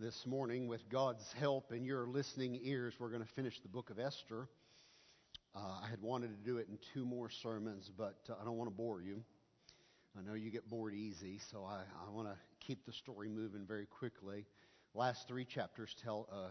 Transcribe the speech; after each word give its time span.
this 0.00 0.24
morning. 0.26 0.66
With 0.66 0.88
God's 0.88 1.30
help 1.38 1.72
and 1.72 1.84
your 1.84 2.06
listening 2.06 2.58
ears, 2.62 2.94
we're 2.98 3.10
going 3.10 3.20
to 3.22 3.34
finish 3.34 3.60
the 3.60 3.68
book 3.68 3.90
of 3.90 3.98
Esther. 3.98 4.48
Uh, 5.54 5.58
I 5.84 5.90
had 5.90 6.00
wanted 6.00 6.28
to 6.28 6.42
do 6.42 6.56
it 6.56 6.68
in 6.70 6.78
two 6.94 7.04
more 7.04 7.28
sermons, 7.28 7.90
but 7.98 8.16
uh, 8.30 8.32
I 8.40 8.46
don't 8.46 8.56
want 8.56 8.70
to 8.70 8.74
bore 8.74 9.02
you. 9.02 9.22
I 10.18 10.22
know 10.22 10.32
you 10.32 10.50
get 10.50 10.70
bored 10.70 10.94
easy, 10.94 11.38
so 11.50 11.66
I, 11.66 11.82
I 12.06 12.10
want 12.10 12.28
to 12.28 12.34
keep 12.66 12.86
the 12.86 12.94
story 12.94 13.28
moving 13.28 13.66
very 13.68 13.84
quickly. 13.84 14.46
Last 14.94 15.28
three 15.28 15.44
chapters 15.44 15.94
tell 16.02 16.26
a 16.32 16.48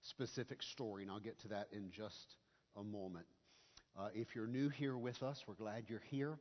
specific 0.00 0.62
story, 0.62 1.02
and 1.02 1.12
I'll 1.12 1.20
get 1.20 1.38
to 1.40 1.48
that 1.48 1.68
in 1.72 1.90
just 1.90 2.36
a 2.78 2.82
moment. 2.82 3.26
Uh, 3.98 4.08
if 4.14 4.34
you're 4.34 4.46
new 4.46 4.70
here 4.70 4.96
with 4.96 5.22
us, 5.22 5.44
we're 5.46 5.54
glad 5.54 5.84
you're 5.88 6.02
here. 6.10 6.38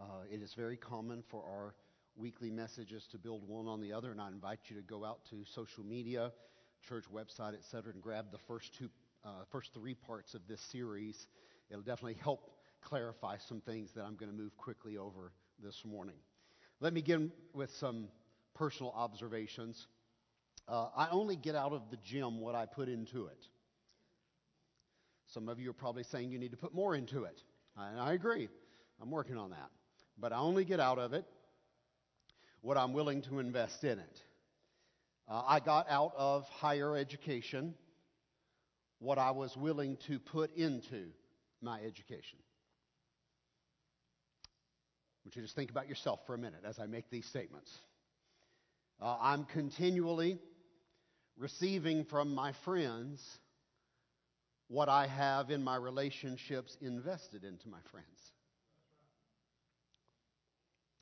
Uh, 0.00 0.22
it 0.32 0.40
is 0.40 0.54
very 0.54 0.78
common 0.78 1.22
for 1.30 1.42
our 1.42 1.74
weekly 2.20 2.50
messages 2.50 3.06
to 3.06 3.18
build 3.18 3.48
one 3.48 3.66
on 3.66 3.80
the 3.80 3.92
other, 3.92 4.10
and 4.10 4.20
I 4.20 4.28
invite 4.28 4.60
you 4.68 4.76
to 4.76 4.82
go 4.82 5.04
out 5.04 5.24
to 5.30 5.44
social 5.46 5.82
media, 5.82 6.32
church 6.86 7.04
website, 7.12 7.54
etc., 7.54 7.92
and 7.94 8.02
grab 8.02 8.26
the 8.30 8.38
first 8.38 8.74
two, 8.74 8.90
uh, 9.24 9.44
first 9.50 9.72
three 9.72 9.94
parts 9.94 10.34
of 10.34 10.42
this 10.46 10.60
series. 10.60 11.26
It'll 11.70 11.82
definitely 11.82 12.18
help 12.22 12.50
clarify 12.82 13.38
some 13.38 13.60
things 13.60 13.92
that 13.92 14.02
I'm 14.02 14.16
going 14.16 14.30
to 14.30 14.36
move 14.36 14.56
quickly 14.58 14.98
over 14.98 15.32
this 15.62 15.82
morning. 15.84 16.16
Let 16.80 16.92
me 16.92 17.00
begin 17.00 17.32
with 17.54 17.70
some 17.76 18.08
personal 18.54 18.92
observations. 18.94 19.86
Uh, 20.68 20.88
I 20.94 21.08
only 21.10 21.36
get 21.36 21.54
out 21.54 21.72
of 21.72 21.90
the 21.90 21.96
gym 22.04 22.40
what 22.40 22.54
I 22.54 22.66
put 22.66 22.88
into 22.88 23.26
it. 23.26 23.46
Some 25.26 25.48
of 25.48 25.58
you 25.58 25.70
are 25.70 25.74
probably 25.74 26.02
saying 26.02 26.30
you 26.30 26.38
need 26.38 26.50
to 26.50 26.56
put 26.56 26.74
more 26.74 26.94
into 26.94 27.24
it. 27.24 27.42
And 27.76 27.98
I 27.98 28.12
agree. 28.12 28.48
I'm 29.00 29.10
working 29.10 29.38
on 29.38 29.50
that. 29.50 29.70
But 30.18 30.32
I 30.32 30.36
only 30.36 30.64
get 30.64 30.80
out 30.80 30.98
of 30.98 31.14
it 31.14 31.24
what 32.62 32.76
I'm 32.76 32.92
willing 32.92 33.22
to 33.22 33.38
invest 33.38 33.84
in 33.84 33.98
it. 33.98 34.22
Uh, 35.28 35.42
I 35.46 35.60
got 35.60 35.86
out 35.88 36.12
of 36.16 36.44
higher 36.48 36.96
education 36.96 37.74
what 38.98 39.18
I 39.18 39.30
was 39.30 39.56
willing 39.56 39.96
to 40.08 40.18
put 40.18 40.54
into 40.56 41.06
my 41.62 41.78
education. 41.80 42.38
I 44.44 45.26
want 45.26 45.36
you 45.36 45.42
to 45.42 45.46
just 45.46 45.56
think 45.56 45.70
about 45.70 45.88
yourself 45.88 46.20
for 46.26 46.34
a 46.34 46.38
minute 46.38 46.62
as 46.64 46.78
I 46.78 46.86
make 46.86 47.10
these 47.10 47.26
statements. 47.26 47.70
Uh, 49.00 49.16
I'm 49.20 49.44
continually 49.44 50.38
receiving 51.38 52.04
from 52.04 52.34
my 52.34 52.52
friends 52.64 53.22
what 54.68 54.88
I 54.88 55.06
have 55.06 55.50
in 55.50 55.62
my 55.64 55.76
relationships 55.76 56.76
invested 56.80 57.44
into 57.44 57.68
my 57.68 57.80
friends. 57.90 58.06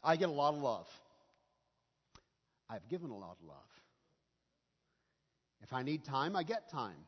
I 0.03 0.17
get 0.17 0.28
a 0.28 0.33
lot 0.33 0.55
of 0.55 0.61
love. 0.61 0.87
I've 2.71 2.87
given 2.89 3.11
a 3.11 3.17
lot 3.17 3.37
of 3.41 3.47
love. 3.47 3.57
If 5.63 5.73
I 5.73 5.83
need 5.83 6.05
time, 6.05 6.37
I 6.37 6.43
get 6.43 6.71
time. 6.71 7.07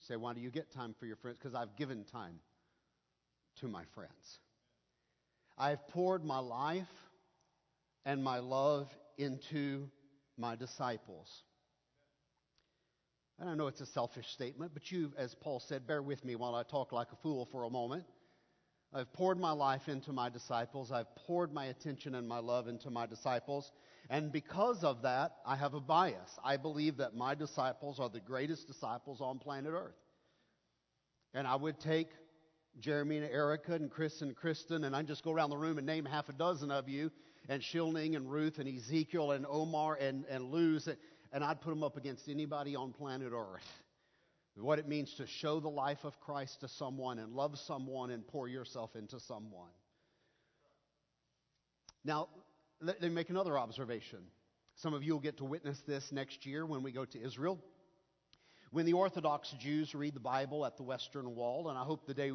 say, 0.00 0.16
why 0.16 0.32
do 0.32 0.40
you 0.40 0.50
get 0.50 0.72
time 0.72 0.94
for 0.98 1.06
your 1.06 1.16
friends? 1.16 1.38
Because 1.38 1.54
I've 1.54 1.76
given 1.76 2.04
time 2.04 2.40
to 3.60 3.68
my 3.68 3.84
friends. 3.94 4.38
I've 5.58 5.86
poured 5.88 6.24
my 6.24 6.38
life 6.38 6.86
and 8.04 8.22
my 8.24 8.38
love 8.38 8.88
into 9.18 9.88
my 10.36 10.56
disciples. 10.56 11.28
And 13.38 13.48
I 13.48 13.54
know 13.54 13.66
it's 13.66 13.80
a 13.80 13.86
selfish 13.86 14.26
statement, 14.28 14.72
but 14.72 14.90
you, 14.90 15.12
as 15.18 15.34
Paul 15.34 15.60
said, 15.60 15.86
bear 15.86 16.02
with 16.02 16.24
me 16.24 16.36
while 16.36 16.54
I 16.54 16.62
talk 16.62 16.92
like 16.92 17.08
a 17.12 17.16
fool 17.16 17.48
for 17.50 17.64
a 17.64 17.70
moment. 17.70 18.04
I've 18.94 19.12
poured 19.12 19.38
my 19.38 19.52
life 19.52 19.88
into 19.88 20.12
my 20.12 20.28
disciples. 20.28 20.92
I've 20.92 21.14
poured 21.26 21.52
my 21.52 21.66
attention 21.66 22.14
and 22.14 22.28
my 22.28 22.38
love 22.38 22.68
into 22.68 22.90
my 22.90 23.06
disciples. 23.06 23.70
And 24.10 24.30
because 24.32 24.84
of 24.84 25.02
that, 25.02 25.36
I 25.46 25.56
have 25.56 25.74
a 25.74 25.80
bias. 25.80 26.38
I 26.44 26.56
believe 26.56 26.98
that 26.98 27.14
my 27.14 27.34
disciples 27.34 27.98
are 28.00 28.08
the 28.08 28.20
greatest 28.20 28.66
disciples 28.66 29.20
on 29.20 29.38
planet 29.38 29.72
Earth. 29.74 29.96
And 31.34 31.46
I 31.46 31.56
would 31.56 31.80
take 31.80 32.08
Jeremy 32.80 33.18
and 33.18 33.26
Erica 33.26 33.74
and 33.74 33.90
Chris 33.90 34.22
and 34.22 34.34
Kristen, 34.36 34.84
and 34.84 34.94
I'd 34.94 35.06
just 35.06 35.24
go 35.24 35.32
around 35.32 35.50
the 35.50 35.56
room 35.56 35.78
and 35.78 35.86
name 35.86 36.04
half 36.04 36.28
a 36.28 36.32
dozen 36.32 36.70
of 36.70 36.88
you, 36.88 37.10
and 37.48 37.62
Shilning 37.62 38.16
and 38.16 38.30
Ruth 38.30 38.58
and 38.58 38.68
Ezekiel 38.68 39.32
and 39.32 39.46
Omar 39.48 39.96
and, 40.00 40.24
and 40.28 40.44
Luz, 40.44 40.88
and 41.32 41.44
I'd 41.44 41.60
put 41.60 41.70
them 41.70 41.82
up 41.82 41.96
against 41.96 42.28
anybody 42.28 42.76
on 42.76 42.92
planet 42.92 43.32
Earth 43.34 43.82
what 44.56 44.78
it 44.78 44.86
means 44.86 45.14
to 45.14 45.26
show 45.26 45.60
the 45.60 45.68
life 45.68 46.04
of 46.04 46.18
Christ 46.20 46.60
to 46.60 46.68
someone 46.68 47.18
and 47.18 47.32
love 47.32 47.58
someone 47.58 48.10
and 48.10 48.26
pour 48.26 48.48
yourself 48.48 48.94
into 48.96 49.18
someone. 49.18 49.70
Now, 52.04 52.28
let 52.82 53.00
me 53.00 53.08
make 53.10 53.30
another 53.30 53.56
observation. 53.56 54.18
Some 54.74 54.92
of 54.92 55.04
you 55.04 55.12
will 55.12 55.20
get 55.20 55.36
to 55.36 55.44
witness 55.44 55.80
this 55.86 56.10
next 56.10 56.44
year 56.44 56.66
when 56.66 56.82
we 56.82 56.90
go 56.90 57.04
to 57.04 57.22
Israel. 57.22 57.58
When 58.72 58.86
the 58.86 58.94
Orthodox 58.94 59.54
Jews 59.60 59.94
read 59.94 60.14
the 60.14 60.20
Bible 60.20 60.66
at 60.66 60.76
the 60.76 60.82
Western 60.82 61.36
Wall, 61.36 61.68
and 61.68 61.78
I 61.78 61.84
hope 61.84 62.06
the, 62.06 62.14
day, 62.14 62.32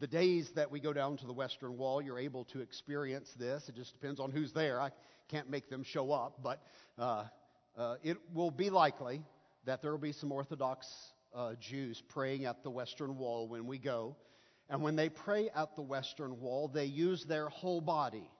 the 0.00 0.06
days 0.06 0.50
that 0.54 0.70
we 0.70 0.80
go 0.80 0.92
down 0.92 1.18
to 1.18 1.26
the 1.26 1.32
Western 1.32 1.76
Wall, 1.76 2.00
you're 2.00 2.18
able 2.18 2.44
to 2.46 2.60
experience 2.60 3.34
this. 3.38 3.68
It 3.68 3.74
just 3.74 3.92
depends 3.92 4.18
on 4.18 4.30
who's 4.30 4.52
there. 4.52 4.80
I 4.80 4.90
can't 5.28 5.50
make 5.50 5.68
them 5.68 5.82
show 5.82 6.12
up, 6.12 6.42
but 6.42 6.62
uh, 6.98 7.24
uh, 7.76 7.96
it 8.02 8.16
will 8.32 8.50
be 8.50 8.70
likely 8.70 9.22
that 9.66 9.82
there 9.82 9.90
will 9.90 9.98
be 9.98 10.12
some 10.12 10.32
Orthodox 10.32 10.86
uh, 11.34 11.54
Jews 11.60 12.02
praying 12.08 12.46
at 12.46 12.62
the 12.62 12.70
Western 12.70 13.18
Wall 13.18 13.46
when 13.46 13.66
we 13.66 13.78
go. 13.78 14.16
And 14.70 14.80
when 14.80 14.96
they 14.96 15.10
pray 15.10 15.50
at 15.54 15.76
the 15.76 15.82
Western 15.82 16.40
Wall, 16.40 16.68
they 16.68 16.86
use 16.86 17.24
their 17.24 17.50
whole 17.50 17.82
body. 17.82 18.30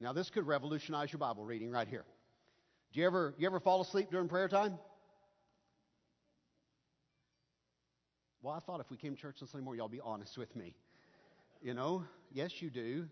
Now, 0.00 0.12
this 0.12 0.30
could 0.30 0.46
revolutionize 0.46 1.12
your 1.12 1.18
Bible 1.18 1.44
reading 1.44 1.70
right 1.70 1.88
here. 1.88 2.04
Do 2.92 3.00
you 3.00 3.06
ever, 3.06 3.34
you 3.38 3.46
ever 3.46 3.60
fall 3.60 3.80
asleep 3.80 4.10
during 4.10 4.28
prayer 4.28 4.48
time? 4.48 4.78
Well, 8.42 8.54
I 8.54 8.60
thought 8.60 8.80
if 8.80 8.90
we 8.90 8.96
came 8.96 9.14
to 9.14 9.20
church 9.20 9.38
on 9.40 9.48
Sunday 9.48 9.64
morning, 9.64 9.78
y'all 9.78 9.88
be 9.88 10.00
honest 10.00 10.36
with 10.36 10.54
me. 10.54 10.74
You 11.62 11.74
know, 11.74 12.04
yes, 12.32 12.60
you 12.60 12.68
do. 12.68 13.06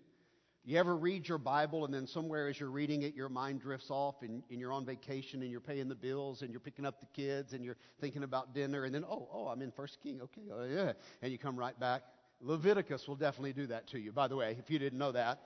You 0.65 0.79
ever 0.79 0.95
read 0.95 1.27
your 1.27 1.39
Bible 1.39 1.85
and 1.85 1.93
then 1.93 2.07
somewhere 2.07 2.49
as 2.49 2.61
you're 2.61 2.71
reading 2.71 3.03
it, 3.03 3.15
your 3.15 3.29
mind 3.29 3.63
drifts 3.63 3.91
off 3.91 4.23
and, 4.23 4.45
and, 4.49 4.61
you're 4.61 4.73
on 4.73 4.85
vacation 4.85 5.43
and 5.43 5.51
you're 5.51 5.61
paying 5.61 5.89
the 5.89 5.95
bills 5.95 6.43
and 6.43 6.53
you're 6.53 6.61
picking 6.61 6.87
up 6.87 7.01
the 7.01 7.07
kids 7.07 7.53
and 7.53 7.65
you're 7.65 7.79
thinking 8.01 8.23
about 8.23 8.55
dinner 8.55 8.85
and 8.85 8.95
then, 8.95 9.05
oh, 9.05 9.29
oh, 9.33 9.47
I'm 9.49 9.63
in 9.63 9.73
First 9.73 9.99
King. 10.03 10.21
Okay, 10.23 10.43
oh, 10.53 10.65
yeah. 10.65 10.93
And 11.21 11.33
you 11.33 11.39
come 11.39 11.57
right 11.57 11.79
back. 11.81 12.03
Leviticus 12.41 13.09
will 13.09 13.17
definitely 13.17 13.55
do 13.55 13.67
that 13.69 13.89
to 13.89 13.99
you, 13.99 14.13
by 14.13 14.29
the 14.29 14.37
way, 14.37 14.57
if 14.61 14.71
you 14.71 14.79
didn't 14.79 14.99
know 14.99 15.13
that. 15.13 15.41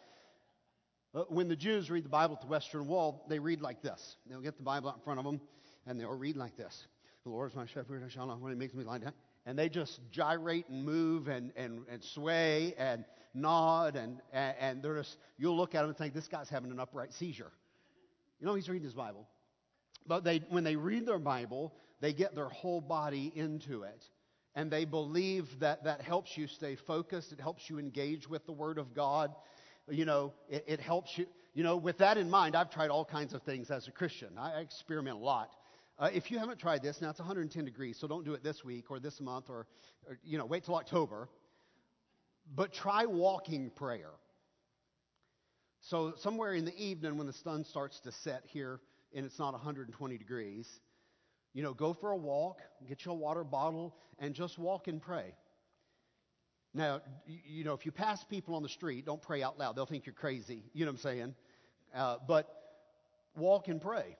Uh, 1.15 1.23
when 1.29 1.49
the 1.49 1.57
Jews 1.57 1.91
read 1.91 2.05
the 2.05 2.11
Bible 2.11 2.35
at 2.35 2.41
the 2.41 2.47
Western 2.47 2.87
Wall, 2.87 3.25
they 3.29 3.39
read 3.39 3.61
like 3.61 3.83
this. 3.83 4.17
They'll 4.29 4.41
get 4.41 4.57
the 4.57 4.63
Bible 4.63 4.89
out 4.89 4.97
in 4.97 5.03
front 5.03 5.19
of 5.19 5.25
them 5.25 5.41
and 5.87 5.99
they'll 5.99 6.11
read 6.11 6.37
like 6.37 6.57
this. 6.57 6.87
The 7.25 7.31
Lord 7.31 7.51
is 7.51 7.57
my 7.57 7.67
shepherd, 7.67 8.03
I 8.05 8.09
shall 8.09 8.27
not 8.27 8.41
when 8.41 8.53
he 8.53 8.59
makes 8.59 8.75
me 8.75 8.85
lie 8.85 8.99
down 8.99 9.13
and 9.47 9.57
they 9.57 9.69
just 9.69 10.01
gyrate 10.11 10.69
and 10.69 10.85
move 10.85 11.29
and, 11.29 11.53
and, 11.57 11.87
and 11.89 12.03
sway 12.03 12.75
and 12.77 13.05
nod 13.33 13.97
and, 13.97 14.21
and, 14.33 14.55
and 14.61 14.83
they're 14.83 14.97
just, 14.97 15.17
you'll 15.39 15.57
look 15.57 15.75
at 15.75 15.83
them 15.83 15.91
and 15.91 15.97
think, 15.97 16.13
this 16.13 16.29
guy's 16.29 16.49
having 16.49 16.71
an 16.73 16.81
upright 16.81 17.13
seizure. 17.13 17.53
You 18.41 18.47
know, 18.47 18.55
he's 18.55 18.69
reading 18.69 18.85
his 18.85 18.95
Bible. 18.95 19.27
But 20.07 20.25
they, 20.25 20.39
when 20.51 20.65
they 20.65 20.77
read 20.77 21.07
their 21.07 21.19
Bible, 21.19 21.73
they 22.01 22.13
get 22.13 22.35
their 22.35 22.49
whole 22.49 22.81
body 22.81 23.33
into 23.35 23.85
it. 23.85 24.05
And 24.55 24.71
they 24.71 24.85
believe 24.85 25.61
that 25.61 25.85
that 25.85 26.01
helps 26.01 26.37
you 26.37 26.47
stay 26.47 26.77
focused. 26.77 27.33
It 27.33 27.41
helps 27.41 27.71
you 27.71 27.79
engage 27.79 28.29
with 28.29 28.47
the 28.47 28.53
Word 28.53 28.79
of 28.79 28.95
God. 28.95 29.35
You 29.89 30.05
know, 30.05 30.33
it, 30.49 30.65
it 30.67 30.81
helps 30.81 31.17
you. 31.17 31.27
You 31.55 31.63
know, 31.63 31.77
with 31.77 31.99
that 31.99 32.19
in 32.19 32.29
mind, 32.29 32.55
I've 32.55 32.71
tried 32.71 32.91
all 32.91 33.05
kinds 33.05 33.33
of 33.33 33.43
things 33.43 33.71
as 33.71 33.89
a 33.89 33.91
Christian. 33.91 34.37
I 34.39 34.61
experiment 34.61 35.17
a 35.17 35.21
lot. 35.21 35.51
Uh, 35.99 36.11
if 36.13 36.31
you 36.31 36.39
haven't 36.39 36.59
tried 36.59 36.83
this, 36.83 37.01
now 37.01 37.09
it's 37.09 37.19
110 37.19 37.65
degrees, 37.65 37.97
so 37.99 38.07
don't 38.07 38.25
do 38.25 38.35
it 38.35 38.43
this 38.43 38.63
week 38.63 38.91
or 38.91 39.01
this 39.01 39.19
month 39.21 39.49
or, 39.49 39.67
or, 40.07 40.19
you 40.23 40.37
know, 40.37 40.45
wait 40.45 40.65
till 40.65 40.75
October. 40.75 41.29
But 42.55 42.75
try 42.75 43.07
walking 43.07 43.71
prayer. 43.71 44.11
So 45.81 46.15
somewhere 46.19 46.53
in 46.53 46.67
the 46.67 46.77
evening 46.77 47.17
when 47.17 47.27
the 47.27 47.33
sun 47.33 47.65
starts 47.65 48.01
to 48.01 48.13
set 48.13 48.43
here 48.47 48.81
and 49.15 49.25
it's 49.25 49.39
not 49.39 49.53
120 49.53 50.19
degrees, 50.19 50.69
you 51.55 51.63
know, 51.63 51.73
go 51.73 51.95
for 51.95 52.11
a 52.11 52.17
walk, 52.17 52.59
get 52.87 53.05
you 53.07 53.13
a 53.13 53.15
water 53.15 53.45
bottle, 53.45 53.97
and 54.19 54.35
just 54.35 54.59
walk 54.59 54.89
and 54.89 55.01
pray. 55.01 55.33
Now, 56.77 57.01
you 57.27 57.65
know, 57.65 57.73
if 57.73 57.87
you 57.87 57.91
pass 57.91 58.23
people 58.25 58.55
on 58.55 58.63
the 58.63 58.69
street, 58.69 59.07
don't 59.07 59.23
pray 59.23 59.43
out 59.43 59.59
loud. 59.59 59.77
They'll 59.77 59.87
think 59.87 60.05
you're 60.05 60.15
crazy. 60.15 60.63
You 60.75 60.85
know 60.85 60.91
what 60.91 60.99
I'm 60.99 61.03
saying? 61.03 61.35
Uh, 61.95 62.17
but 62.29 62.49
walk 63.35 63.69
and 63.69 63.81
pray. 63.81 64.17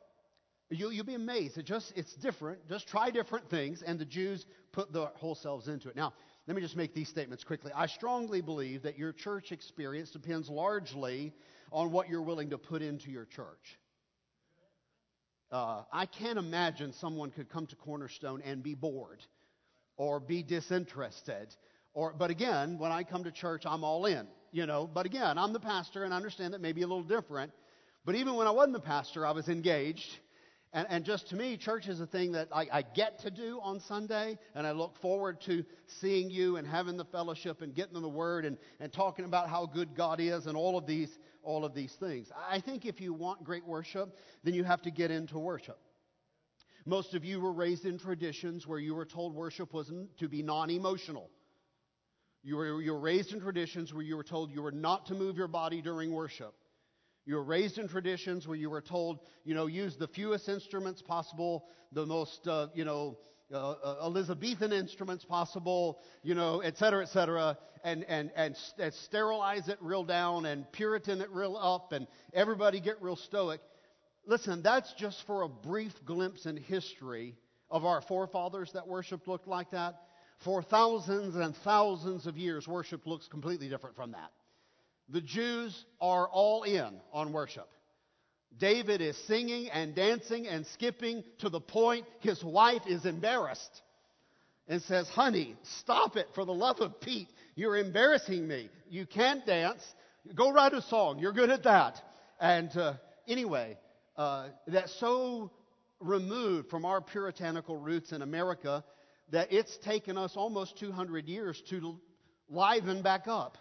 You, 0.71 0.89
will 0.89 1.05
be 1.05 1.15
amazed. 1.15 1.59
It 1.59 1.67
just, 1.67 1.93
it's 1.95 2.15
different. 2.15 2.67
Just 2.67 2.89
try 2.89 3.11
different 3.11 3.51
things, 3.51 3.83
and 3.83 3.99
the 3.99 4.07
Jews 4.07 4.47
put 4.73 4.91
their 4.91 5.11
whole 5.17 5.35
selves 5.35 5.69
into 5.69 5.91
it. 5.91 5.97
Now, 5.97 6.15
let 6.47 6.57
me 6.57 6.63
just 6.63 6.77
make 6.77 6.95
these 6.95 7.11
statements 7.11 7.45
quickly. 7.45 7.73
I 7.75 7.87
strongly 7.87 8.41
believe 8.41 8.83
that 8.85 8.99
your 8.99 9.13
church 9.13 9.53
experience 9.53 10.11
depends 10.11 10.49
largely 10.49 11.35
on 11.73 11.93
what 11.93 12.09
you're 12.09 12.23
willing 12.23 12.51
to 12.51 12.59
put 12.59 12.81
into 12.81 13.11
your 13.11 13.27
church. 13.27 13.79
Uh, 15.53 15.83
I 15.93 16.07
can't 16.07 16.39
imagine 16.39 16.95
someone 16.95 17.31
could 17.31 17.51
come 17.51 17.67
to 17.67 17.77
Cornerstone 17.77 18.41
and 18.45 18.63
be 18.63 18.75
bored 18.75 19.23
or 19.97 20.21
be 20.21 20.43
disinterested. 20.43 21.55
Or, 21.97 22.13
but 22.13 22.31
again, 22.31 22.79
when 22.79 22.93
I 22.93 23.05
come 23.05 23.25
to 23.25 23.33
church, 23.33 23.65
I'm 23.67 23.83
all 23.83 24.07
in, 24.07 24.29
you 24.53 24.67
know. 24.67 24.87
But 24.87 25.07
again, 25.07 25.39
I'm 25.39 25.53
the 25.55 25.61
pastor 25.61 26.05
and 26.05 26.15
I 26.15 26.19
understand 26.19 26.55
that 26.55 26.61
may 26.61 26.73
be 26.73 26.83
a 26.83 26.87
little 26.87 27.03
different. 27.03 27.53
But 28.05 28.17
even 28.17 28.35
when 28.37 28.47
I 28.47 28.53
wasn't 28.53 28.75
the 28.75 28.81
pastor, 28.81 29.27
I 29.27 29.33
was 29.33 29.49
engaged 29.49 30.19
And, 30.73 30.87
and 30.91 31.05
just 31.07 31.31
to 31.31 31.37
me, 31.37 31.57
church 31.57 31.89
is 31.89 32.01
a 32.01 32.07
thing 32.07 32.33
that 32.33 32.49
I, 32.53 32.67
I 32.71 32.83
get 32.83 33.21
to 33.21 33.31
do 33.31 33.61
on 33.63 33.81
Sunday, 33.81 34.39
and 34.55 34.67
I 34.67 34.73
look 34.73 34.97
forward 35.01 35.41
to 35.47 35.65
seeing 35.87 36.31
you 36.31 36.59
and 36.59 36.67
having 36.67 36.99
the 36.99 37.07
fellowship 37.07 37.63
and 37.63 37.75
getting 37.75 37.97
in 37.97 38.03
the 38.03 38.09
Word 38.11 38.45
and, 38.45 38.59
and 38.79 38.93
talking 38.93 39.25
about 39.25 39.49
how 39.49 39.67
good 39.67 39.97
God 39.97 40.21
is 40.21 40.47
and 40.47 40.57
all 40.57 40.77
of 40.77 40.87
these 40.87 41.11
all 41.43 41.65
of 41.65 41.75
these 41.75 41.95
things. 42.01 42.29
I 42.51 42.61
think 42.61 42.85
if 42.85 43.01
you 43.01 43.15
want 43.15 43.45
great 43.45 43.65
worship, 43.65 44.19
then 44.45 44.53
you 44.53 44.65
have 44.65 44.83
to 44.83 44.91
get 44.91 45.13
into 45.13 45.39
worship. 45.39 45.79
Most 46.85 47.15
of 47.15 47.25
you 47.25 47.41
were 47.41 47.53
raised 47.53 47.87
in 47.87 47.99
traditions 47.99 48.67
where 48.67 48.81
you 48.81 48.97
were 48.97 49.07
told 49.07 49.35
worship 49.35 49.73
was 49.73 49.93
to 50.19 50.29
be 50.29 50.43
non 50.43 50.71
emotional. 50.71 51.31
You 52.47 52.55
were, 52.55 52.81
you 52.81 52.93
were 52.93 53.01
raised 53.01 53.33
in 53.33 53.41
traditions 53.41 53.93
where 53.93 54.05
you 54.05 54.17
were 54.17 54.23
told 54.23 54.53
you 54.53 54.63
were 54.63 54.71
not 54.71 55.07
to 55.07 55.15
move 55.15 55.37
your 55.37 55.49
body 55.49 55.83
during 55.83 56.13
worship. 56.13 56.55
You 57.25 57.35
were 57.35 57.43
raised 57.43 57.77
in 57.77 57.89
traditions 57.89 58.47
where 58.47 58.57
you 58.57 58.71
were 58.71 58.81
told, 58.81 59.19
you 59.45 59.53
know, 59.53 59.67
use 59.67 59.97
the 59.97 60.07
fewest 60.07 60.49
instruments 60.49 61.03
possible, 61.03 61.67
the 61.91 62.07
most, 62.07 62.47
uh, 62.47 62.69
you 62.73 62.85
know, 62.85 63.19
uh, 63.53 63.73
uh, 63.73 63.97
Elizabethan 64.05 64.73
instruments 64.73 65.25
possible, 65.25 65.99
you 66.23 66.37
know, 66.37 66.61
et 66.61 66.79
cetera, 66.79 67.03
et 67.03 67.09
cetera, 67.09 67.59
and, 67.83 68.05
and, 68.05 68.31
and, 68.37 68.55
and 68.79 68.95
sterilize 68.95 69.69
it 69.69 69.79
real 69.81 70.05
down 70.05 70.47
and 70.47 70.71
Puritan 70.71 71.21
it 71.21 71.31
real 71.33 71.57
up 71.57 71.91
and 71.91 72.07
everybody 72.33 72.79
get 72.79 73.03
real 73.03 73.17
stoic. 73.17 73.61
Listen, 74.25 74.63
that's 74.63 74.93
just 74.93 75.21
for 75.27 75.43
a 75.43 75.49
brief 75.49 75.95
glimpse 76.05 76.47
in 76.47 76.57
history 76.57 77.35
of 77.69 77.85
our 77.85 78.03
forefathers 78.03 78.71
that 78.75 78.87
worship 78.87 79.27
looked 79.27 79.49
like 79.49 79.73
that. 79.73 79.97
For 80.45 80.63
thousands 80.63 81.37
and 81.37 81.57
thousands 81.57 82.27
of 82.27 82.37
years, 82.37 82.69
worship 82.69 83.07
looks 83.07 83.27
completely 83.29 83.69
different 83.69 83.97
from 83.97 84.13
that. 84.13 84.31
The 85.09 85.21
Jews 85.21 85.85
are 86.01 86.29
all 86.29 86.65
in 86.65 87.01
on 87.13 87.33
worship. 87.33 87.69
David 88.59 89.01
is 89.01 89.17
singing 89.27 89.69
and 89.71 89.95
dancing 89.95 90.47
and 90.47 90.67
skipping 90.67 91.23
to 91.39 91.49
the 91.49 91.61
point 91.61 92.07
his 92.21 92.43
wife 92.43 92.83
is 92.87 93.05
embarrassed 93.05 93.83
and 94.69 94.83
says, 94.83 95.09
Honey, 95.09 95.57
stop 95.81 96.17
it 96.17 96.27
for 96.35 96.45
the 96.45 96.55
love 96.55 96.81
of 96.81 97.01
Pete. 97.01 97.29
You're 97.55 97.77
embarrassing 97.77 98.47
me. 98.47 98.71
You 98.89 99.07
can't 99.07 99.45
dance. 99.47 99.83
Go 100.35 100.53
write 100.53 100.73
a 100.73 100.83
song. 100.83 101.19
You're 101.19 101.33
good 101.33 101.51
at 101.51 101.63
that. 101.65 102.03
And 102.41 102.75
uh, 102.77 102.95
anyway, 103.29 103.77
uh, 104.17 104.49
that's 104.67 104.99
so 104.99 105.51
removed 106.01 106.69
from 106.69 106.85
our 106.85 107.01
puritanical 107.01 107.77
roots 107.77 108.13
in 108.13 108.23
America 108.23 108.85
that 109.31 109.53
it's 109.53 109.77
taken 109.79 110.17
us 110.17 110.37
almost 110.37 110.79
200 110.79 111.29
years 111.29 111.63
to 111.71 111.99
liven 112.49 113.03
back 113.03 113.27
up 113.27 113.59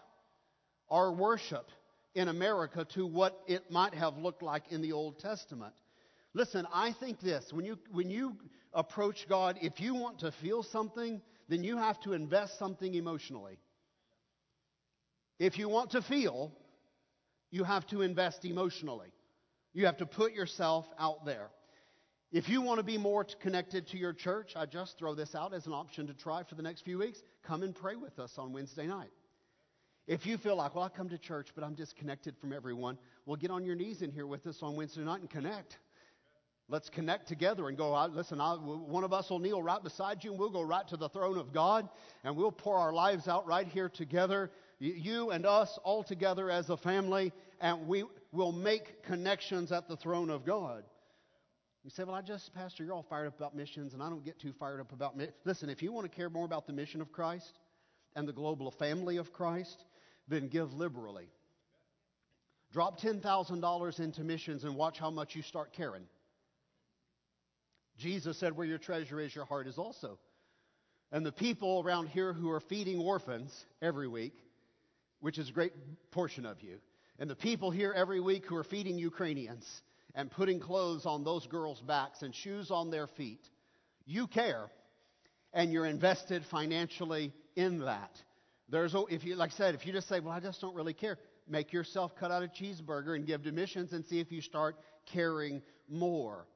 our 0.89 1.11
worship 1.11 1.69
in 2.13 2.27
America 2.27 2.85
to 2.93 3.05
what 3.05 3.39
it 3.47 3.71
might 3.71 3.93
have 3.93 4.17
looked 4.17 4.41
like 4.41 4.63
in 4.71 4.81
the 4.81 4.91
Old 4.91 5.19
Testament. 5.19 5.73
Listen, 6.33 6.67
I 6.73 6.93
think 6.99 7.19
this 7.19 7.51
when 7.51 7.65
you, 7.65 7.77
when 7.91 8.09
you 8.09 8.37
approach 8.73 9.27
God, 9.27 9.57
if 9.61 9.79
you 9.79 9.95
want 9.95 10.19
to 10.19 10.31
feel 10.31 10.63
something, 10.63 11.21
then 11.47 11.63
you 11.63 11.77
have 11.77 11.99
to 12.01 12.13
invest 12.13 12.59
something 12.59 12.93
emotionally. 12.93 13.57
If 15.39 15.57
you 15.57 15.69
want 15.69 15.91
to 15.91 16.01
feel, 16.01 16.51
you 17.51 17.63
have 17.63 17.85
to 17.87 18.01
invest 18.01 18.45
emotionally. 18.45 19.11
You 19.73 19.85
have 19.85 19.97
to 19.97 20.05
put 20.05 20.33
yourself 20.33 20.85
out 20.97 21.25
there. 21.25 21.49
If 22.35 22.49
you 22.49 22.61
want 22.61 22.79
to 22.79 22.83
be 22.83 22.97
more 22.97 23.25
connected 23.41 23.87
to 23.91 23.97
your 23.97 24.11
church, 24.11 24.57
I 24.57 24.65
just 24.65 24.99
throw 24.99 25.15
this 25.15 25.35
out 25.35 25.53
as 25.53 25.67
an 25.67 25.71
option 25.71 26.05
to 26.07 26.13
try 26.13 26.43
for 26.43 26.55
the 26.55 26.61
next 26.61 26.81
few 26.81 26.97
weeks. 26.97 27.23
Come 27.47 27.63
and 27.63 27.73
pray 27.73 27.95
with 27.95 28.19
us 28.19 28.33
on 28.37 28.51
Wednesday 28.51 28.87
night. 28.87 29.11
If 30.05 30.25
you 30.25 30.37
feel 30.37 30.57
like, 30.57 30.75
well, 30.75 30.83
I 30.83 30.89
come 30.89 31.07
to 31.07 31.17
church, 31.17 31.47
but 31.55 31.63
I'm 31.63 31.75
disconnected 31.75 32.35
from 32.41 32.51
everyone, 32.51 32.97
well, 33.25 33.37
get 33.37 33.51
on 33.51 33.63
your 33.63 33.77
knees 33.77 34.01
in 34.01 34.11
here 34.11 34.27
with 34.27 34.45
us 34.47 34.57
on 34.61 34.75
Wednesday 34.75 35.03
night 35.03 35.21
and 35.21 35.29
connect. 35.29 35.77
Let's 36.67 36.89
connect 36.89 37.29
together 37.29 37.69
and 37.69 37.77
go, 37.77 37.93
listen, 38.07 38.41
I, 38.41 38.55
one 38.55 39.05
of 39.05 39.13
us 39.13 39.29
will 39.29 39.39
kneel 39.39 39.63
right 39.63 39.81
beside 39.81 40.21
you 40.21 40.31
and 40.31 40.37
we'll 40.37 40.49
go 40.49 40.61
right 40.61 40.85
to 40.89 40.97
the 40.97 41.07
throne 41.07 41.37
of 41.37 41.53
God 41.53 41.87
and 42.25 42.35
we'll 42.35 42.51
pour 42.51 42.75
our 42.75 42.91
lives 42.91 43.29
out 43.29 43.47
right 43.47 43.65
here 43.65 43.87
together, 43.87 44.51
you 44.79 45.31
and 45.31 45.45
us 45.45 45.79
all 45.85 46.03
together 46.03 46.51
as 46.51 46.69
a 46.69 46.75
family, 46.75 47.31
and 47.61 47.87
we 47.87 48.03
will 48.33 48.51
make 48.51 49.03
connections 49.03 49.71
at 49.71 49.87
the 49.87 49.95
throne 49.95 50.29
of 50.29 50.45
God. 50.45 50.83
You 51.85 51.91
say, 51.91 52.03
well, 52.03 52.15
I 52.15 52.23
just, 52.23 52.51
Pastor, 52.55 52.83
you're 52.83 52.95
all 52.95 53.05
fired 53.07 53.27
up 53.27 53.37
about 53.37 53.55
missions 53.55 53.93
and 53.93 54.01
I 54.01 54.09
don't 54.09 54.25
get 54.25 54.39
too 54.39 54.53
fired 54.53 54.81
up 54.81 54.91
about 54.91 55.15
missions. 55.15 55.35
Listen, 55.45 55.69
if 55.69 55.83
you 55.83 55.91
want 55.91 56.09
to 56.11 56.15
care 56.15 56.31
more 56.31 56.43
about 56.43 56.65
the 56.65 56.73
mission 56.73 56.99
of 56.99 57.11
Christ 57.11 57.59
and 58.15 58.27
the 58.27 58.33
global 58.33 58.71
family 58.71 59.17
of 59.17 59.31
Christ, 59.31 59.85
then 60.27 60.47
give 60.47 60.73
liberally. 60.73 61.27
Drop 62.73 62.99
$10,000 62.99 63.99
into 63.99 64.23
missions 64.23 64.63
and 64.63 64.75
watch 64.75 64.97
how 64.97 65.11
much 65.11 65.35
you 65.35 65.43
start 65.43 65.73
caring. 65.73 66.01
Jesus 67.99 68.35
said, 68.39 68.57
Where 68.57 68.65
your 68.65 68.79
treasure 68.79 69.19
is, 69.19 69.35
your 69.35 69.45
heart 69.45 69.67
is 69.67 69.77
also. 69.77 70.17
And 71.11 71.23
the 71.23 71.31
people 71.31 71.83
around 71.85 72.07
here 72.07 72.33
who 72.33 72.49
are 72.49 72.61
feeding 72.61 72.99
orphans 72.99 73.63
every 73.79 74.07
week, 74.07 74.33
which 75.19 75.37
is 75.37 75.49
a 75.49 75.53
great 75.53 75.73
portion 76.09 76.47
of 76.47 76.63
you, 76.63 76.79
and 77.19 77.29
the 77.29 77.35
people 77.35 77.69
here 77.69 77.93
every 77.95 78.19
week 78.19 78.47
who 78.47 78.55
are 78.55 78.63
feeding 78.63 78.97
Ukrainians 78.97 79.83
and 80.15 80.31
putting 80.31 80.59
clothes 80.59 81.05
on 81.05 81.23
those 81.23 81.45
girls' 81.45 81.81
backs 81.81 82.21
and 82.21 82.33
shoes 82.33 82.71
on 82.71 82.89
their 82.89 83.07
feet, 83.07 83.41
you 84.05 84.27
care 84.27 84.69
and 85.53 85.71
you're 85.71 85.85
invested 85.85 86.43
financially 86.49 87.31
in 87.55 87.79
that. 87.79 88.11
There's, 88.69 88.95
if 89.09 89.23
you, 89.23 89.35
like 89.35 89.51
I 89.53 89.55
said, 89.55 89.75
if 89.75 89.85
you 89.85 89.93
just 89.93 90.09
say, 90.09 90.19
well, 90.19 90.33
I 90.33 90.39
just 90.39 90.59
don't 90.59 90.75
really 90.75 90.93
care, 90.93 91.17
make 91.47 91.71
yourself 91.71 92.13
cut 92.19 92.31
out 92.31 92.43
a 92.43 92.47
cheeseburger 92.47 93.15
and 93.15 93.27
give 93.27 93.43
to 93.43 93.51
missions 93.51 93.93
and 93.93 94.05
see 94.05 94.19
if 94.19 94.31
you 94.31 94.41
start 94.41 94.75
caring 95.13 95.61
more. 95.87 96.47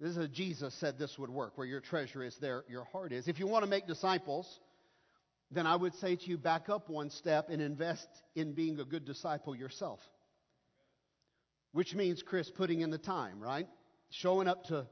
This 0.00 0.16
is 0.16 0.28
Jesus 0.28 0.72
said 0.74 0.98
this 0.98 1.18
would 1.18 1.30
work. 1.30 1.58
Where 1.58 1.66
your 1.66 1.80
treasure 1.80 2.22
is, 2.22 2.36
there 2.40 2.64
your 2.68 2.84
heart 2.84 3.12
is. 3.12 3.26
If 3.26 3.40
you 3.40 3.48
want 3.48 3.64
to 3.64 3.70
make 3.70 3.86
disciples, 3.86 4.60
then 5.50 5.66
I 5.66 5.74
would 5.74 5.94
say 5.96 6.14
to 6.14 6.24
you, 6.26 6.38
back 6.38 6.68
up 6.68 6.88
one 6.88 7.10
step 7.10 7.48
and 7.50 7.60
invest 7.60 8.06
in 8.36 8.52
being 8.52 8.78
a 8.78 8.84
good 8.84 9.04
disciple 9.04 9.56
yourself. 9.56 9.98
Which 11.72 11.94
means, 11.94 12.22
Chris, 12.22 12.50
putting 12.50 12.80
in 12.80 12.90
the 12.90 12.98
time, 12.98 13.40
right? 13.40 13.68
Showing 14.10 14.48
up 14.48 14.64
to 14.66 14.86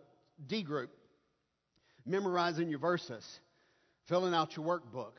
D 0.46 0.62
group, 0.62 0.90
memorizing 2.04 2.68
your 2.68 2.78
verses, 2.78 3.40
filling 4.08 4.34
out 4.34 4.56
your 4.56 4.66
workbook, 4.66 5.14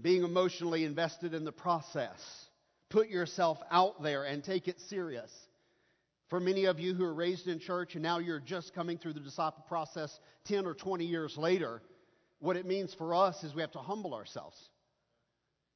being 0.00 0.22
emotionally 0.22 0.84
invested 0.84 1.34
in 1.34 1.44
the 1.44 1.52
process. 1.52 2.48
Put 2.88 3.08
yourself 3.08 3.58
out 3.70 4.02
there 4.02 4.24
and 4.24 4.42
take 4.42 4.68
it 4.68 4.80
serious. 4.80 5.30
For 6.28 6.38
many 6.40 6.66
of 6.66 6.78
you 6.78 6.94
who 6.94 7.04
are 7.04 7.14
raised 7.14 7.48
in 7.48 7.58
church 7.58 7.94
and 7.94 8.02
now 8.02 8.18
you're 8.18 8.40
just 8.40 8.72
coming 8.72 8.98
through 8.98 9.14
the 9.14 9.20
disciple 9.20 9.64
process 9.66 10.18
10 10.44 10.64
or 10.64 10.74
20 10.74 11.04
years 11.04 11.36
later, 11.36 11.82
what 12.38 12.56
it 12.56 12.66
means 12.66 12.94
for 12.94 13.14
us 13.14 13.42
is 13.42 13.54
we 13.54 13.62
have 13.62 13.72
to 13.72 13.80
humble 13.80 14.14
ourselves 14.14 14.56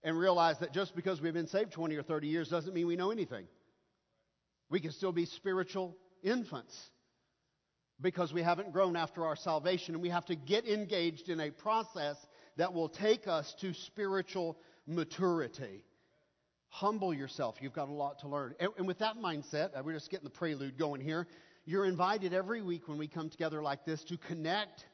and 0.04 0.18
realize 0.18 0.58
that 0.60 0.72
just 0.72 0.94
because 0.94 1.20
we've 1.20 1.34
been 1.34 1.48
saved 1.48 1.72
20 1.72 1.96
or 1.96 2.02
30 2.02 2.28
years 2.28 2.48
doesn't 2.48 2.72
mean 2.72 2.86
we 2.86 2.96
know 2.96 3.10
anything. 3.10 3.46
We 4.70 4.80
can 4.80 4.92
still 4.92 5.12
be 5.12 5.26
spiritual 5.26 5.96
infants 6.22 6.74
because 8.00 8.32
we 8.32 8.42
haven't 8.42 8.72
grown 8.72 8.96
after 8.96 9.24
our 9.24 9.36
salvation 9.36 9.94
and 9.94 10.02
we 10.02 10.10
have 10.10 10.24
to 10.26 10.34
get 10.34 10.66
engaged 10.66 11.28
in 11.28 11.40
a 11.40 11.50
process 11.50 12.16
that 12.56 12.72
will 12.72 12.88
take 12.88 13.26
us 13.26 13.54
to 13.60 13.72
spiritual 13.72 14.58
maturity. 14.86 15.84
Humble 16.68 17.14
yourself. 17.14 17.56
You've 17.60 17.72
got 17.72 17.88
a 17.88 17.92
lot 17.92 18.20
to 18.20 18.28
learn. 18.28 18.54
And, 18.58 18.70
and 18.78 18.86
with 18.86 18.98
that 18.98 19.16
mindset, 19.16 19.70
uh, 19.76 19.82
we're 19.84 19.94
just 19.94 20.10
getting 20.10 20.24
the 20.24 20.30
prelude 20.30 20.76
going 20.76 21.00
here. 21.00 21.26
You're 21.64 21.86
invited 21.86 22.32
every 22.32 22.62
week 22.62 22.88
when 22.88 22.98
we 22.98 23.06
come 23.06 23.30
together 23.30 23.62
like 23.62 23.84
this 23.84 24.02
to 24.04 24.18
connect 24.18 24.84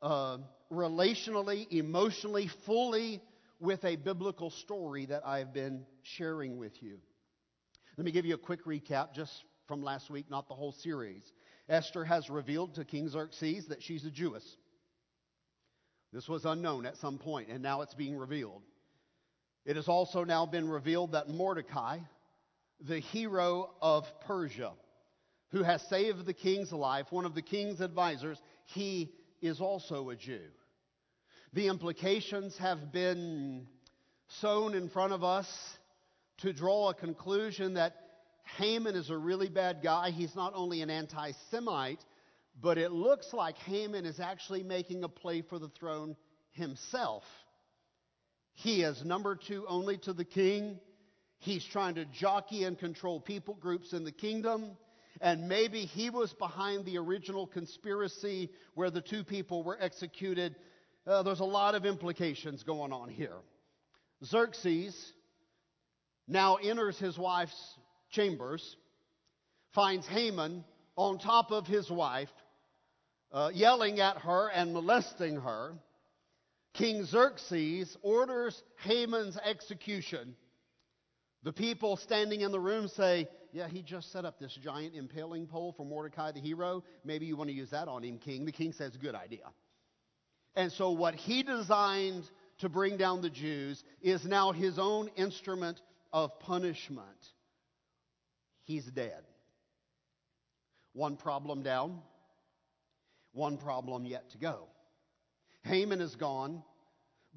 uh, 0.00 0.38
relationally, 0.72 1.70
emotionally, 1.70 2.48
fully 2.66 3.20
with 3.60 3.84
a 3.84 3.96
biblical 3.96 4.50
story 4.50 5.06
that 5.06 5.26
I've 5.26 5.52
been 5.52 5.84
sharing 6.02 6.56
with 6.56 6.82
you. 6.82 6.98
Let 7.98 8.06
me 8.06 8.12
give 8.12 8.24
you 8.24 8.34
a 8.34 8.38
quick 8.38 8.64
recap 8.64 9.12
just 9.14 9.44
from 9.68 9.82
last 9.82 10.08
week, 10.10 10.30
not 10.30 10.48
the 10.48 10.54
whole 10.54 10.72
series. 10.72 11.22
Esther 11.68 12.04
has 12.04 12.30
revealed 12.30 12.74
to 12.76 12.84
King 12.84 13.08
Xerxes 13.08 13.66
that 13.66 13.82
she's 13.82 14.04
a 14.06 14.10
Jewess. 14.10 14.44
This 16.10 16.26
was 16.26 16.46
unknown 16.46 16.86
at 16.86 16.96
some 16.96 17.18
point, 17.18 17.48
and 17.50 17.62
now 17.62 17.82
it's 17.82 17.94
being 17.94 18.16
revealed. 18.16 18.62
It 19.66 19.76
has 19.76 19.88
also 19.88 20.24
now 20.24 20.46
been 20.46 20.68
revealed 20.68 21.12
that 21.12 21.28
Mordecai, 21.28 21.98
the 22.80 22.98
hero 22.98 23.70
of 23.82 24.04
Persia, 24.26 24.72
who 25.50 25.62
has 25.62 25.82
saved 25.88 26.24
the 26.24 26.34
king's 26.34 26.72
life, 26.72 27.06
one 27.10 27.26
of 27.26 27.34
the 27.34 27.42
king's 27.42 27.82
advisors, 27.82 28.40
he 28.64 29.12
is 29.42 29.60
also 29.60 30.08
a 30.08 30.16
Jew. 30.16 30.40
The 31.52 31.68
implications 31.68 32.56
have 32.56 32.90
been 32.90 33.66
sown 34.40 34.74
in 34.74 34.88
front 34.88 35.12
of 35.12 35.22
us 35.22 35.46
to 36.42 36.52
draw 36.52 36.90
a 36.90 36.94
conclusion 36.94 37.74
that 37.74 37.94
Haman 38.58 38.96
is 38.96 39.10
a 39.10 39.16
really 39.16 39.48
bad 39.48 39.80
guy. 39.82 40.10
He's 40.10 40.34
not 40.34 40.52
only 40.54 40.82
an 40.82 40.90
anti 40.90 41.32
Semite, 41.50 42.04
but 42.60 42.78
it 42.78 42.92
looks 42.92 43.32
like 43.32 43.56
Haman 43.58 44.04
is 44.04 44.20
actually 44.20 44.62
making 44.62 45.04
a 45.04 45.08
play 45.08 45.42
for 45.42 45.58
the 45.58 45.68
throne 45.68 46.16
himself. 46.50 47.22
He 48.54 48.82
is 48.82 49.04
number 49.04 49.36
two 49.36 49.64
only 49.68 49.98
to 49.98 50.12
the 50.12 50.24
king. 50.24 50.78
He's 51.38 51.64
trying 51.64 51.94
to 51.94 52.04
jockey 52.04 52.64
and 52.64 52.78
control 52.78 53.20
people 53.20 53.54
groups 53.54 53.92
in 53.92 54.04
the 54.04 54.12
kingdom. 54.12 54.76
and 55.20 55.48
maybe 55.48 55.84
he 55.84 56.10
was 56.10 56.32
behind 56.32 56.84
the 56.84 56.98
original 56.98 57.46
conspiracy 57.46 58.50
where 58.74 58.90
the 58.90 59.00
two 59.00 59.22
people 59.22 59.62
were 59.62 59.76
executed. 59.80 60.56
Uh, 61.06 61.22
there's 61.22 61.40
a 61.40 61.44
lot 61.44 61.74
of 61.74 61.84
implications 61.84 62.62
going 62.62 62.92
on 62.92 63.08
here. 63.08 63.36
Xerxes 64.24 65.12
now 66.28 66.56
enters 66.56 66.98
his 66.98 67.18
wife's 67.18 67.78
chambers, 68.10 68.76
finds 69.74 70.06
Haman 70.06 70.64
on 70.96 71.18
top 71.18 71.50
of 71.50 71.66
his 71.66 71.90
wife, 71.90 72.30
uh, 73.32 73.50
yelling 73.52 74.00
at 74.00 74.18
her 74.18 74.48
and 74.48 74.72
molesting 74.72 75.36
her. 75.36 75.72
King 76.74 77.04
Xerxes 77.04 77.96
orders 78.02 78.62
Haman's 78.84 79.36
execution. 79.36 80.34
The 81.42 81.52
people 81.52 81.96
standing 81.96 82.42
in 82.42 82.52
the 82.52 82.60
room 82.60 82.88
say, 82.88 83.28
Yeah, 83.52 83.68
he 83.68 83.82
just 83.82 84.12
set 84.12 84.24
up 84.24 84.38
this 84.38 84.56
giant 84.62 84.94
impaling 84.94 85.46
pole 85.46 85.74
for 85.76 85.84
Mordecai 85.84 86.32
the 86.32 86.40
hero. 86.40 86.84
Maybe 87.04 87.26
you 87.26 87.36
want 87.36 87.50
to 87.50 87.56
use 87.56 87.70
that 87.70 87.88
on 87.88 88.04
him, 88.04 88.18
king. 88.18 88.44
The 88.44 88.52
king 88.52 88.72
says, 88.72 88.96
Good 88.96 89.14
idea. 89.14 89.50
And 90.54 90.70
so, 90.72 90.90
what 90.90 91.14
he 91.14 91.42
designed 91.42 92.24
to 92.58 92.68
bring 92.68 92.96
down 92.96 93.22
the 93.22 93.30
Jews 93.30 93.82
is 94.02 94.24
now 94.24 94.52
his 94.52 94.78
own 94.78 95.08
instrument 95.16 95.80
of 96.12 96.38
punishment. 96.40 97.06
He's 98.64 98.84
dead. 98.84 99.22
One 100.92 101.16
problem 101.16 101.62
down, 101.62 102.00
one 103.32 103.56
problem 103.56 104.04
yet 104.04 104.30
to 104.30 104.38
go. 104.38 104.68
Haman 105.64 106.00
is 106.00 106.14
gone, 106.16 106.62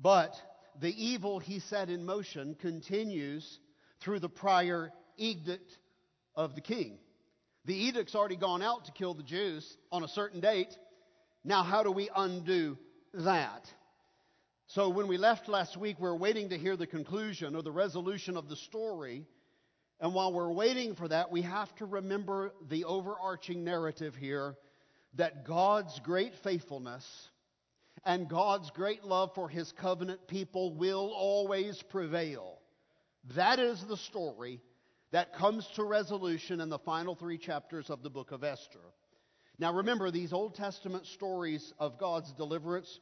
but 0.01 0.35
the 0.81 0.93
evil 1.03 1.39
he 1.39 1.59
set 1.59 1.89
in 1.89 2.05
motion 2.05 2.55
continues 2.55 3.59
through 4.01 4.19
the 4.19 4.29
prior 4.29 4.91
edict 5.17 5.77
of 6.35 6.55
the 6.55 6.61
king. 6.61 6.97
The 7.65 7.75
edict's 7.75 8.13
already 8.13 8.35
gone 8.35 8.61
out 8.61 8.85
to 8.85 8.91
kill 8.91 9.13
the 9.13 9.23
Jews 9.23 9.77
on 9.91 10.03
a 10.03 10.07
certain 10.07 10.41
date. 10.41 10.77
Now, 11.43 11.63
how 11.63 11.81
do 11.81 11.91
we 11.91 12.09
undo 12.15 12.77
that? 13.13 13.65
So, 14.67 14.89
when 14.89 15.07
we 15.07 15.17
left 15.17 15.47
last 15.47 15.77
week, 15.77 15.99
we 15.99 16.07
are 16.07 16.15
waiting 16.15 16.49
to 16.49 16.57
hear 16.57 16.75
the 16.75 16.87
conclusion 16.87 17.55
or 17.55 17.61
the 17.61 17.71
resolution 17.71 18.35
of 18.35 18.49
the 18.49 18.55
story. 18.55 19.25
And 19.99 20.13
while 20.13 20.33
we're 20.33 20.51
waiting 20.51 20.95
for 20.95 21.07
that, 21.07 21.31
we 21.31 21.43
have 21.43 21.73
to 21.75 21.85
remember 21.85 22.51
the 22.67 22.85
overarching 22.85 23.63
narrative 23.63 24.15
here 24.15 24.55
that 25.13 25.45
God's 25.45 25.97
great 25.99 26.33
faithfulness 26.43 27.05
and 28.03 28.27
God's 28.27 28.71
great 28.71 29.03
love 29.03 29.31
for 29.35 29.47
his 29.47 29.71
covenant 29.71 30.27
people 30.27 30.73
will 30.73 31.13
always 31.15 31.81
prevail. 31.89 32.57
That 33.35 33.59
is 33.59 33.83
the 33.87 33.97
story 33.97 34.61
that 35.11 35.35
comes 35.35 35.67
to 35.75 35.83
resolution 35.83 36.59
in 36.59 36.69
the 36.69 36.79
final 36.79 37.15
three 37.15 37.37
chapters 37.37 37.89
of 37.89 38.01
the 38.01 38.09
book 38.09 38.31
of 38.31 38.43
Esther. 38.43 38.81
Now 39.59 39.73
remember, 39.73 40.11
these 40.11 40.33
Old 40.33 40.55
Testament 40.55 41.05
stories 41.05 41.73
of 41.79 41.97
God's 41.97 42.33
deliverance, 42.33 42.99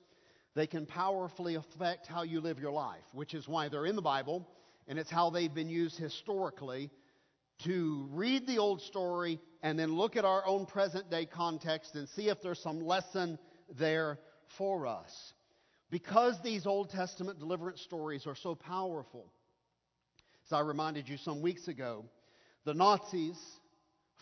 they 0.55 0.67
can 0.67 0.85
powerfully 0.85 1.55
affect 1.55 2.07
how 2.07 2.23
you 2.23 2.39
live 2.41 2.59
your 2.59 2.71
life, 2.71 3.03
which 3.13 3.33
is 3.33 3.47
why 3.47 3.69
they're 3.69 3.85
in 3.85 3.95
the 3.95 4.01
Bible, 4.01 4.47
and 4.87 4.99
it's 4.99 5.09
how 5.09 5.29
they've 5.29 5.53
been 5.53 5.69
used 5.69 5.97
historically 5.97 6.91
to 7.63 8.07
read 8.11 8.45
the 8.45 8.57
old 8.57 8.81
story 8.81 9.39
and 9.61 9.79
then 9.79 9.95
look 9.95 10.15
at 10.15 10.25
our 10.25 10.45
own 10.45 10.65
present 10.65 11.09
day 11.09 11.25
context 11.25 11.95
and 11.95 12.07
see 12.09 12.29
if 12.29 12.41
there's 12.41 12.59
some 12.59 12.85
lesson 12.85 13.39
there 13.77 14.19
for 14.57 14.85
us. 14.85 15.33
Because 15.89 16.41
these 16.41 16.65
Old 16.65 16.89
Testament 16.89 17.39
deliverance 17.39 17.81
stories 17.81 18.25
are 18.25 18.35
so 18.35 18.55
powerful, 18.55 19.31
as 20.45 20.53
I 20.53 20.61
reminded 20.61 21.07
you 21.07 21.17
some 21.17 21.41
weeks 21.41 21.67
ago, 21.67 22.05
the 22.65 22.73
Nazis 22.73 23.39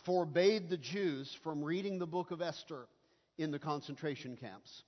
forbade 0.06 0.70
the 0.70 0.78
Jews 0.78 1.36
from 1.44 1.64
reading 1.64 1.98
the 1.98 2.08
book 2.08 2.32
of 2.32 2.42
Esther 2.42 2.88
in 3.38 3.52
the 3.52 3.60
concentration 3.60 4.36
camps. 4.36 4.84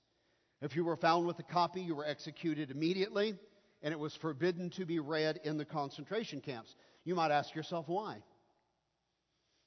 If 0.64 0.74
you 0.76 0.82
were 0.82 0.96
found 0.96 1.26
with 1.26 1.38
a 1.38 1.42
copy, 1.42 1.82
you 1.82 1.94
were 1.94 2.06
executed 2.06 2.70
immediately, 2.70 3.34
and 3.82 3.92
it 3.92 3.98
was 3.98 4.16
forbidden 4.16 4.70
to 4.70 4.86
be 4.86 4.98
read 4.98 5.38
in 5.44 5.58
the 5.58 5.64
concentration 5.66 6.40
camps. 6.40 6.74
You 7.04 7.14
might 7.14 7.30
ask 7.30 7.54
yourself 7.54 7.86
why. 7.86 8.22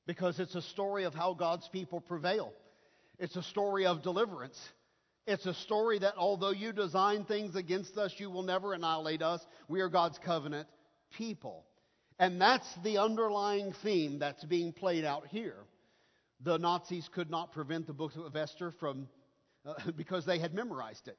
Because 0.08 0.40
it's 0.40 0.56
a 0.56 0.62
story 0.64 1.04
of 1.04 1.14
how 1.14 1.36
God's 1.36 1.68
people 1.68 2.02
prevail. 2.02 2.52
It's 3.20 3.36
a 3.36 3.44
story 3.44 3.86
of 3.86 4.02
deliverance. 4.02 4.60
It's 5.28 5.46
a 5.46 5.54
story 5.54 6.00
that 6.00 6.16
although 6.18 6.50
you 6.50 6.74
design 6.74 7.26
things 7.26 7.56
against 7.56 7.96
us, 8.00 8.16
you 8.18 8.32
will 8.32 8.42
never 8.42 8.74
annihilate 8.74 9.22
us. 9.22 9.46
We 9.68 9.82
are 9.82 9.90
God's 9.90 10.18
covenant 10.18 10.68
people. 11.16 11.64
And 12.18 12.42
that's 12.42 12.68
the 12.84 12.98
underlying 12.98 13.72
theme 13.84 14.18
that's 14.18 14.44
being 14.46 14.74
played 14.74 15.06
out 15.06 15.28
here. 15.28 15.58
The 16.42 16.58
Nazis 16.58 17.08
could 17.14 17.30
not 17.30 17.52
prevent 17.52 17.86
the 17.86 17.94
book 17.94 18.14
of 18.16 18.36
Esther 18.36 18.72
from, 18.80 19.08
uh, 19.68 19.92
because 19.96 20.26
they 20.26 20.40
had 20.40 20.54
memorized 20.54 21.08
it. 21.08 21.18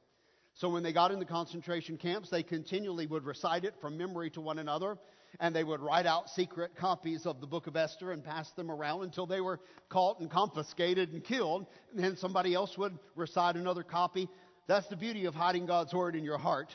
So 0.55 0.69
when 0.69 0.83
they 0.83 0.93
got 0.93 1.13
in 1.13 1.21
the 1.21 1.25
concentration 1.25 1.99
camps, 1.99 2.31
they 2.31 2.43
continually 2.43 3.07
would 3.07 3.25
recite 3.25 3.65
it 3.65 3.75
from 3.81 3.97
memory 3.97 4.31
to 4.31 4.41
one 4.41 4.59
another, 4.59 4.99
and 5.39 5.55
they 5.55 5.63
would 5.63 5.81
write 5.81 6.07
out 6.07 6.31
secret 6.31 6.75
copies 6.75 7.27
of 7.27 7.41
the 7.41 7.47
book 7.47 7.69
of 7.69 7.77
Esther 7.77 8.11
and 8.11 8.25
pass 8.25 8.51
them 8.53 8.71
around 8.71 9.03
until 9.05 9.27
they 9.27 9.41
were 9.41 9.61
caught 9.89 10.19
and 10.19 10.31
confiscated 10.31 11.13
and 11.13 11.23
killed, 11.23 11.67
and 11.95 12.03
then 12.03 12.17
somebody 12.17 12.55
else 12.55 12.77
would 12.77 12.99
recite 13.15 13.55
another 13.55 13.85
copy. 13.85 14.29
That's 14.67 14.89
the 14.89 14.97
beauty 14.97 15.27
of 15.27 15.35
hiding 15.35 15.67
God's 15.67 15.95
word 15.95 16.17
in 16.17 16.25
your 16.25 16.39
heart. 16.39 16.75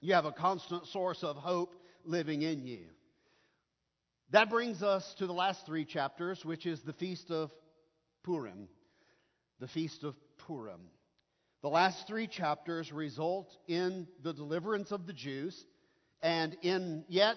You 0.00 0.14
have 0.14 0.24
a 0.24 0.32
constant 0.32 0.86
source 0.86 1.22
of 1.22 1.36
hope 1.36 1.74
living 2.04 2.42
in 2.42 2.66
you. 2.66 2.86
That 4.30 4.50
brings 4.50 4.82
us 4.82 5.14
to 5.18 5.26
the 5.26 5.32
last 5.32 5.66
three 5.66 5.84
chapters, 5.84 6.44
which 6.44 6.66
is 6.66 6.80
the 6.82 6.92
Feast 6.94 7.30
of 7.30 7.52
Purim. 8.24 8.68
The 9.60 9.68
Feast 9.68 10.04
of 10.04 10.14
Purim. 10.38 10.80
The 11.62 11.68
last 11.68 12.06
three 12.06 12.26
chapters 12.26 12.90
result 12.90 13.54
in 13.68 14.08
the 14.22 14.32
deliverance 14.32 14.90
of 14.90 15.06
the 15.06 15.12
Jews 15.12 15.66
and 16.22 16.56
in 16.62 17.04
yet 17.08 17.36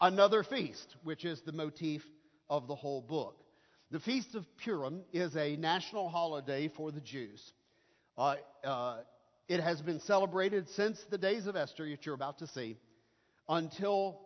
another 0.00 0.44
feast, 0.44 0.94
which 1.02 1.24
is 1.24 1.40
the 1.42 1.52
motif 1.52 2.02
of 2.48 2.68
the 2.68 2.76
whole 2.76 3.02
book. 3.02 3.42
The 3.90 3.98
Feast 3.98 4.36
of 4.36 4.44
Purim 4.64 5.02
is 5.12 5.36
a 5.36 5.56
national 5.56 6.08
holiday 6.08 6.68
for 6.68 6.92
the 6.92 7.00
Jews. 7.00 7.52
Uh, 8.16 8.36
uh, 8.64 8.98
it 9.48 9.60
has 9.60 9.82
been 9.82 10.00
celebrated 10.00 10.68
since 10.70 11.00
the 11.10 11.18
days 11.18 11.48
of 11.48 11.56
Esther, 11.56 11.88
that 11.88 12.06
you're 12.06 12.14
about 12.14 12.38
to 12.38 12.46
see 12.46 12.76
until 13.48 14.20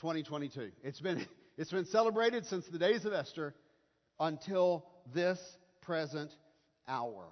2022. 0.00 0.70
It's 0.82 1.00
been, 1.00 1.26
it's 1.58 1.70
been 1.70 1.86
celebrated 1.86 2.46
since 2.46 2.66
the 2.66 2.78
days 2.78 3.04
of 3.04 3.12
Esther 3.12 3.54
until 4.18 4.86
this 5.14 5.38
present 5.84 6.30
hour. 6.88 7.26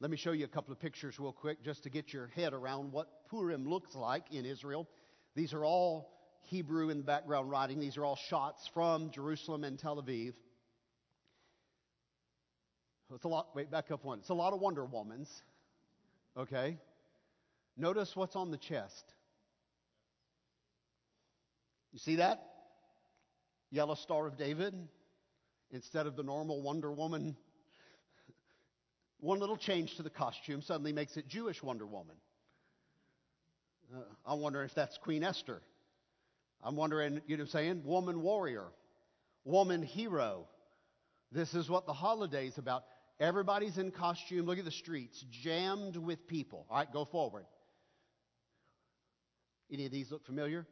Let 0.00 0.10
me 0.10 0.16
show 0.16 0.32
you 0.32 0.44
a 0.44 0.48
couple 0.48 0.72
of 0.72 0.80
pictures 0.80 1.18
real 1.18 1.32
quick 1.32 1.62
just 1.64 1.84
to 1.84 1.90
get 1.90 2.12
your 2.12 2.26
head 2.28 2.52
around 2.52 2.92
what 2.92 3.28
Purim 3.30 3.68
looks 3.68 3.94
like 3.94 4.24
in 4.30 4.44
Israel. 4.44 4.88
These 5.34 5.54
are 5.54 5.64
all 5.64 6.10
Hebrew 6.42 6.90
in 6.90 6.98
the 6.98 7.04
background 7.04 7.50
writing. 7.50 7.78
These 7.80 7.96
are 7.96 8.04
all 8.04 8.16
shots 8.16 8.68
from 8.74 9.10
Jerusalem 9.10 9.64
and 9.64 9.78
Tel 9.78 10.02
Aviv. 10.02 10.34
It's 13.14 13.24
a 13.24 13.28
lot, 13.28 13.54
wait, 13.54 13.70
back 13.70 13.90
up 13.90 14.04
one. 14.04 14.20
It's 14.20 14.30
a 14.30 14.34
lot 14.34 14.52
of 14.52 14.60
Wonder 14.60 14.86
Womans. 14.86 15.28
Okay? 16.36 16.78
Notice 17.76 18.16
what's 18.16 18.36
on 18.36 18.50
the 18.50 18.56
chest. 18.56 19.04
You 21.92 21.98
see 21.98 22.16
that? 22.16 22.42
Yellow 23.70 23.94
Star 23.94 24.26
of 24.26 24.36
David 24.36 24.74
instead 25.70 26.06
of 26.06 26.16
the 26.16 26.22
normal 26.22 26.62
Wonder 26.62 26.90
Woman. 26.90 27.36
One 29.22 29.38
little 29.38 29.56
change 29.56 29.94
to 29.96 30.02
the 30.02 30.10
costume 30.10 30.62
suddenly 30.62 30.92
makes 30.92 31.16
it 31.16 31.28
Jewish 31.28 31.62
Wonder 31.62 31.86
Woman. 31.86 32.16
Uh, 33.94 34.00
I 34.26 34.34
wonder 34.34 34.64
if 34.64 34.74
that's 34.74 34.98
Queen 34.98 35.22
Esther. 35.22 35.62
I'm 36.60 36.74
wondering, 36.74 37.22
you 37.28 37.36
know 37.36 37.44
saying? 37.44 37.82
Woman 37.84 38.20
warrior, 38.20 38.64
woman 39.44 39.84
hero. 39.84 40.48
This 41.30 41.54
is 41.54 41.70
what 41.70 41.86
the 41.86 41.92
holiday's 41.92 42.58
about. 42.58 42.82
Everybody's 43.20 43.78
in 43.78 43.92
costume. 43.92 44.44
Look 44.44 44.58
at 44.58 44.64
the 44.64 44.72
streets, 44.72 45.24
jammed 45.30 45.96
with 45.96 46.26
people. 46.26 46.66
All 46.68 46.78
right, 46.78 46.92
go 46.92 47.04
forward. 47.04 47.44
Any 49.72 49.86
of 49.86 49.92
these 49.92 50.10
look 50.10 50.26
familiar? 50.26 50.66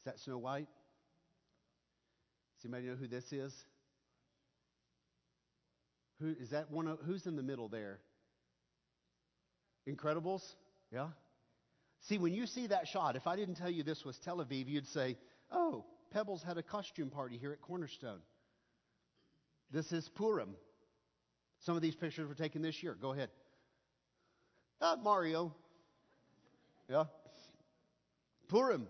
Is 0.00 0.04
that 0.04 0.18
Snow 0.20 0.36
White? 0.36 0.68
Does 2.56 2.66
anybody 2.66 2.88
know 2.88 2.96
who 2.96 3.08
this 3.08 3.32
is? 3.32 3.54
Who 6.20 6.34
is 6.40 6.50
that 6.50 6.70
one 6.70 6.88
of, 6.88 6.98
who's 7.04 7.26
in 7.26 7.36
the 7.36 7.42
middle 7.42 7.68
there? 7.68 8.00
Incredibles? 9.88 10.42
Yeah? 10.92 11.08
See, 12.02 12.18
when 12.18 12.32
you 12.32 12.46
see 12.46 12.66
that 12.68 12.88
shot, 12.88 13.16
if 13.16 13.26
I 13.26 13.36
didn't 13.36 13.54
tell 13.54 13.70
you 13.70 13.82
this 13.82 14.04
was 14.04 14.18
Tel 14.18 14.38
Aviv, 14.38 14.68
you'd 14.68 14.86
say, 14.88 15.16
oh, 15.50 15.84
Pebbles 16.10 16.42
had 16.42 16.58
a 16.58 16.62
costume 16.62 17.10
party 17.10 17.38
here 17.38 17.52
at 17.52 17.60
Cornerstone. 17.60 18.20
This 19.70 19.92
is 19.92 20.08
Purim. 20.14 20.54
Some 21.60 21.76
of 21.76 21.82
these 21.82 21.94
pictures 21.94 22.28
were 22.28 22.34
taken 22.34 22.62
this 22.62 22.82
year. 22.82 22.96
Go 23.00 23.12
ahead. 23.12 23.30
Ah, 24.80 24.96
Mario. 25.02 25.54
Yeah. 26.88 27.04
Purim. 28.48 28.88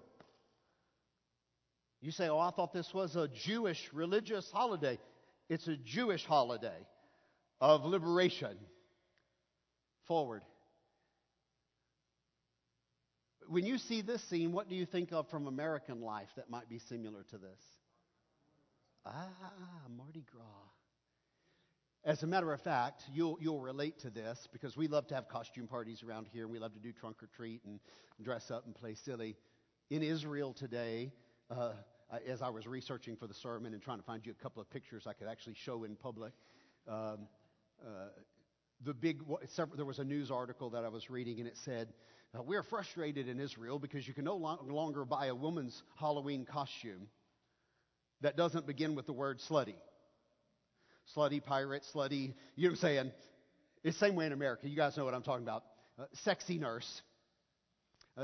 You 2.00 2.12
say, 2.12 2.28
oh, 2.28 2.38
I 2.38 2.50
thought 2.50 2.72
this 2.72 2.92
was 2.94 3.16
a 3.16 3.28
Jewish 3.28 3.90
religious 3.92 4.48
holiday. 4.52 4.98
It's 5.48 5.66
a 5.66 5.76
Jewish 5.76 6.24
holiday 6.24 6.76
of 7.60 7.84
liberation. 7.84 8.56
Forward. 10.06 10.42
When 13.48 13.64
you 13.64 13.78
see 13.78 14.02
this 14.02 14.22
scene, 14.24 14.52
what 14.52 14.68
do 14.68 14.74
you 14.74 14.86
think 14.86 15.12
of 15.12 15.28
from 15.28 15.46
American 15.46 16.02
life 16.02 16.28
that 16.36 16.50
might 16.50 16.68
be 16.68 16.78
similar 16.78 17.24
to 17.30 17.38
this? 17.38 17.60
Ah, 19.06 19.28
Mardi 19.96 20.24
Gras. 20.30 20.44
As 22.04 22.22
a 22.22 22.26
matter 22.26 22.52
of 22.52 22.60
fact, 22.60 23.02
you'll, 23.12 23.38
you'll 23.40 23.60
relate 23.60 23.98
to 24.00 24.10
this 24.10 24.46
because 24.52 24.76
we 24.76 24.86
love 24.86 25.06
to 25.08 25.14
have 25.14 25.28
costume 25.28 25.66
parties 25.66 26.02
around 26.02 26.28
here 26.32 26.44
and 26.44 26.52
we 26.52 26.58
love 26.58 26.72
to 26.74 26.78
do 26.78 26.92
trunk 26.92 27.22
or 27.22 27.28
treat 27.34 27.62
and 27.64 27.80
dress 28.22 28.50
up 28.50 28.66
and 28.66 28.74
play 28.74 28.94
silly. 28.94 29.36
In 29.90 30.02
Israel 30.02 30.52
today, 30.52 31.10
uh, 31.50 31.72
as 32.26 32.40
I 32.40 32.50
was 32.50 32.66
researching 32.66 33.16
for 33.16 33.26
the 33.26 33.34
sermon 33.34 33.72
and 33.74 33.82
trying 33.82 33.98
to 33.98 34.04
find 34.04 34.24
you 34.24 34.32
a 34.32 34.42
couple 34.42 34.62
of 34.62 34.70
pictures 34.70 35.06
I 35.06 35.12
could 35.12 35.28
actually 35.28 35.54
show 35.54 35.84
in 35.84 35.96
public, 35.96 36.32
um, 36.86 37.28
the 38.84 38.94
big 38.94 39.20
there 39.76 39.84
was 39.84 39.98
a 39.98 40.04
news 40.04 40.30
article 40.30 40.70
that 40.70 40.84
I 40.84 40.88
was 40.88 41.10
reading 41.10 41.38
and 41.40 41.48
it 41.48 41.56
said 41.64 41.88
uh, 42.36 42.42
we're 42.42 42.62
frustrated 42.62 43.28
in 43.28 43.40
Israel 43.40 43.78
because 43.78 44.06
you 44.06 44.12
can 44.12 44.24
no 44.24 44.36
longer 44.36 45.04
buy 45.04 45.26
a 45.26 45.34
woman's 45.34 45.82
Halloween 45.98 46.44
costume 46.44 47.08
that 48.20 48.36
doesn't 48.36 48.66
begin 48.66 48.94
with 48.94 49.06
the 49.06 49.12
word 49.12 49.40
slutty. 49.48 49.76
Slutty 51.16 51.42
pirate, 51.42 51.84
slutty, 51.94 52.34
you 52.54 52.68
know 52.68 52.70
what 52.70 52.70
I'm 52.70 52.76
saying? 52.76 53.12
It's 53.82 53.98
the 53.98 54.06
same 54.06 54.14
way 54.14 54.26
in 54.26 54.32
America. 54.32 54.68
You 54.68 54.76
guys 54.76 54.96
know 54.96 55.06
what 55.06 55.14
I'm 55.14 55.22
talking 55.22 55.44
about. 55.44 55.64
Uh, 55.98 56.04
sexy 56.24 56.58
nurse, 56.58 57.02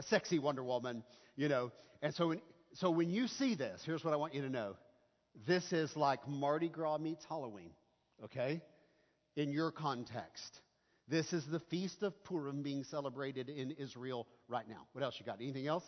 sexy 0.02 0.38
Wonder 0.38 0.62
Woman, 0.62 1.02
you 1.36 1.48
know. 1.48 1.72
And 2.02 2.14
so 2.14 2.34
so 2.74 2.90
when 2.90 3.10
you 3.10 3.26
see 3.26 3.54
this, 3.54 3.82
here's 3.86 4.04
what 4.04 4.12
I 4.12 4.16
want 4.16 4.34
you 4.34 4.42
to 4.42 4.50
know. 4.50 4.76
This 5.46 5.72
is 5.72 5.96
like 5.96 6.28
Mardi 6.28 6.68
Gras 6.68 6.98
meets 6.98 7.24
Halloween, 7.24 7.70
okay? 8.24 8.60
In 9.36 9.50
your 9.50 9.72
context. 9.72 10.60
This 11.08 11.32
is 11.32 11.44
the 11.46 11.60
Feast 11.60 12.02
of 12.02 12.24
Purim 12.24 12.62
being 12.62 12.84
celebrated 12.84 13.48
in 13.48 13.72
Israel 13.72 14.26
right 14.48 14.68
now. 14.68 14.86
What 14.92 15.04
else 15.04 15.16
you 15.18 15.26
got? 15.26 15.40
Anything 15.40 15.66
else? 15.66 15.84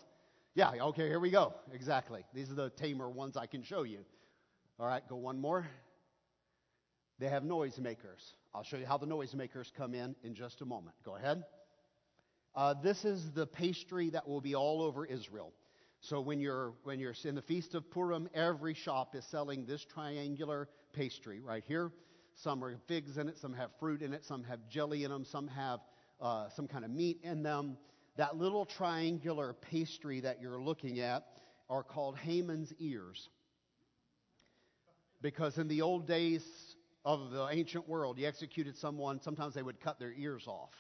Yeah, 0.55 0.71
okay, 0.71 1.07
here 1.09 1.21
we 1.21 1.31
go. 1.31 1.55
Exactly. 1.73 2.25
These 2.35 2.50
are 2.50 2.55
the 2.55 2.71
tamer 2.71 3.09
ones 3.09 3.37
I 3.37 3.47
can 3.47 3.62
show 3.62 3.83
you. 3.83 4.00
All 4.79 4.87
right, 4.87 5.03
go 5.09 5.17
one 5.17 5.38
more. 5.38 5.67
They 7.19 7.29
have 7.29 7.45
noisemakers. 7.45 8.33
I'll 8.55 8.62
show 8.62 8.76
you 8.76 8.87
how 8.87 8.99
the 8.99 9.07
noisemakers 9.07 9.73
come 9.76 9.95
in 9.95 10.15
in 10.23 10.35
just 10.35 10.61
a 10.61 10.67
moment. 10.67 10.97
Go 11.05 11.17
ahead. 11.17 11.45
Uh, 12.55 12.75
this 12.83 13.05
is 13.05 13.23
the 13.35 13.47
pastry 13.47 14.11
that 14.11 14.29
will 14.29 14.41
be 14.41 14.55
all 14.55 14.83
over 14.83 15.05
Israel. 15.07 15.53
So 16.00 16.21
when 16.21 16.41
you're 16.41 16.75
when 16.85 17.00
you're 17.00 17.15
in 17.25 17.35
the 17.35 17.43
feast 17.43 17.75
of 17.75 17.91
Purim, 17.91 18.29
every 18.35 18.75
shop 18.75 19.15
is 19.15 19.25
selling 19.31 19.67
this 19.67 19.85
triangular 19.93 20.69
pastry 20.93 21.41
right 21.41 21.65
here. 21.67 21.91
Some 22.37 22.62
are 22.62 22.76
figs 22.87 23.16
in 23.16 23.28
it, 23.28 23.38
some 23.38 23.55
have 23.55 23.71
fruit 23.81 24.02
in 24.02 24.12
it, 24.12 24.25
some 24.25 24.45
have 24.45 24.61
jelly 24.69 25.05
in 25.05 25.11
them, 25.11 25.25
some 25.25 25.49
have 25.49 25.81
uh, 26.21 26.49
some 26.50 26.69
kind 26.69 26.85
of 26.85 26.90
meat 26.90 27.21
in 27.23 27.43
them. 27.43 27.78
That 28.16 28.37
little 28.37 28.66
triangular 28.66 29.55
pastry 29.55 30.21
that 30.21 30.40
you're 30.40 30.61
looking 30.61 31.00
at 31.00 31.25
are 31.71 31.83
called 31.83 32.16
Haman's 32.19 32.73
ears. 32.78 33.31
Because 35.23 35.57
in 35.57 35.66
the 35.66 35.81
old 35.81 36.07
days 36.07 36.45
of 37.07 37.31
the 37.31 37.49
ancient 37.50 37.88
world, 37.88 38.19
you 38.19 38.26
executed 38.26 38.76
someone, 38.76 39.21
sometimes 39.23 39.55
they 39.55 39.62
would 39.62 39.81
cut 39.81 39.99
their 39.99 40.12
ears 40.12 40.47
off. 40.47 40.73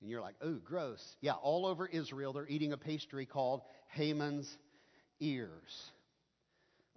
And 0.00 0.08
you're 0.08 0.22
like, 0.22 0.36
ooh, 0.44 0.60
gross. 0.64 1.16
Yeah, 1.20 1.32
all 1.32 1.66
over 1.66 1.86
Israel, 1.86 2.32
they're 2.32 2.48
eating 2.48 2.72
a 2.72 2.78
pastry 2.78 3.26
called 3.26 3.62
Haman's 3.88 4.56
ears. 5.20 5.90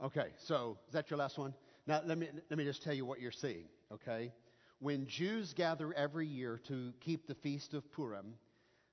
Okay, 0.02 0.30
so 0.38 0.78
is 0.88 0.94
that 0.94 1.10
your 1.10 1.18
last 1.18 1.38
one? 1.38 1.54
Now, 1.88 2.02
let 2.06 2.18
me, 2.18 2.30
let 2.50 2.58
me 2.58 2.64
just 2.64 2.84
tell 2.84 2.94
you 2.94 3.06
what 3.06 3.20
you're 3.20 3.32
seeing, 3.32 3.66
okay? 3.92 4.32
When 4.80 5.08
Jews 5.08 5.54
gather 5.54 5.94
every 5.94 6.28
year 6.28 6.60
to 6.68 6.94
keep 7.00 7.28
the 7.28 7.36
Feast 7.36 7.74
of 7.74 7.90
Purim, 7.92 8.34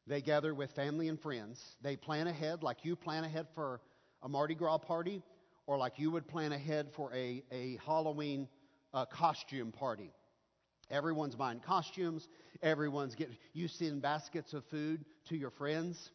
they 0.07 0.23
gather 0.23 0.55
with 0.55 0.71
family 0.73 1.09
and 1.09 1.21
friends. 1.21 1.63
They 1.83 1.97
plan 1.97 2.27
ahead, 2.27 2.63
like 2.63 2.85
you 2.85 2.97
plan 2.97 3.25
ahead 3.25 3.47
for 3.55 3.81
a 4.23 4.29
Mardi 4.29 4.55
Gras 4.55 4.79
party, 4.79 5.23
or 5.67 5.77
like 5.77 5.99
you 5.99 6.11
would 6.11 6.27
plan 6.27 6.53
ahead 6.53 6.89
for 6.97 7.13
a, 7.15 7.43
a 7.53 7.79
Halloween 7.85 8.49
uh, 8.95 9.05
costume 9.05 9.71
party. 9.71 10.11
Everyone's 10.91 11.35
buying 11.35 11.61
costumes. 11.61 12.27
Everyone's 12.63 13.15
getting. 13.15 13.37
You 13.53 13.69
send 13.69 14.01
baskets 14.01 14.55
of 14.55 14.65
food 14.71 15.05
to 15.29 15.37
your 15.37 15.51
friends. 15.51 16.11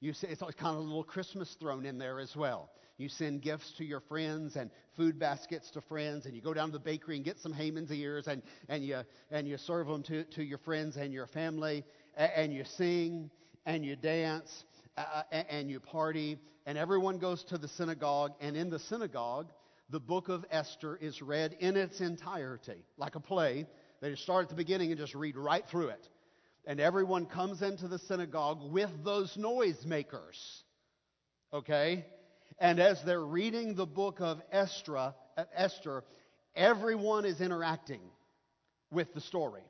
You 0.00 0.12
see, 0.12 0.26
it's 0.26 0.42
kind 0.42 0.76
of 0.76 0.76
a 0.76 0.80
little 0.80 1.02
Christmas 1.02 1.56
thrown 1.58 1.86
in 1.86 1.98
there 1.98 2.20
as 2.20 2.36
well. 2.36 2.70
You 2.98 3.08
send 3.08 3.42
gifts 3.42 3.72
to 3.78 3.84
your 3.84 4.00
friends 4.00 4.56
and 4.56 4.70
food 4.96 5.18
baskets 5.18 5.70
to 5.70 5.80
friends, 5.80 6.26
and 6.26 6.34
you 6.34 6.42
go 6.42 6.52
down 6.52 6.66
to 6.66 6.72
the 6.72 6.78
bakery 6.80 7.16
and 7.16 7.24
get 7.24 7.38
some 7.38 7.52
Haman's 7.52 7.92
ears, 7.92 8.26
and, 8.26 8.42
and, 8.68 8.84
you, 8.84 8.98
and 9.30 9.46
you 9.46 9.56
serve 9.56 9.86
them 9.86 10.02
to, 10.04 10.24
to 10.24 10.42
your 10.42 10.58
friends 10.58 10.96
and 10.96 11.12
your 11.12 11.28
family, 11.28 11.84
and, 12.16 12.32
and 12.34 12.52
you 12.52 12.64
sing 12.64 13.30
and 13.64 13.84
you 13.84 13.94
dance 13.96 14.64
uh, 14.96 15.22
and 15.30 15.70
you 15.70 15.78
party, 15.78 16.38
and 16.66 16.76
everyone 16.76 17.18
goes 17.18 17.44
to 17.44 17.56
the 17.56 17.68
synagogue, 17.68 18.32
and 18.40 18.56
in 18.56 18.68
the 18.68 18.78
synagogue, 18.80 19.52
the 19.90 20.00
book 20.00 20.28
of 20.28 20.44
Esther 20.50 20.96
is 20.96 21.22
read 21.22 21.56
in 21.60 21.76
its 21.76 22.00
entirety, 22.00 22.84
like 22.96 23.14
a 23.14 23.20
play. 23.20 23.66
They 24.00 24.10
just 24.10 24.22
start 24.22 24.44
at 24.44 24.48
the 24.48 24.54
beginning 24.54 24.90
and 24.90 24.98
just 24.98 25.14
read 25.14 25.36
right 25.36 25.66
through 25.66 25.88
it. 25.88 26.08
And 26.66 26.80
everyone 26.80 27.26
comes 27.26 27.62
into 27.62 27.88
the 27.88 27.98
synagogue 27.98 28.58
with 28.70 28.90
those 29.04 29.34
noisemakers. 29.36 30.62
Okay? 31.52 32.04
And 32.58 32.80
as 32.80 33.02
they're 33.04 33.24
reading 33.24 33.74
the 33.74 33.86
book 33.86 34.20
of 34.20 34.40
Esther, 34.50 35.14
Esther, 35.54 36.04
everyone 36.56 37.24
is 37.24 37.40
interacting 37.40 38.00
with 38.90 39.14
the 39.14 39.20
story. 39.20 39.62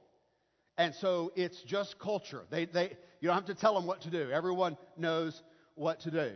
And 0.79 0.94
so 0.94 1.33
it's 1.35 1.61
just 1.62 1.98
culture. 1.98 2.44
They, 2.51 2.64
they, 2.66 2.96
you 3.20 3.29
don't 3.29 3.35
have 3.35 3.46
to 3.46 3.55
tell 3.55 3.74
them 3.74 3.87
what 3.87 4.03
to 4.03 4.11
do. 4.11 4.31
Everyone 4.31 4.77
knows 4.96 5.42
what 5.74 6.01
to 6.01 6.11
do. 6.11 6.33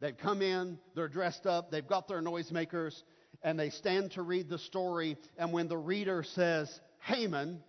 They've 0.00 0.16
come 0.16 0.42
in, 0.42 0.78
they're 0.94 1.08
dressed 1.08 1.46
up, 1.46 1.70
they've 1.70 1.86
got 1.86 2.08
their 2.08 2.20
noisemakers, 2.20 3.02
and 3.42 3.58
they 3.58 3.70
stand 3.70 4.10
to 4.12 4.22
read 4.22 4.48
the 4.48 4.58
story. 4.58 5.16
And 5.38 5.52
when 5.52 5.68
the 5.68 5.78
reader 5.78 6.22
says 6.22 6.80
Haman, 7.00 7.62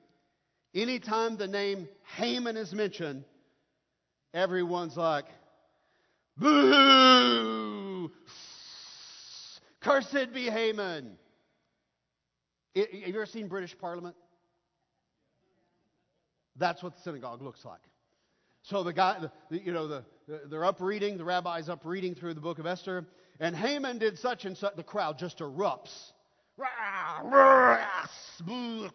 anytime 0.74 1.38
the 1.38 1.48
name 1.48 1.88
Haman 2.18 2.58
is 2.58 2.74
mentioned, 2.74 3.24
everyone's 4.34 4.98
like, 4.98 5.26
boo! 6.38 6.95
Cursed 9.96 10.34
be 10.34 10.50
Haman. 10.50 11.18
Have 12.76 12.88
you 12.92 13.16
ever 13.16 13.26
seen 13.26 13.48
British 13.48 13.78
Parliament? 13.78 14.14
That's 16.58 16.84
what 16.84 16.98
the 16.98 17.02
synagogue 17.02 17.42
looks 17.42 17.64
like. 17.64 17.80
So 18.62 18.84
the 18.84 18.92
guy, 18.92 19.20
the, 19.50 19.58
you 19.64 19.72
know, 19.72 19.88
the, 19.88 20.04
they're 20.50 20.66
up 20.66 20.82
reading, 20.82 21.18
the 21.18 21.24
rabbi's 21.24 21.70
up 21.70 21.86
reading 21.86 22.14
through 22.14 22.34
the 22.34 22.42
book 22.42 22.60
of 22.60 22.66
Esther, 22.66 23.06
and 23.40 23.56
Haman 23.56 24.00
did 24.00 24.20
such 24.20 24.44
and 24.44 24.58
such. 24.58 24.76
The 24.76 24.84
crowd 24.84 25.18
just 25.18 25.40
erupts. 25.40 26.12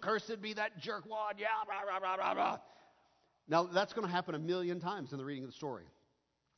Cursed 0.02 0.42
be 0.42 0.52
that 0.52 0.82
jerkwad. 0.82 1.38
Yeah, 1.38 1.46
rah, 1.66 1.98
rah, 1.98 2.14
rah, 2.14 2.32
rah, 2.32 2.58
Now, 3.48 3.62
that's 3.64 3.94
going 3.94 4.06
to 4.06 4.12
happen 4.12 4.34
a 4.34 4.38
million 4.38 4.80
times 4.80 5.12
in 5.12 5.18
the 5.18 5.24
reading 5.24 5.44
of 5.44 5.50
the 5.50 5.56
story. 5.56 5.84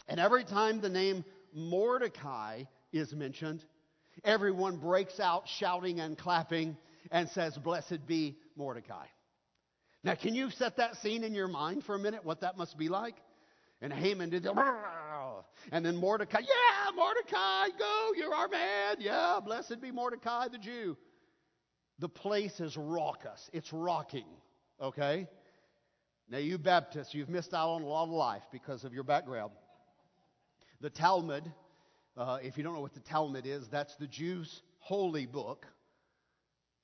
And 0.09 0.19
every 0.19 0.43
time 0.43 0.81
the 0.81 0.89
name 0.89 1.25
Mordecai 1.55 2.65
is 2.93 3.15
mentioned, 3.15 3.65
everyone 4.25 4.77
breaks 4.77 5.21
out 5.21 5.49
shouting 5.49 6.01
and 6.01 6.17
clapping 6.17 6.77
and 7.11 7.29
says, 7.31 7.57
Blessed 7.57 8.07
be 8.07 8.37
Mordecai. 8.57 9.07
Now, 10.05 10.15
can 10.15 10.35
you 10.35 10.51
set 10.51 10.77
that 10.79 10.97
scene 10.97 11.23
in 11.23 11.35
your 11.35 11.49
mind 11.49 11.85
for 11.85 11.95
a 11.95 11.99
minute, 11.99 12.25
what 12.25 12.41
that 12.41 12.59
must 12.59 12.77
be 12.77 12.89
like? 12.89 13.15
And 13.81 13.93
Haman 13.93 14.31
did 14.31 14.45
the, 14.45 14.53
and 15.73 15.85
then 15.85 15.97
Mordecai, 15.97 16.39
yeah, 16.39 16.91
Mordecai, 16.95 17.77
go, 17.77 18.13
you're 18.17 18.35
our 18.35 18.49
man. 18.49 18.97
Yeah, 19.01 19.41
blessed 19.45 19.81
be 19.81 19.91
Mordecai 19.91 20.49
the 20.49 20.59
Jew. 20.59 20.97
The 21.99 22.09
place 22.09 22.59
is 22.61 22.77
raucous, 22.77 23.51
it's 23.53 23.73
rocking, 23.73 24.27
okay? 24.81 25.29
Now, 26.29 26.39
you 26.39 26.59
Baptists, 26.59 27.13
you've 27.13 27.29
missed 27.29 27.53
out 27.53 27.71
on 27.71 27.83
a 27.83 27.87
lot 27.87 28.05
of 28.05 28.11
life 28.11 28.43
because 28.51 28.85
of 28.85 28.95
your 28.95 29.05
background. 29.05 29.53
The 30.81 30.91
Talmud, 30.91 31.45
uh, 32.17 32.39
if 32.43 32.57
you 32.57 32.65
don't 32.65 32.75
know 32.75 32.81
what 32.81 32.95
the 32.95 33.01
Talmud 33.01 33.47
is, 33.47 33.69
that's 33.69 33.95
the 33.97 34.07
Jews' 34.07 34.63
holy 34.79 35.27
book 35.27 35.67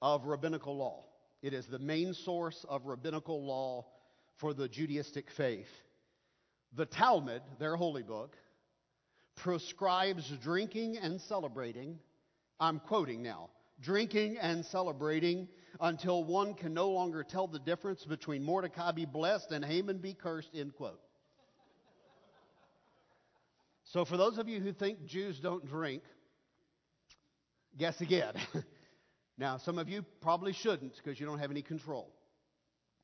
of 0.01 0.25
rabbinical 0.25 0.77
law. 0.77 1.05
It 1.43 1.55
is 1.55 1.67
the 1.67 1.79
main 1.79 2.15
source 2.15 2.65
of 2.69 2.87
rabbinical 2.87 3.45
law 3.45 3.87
for 4.37 4.55
the 4.55 4.69
Judaistic 4.69 5.31
faith. 5.37 5.69
The 6.75 6.87
Talmud, 6.87 7.43
their 7.59 7.77
holy 7.77 8.03
book, 8.03 8.37
prescribes 9.37 10.29
drinking 10.43 10.99
and 10.99 11.21
celebrating. 11.21 11.99
I'm 12.61 12.81
quoting 12.81 13.23
now 13.23 13.51
drinking 13.81 14.39
and 14.39 14.65
celebrating 14.65 15.49
until 15.81 16.25
one 16.25 16.55
can 16.55 16.75
no 16.75 16.91
longer 16.91 17.23
tell 17.23 17.47
the 17.47 17.59
difference 17.59 18.05
between 18.05 18.43
Mordecai 18.43 18.93
be 18.93 19.05
blessed 19.05 19.53
and 19.53 19.65
Haman 19.65 19.99
be 19.99 20.15
cursed, 20.15 20.51
end 20.55 20.75
quote. 20.75 21.01
So, 23.93 24.05
for 24.05 24.17
those 24.17 24.39
of 24.39 24.49
you 24.49 24.61
who 24.61 24.73
think 24.73 25.07
Jews 25.07 25.41
don't 25.41 25.67
drink, 25.67 26.03
Guess 27.79 28.01
again. 28.01 28.35
now, 29.39 29.57
some 29.59 29.79
of 29.79 29.89
you 29.89 30.05
probably 30.21 30.53
shouldn't 30.53 30.97
because 30.97 31.21
you 31.21 31.27
don't 31.27 31.39
have 31.39 31.53
any 31.53 31.63
control. 31.63 32.13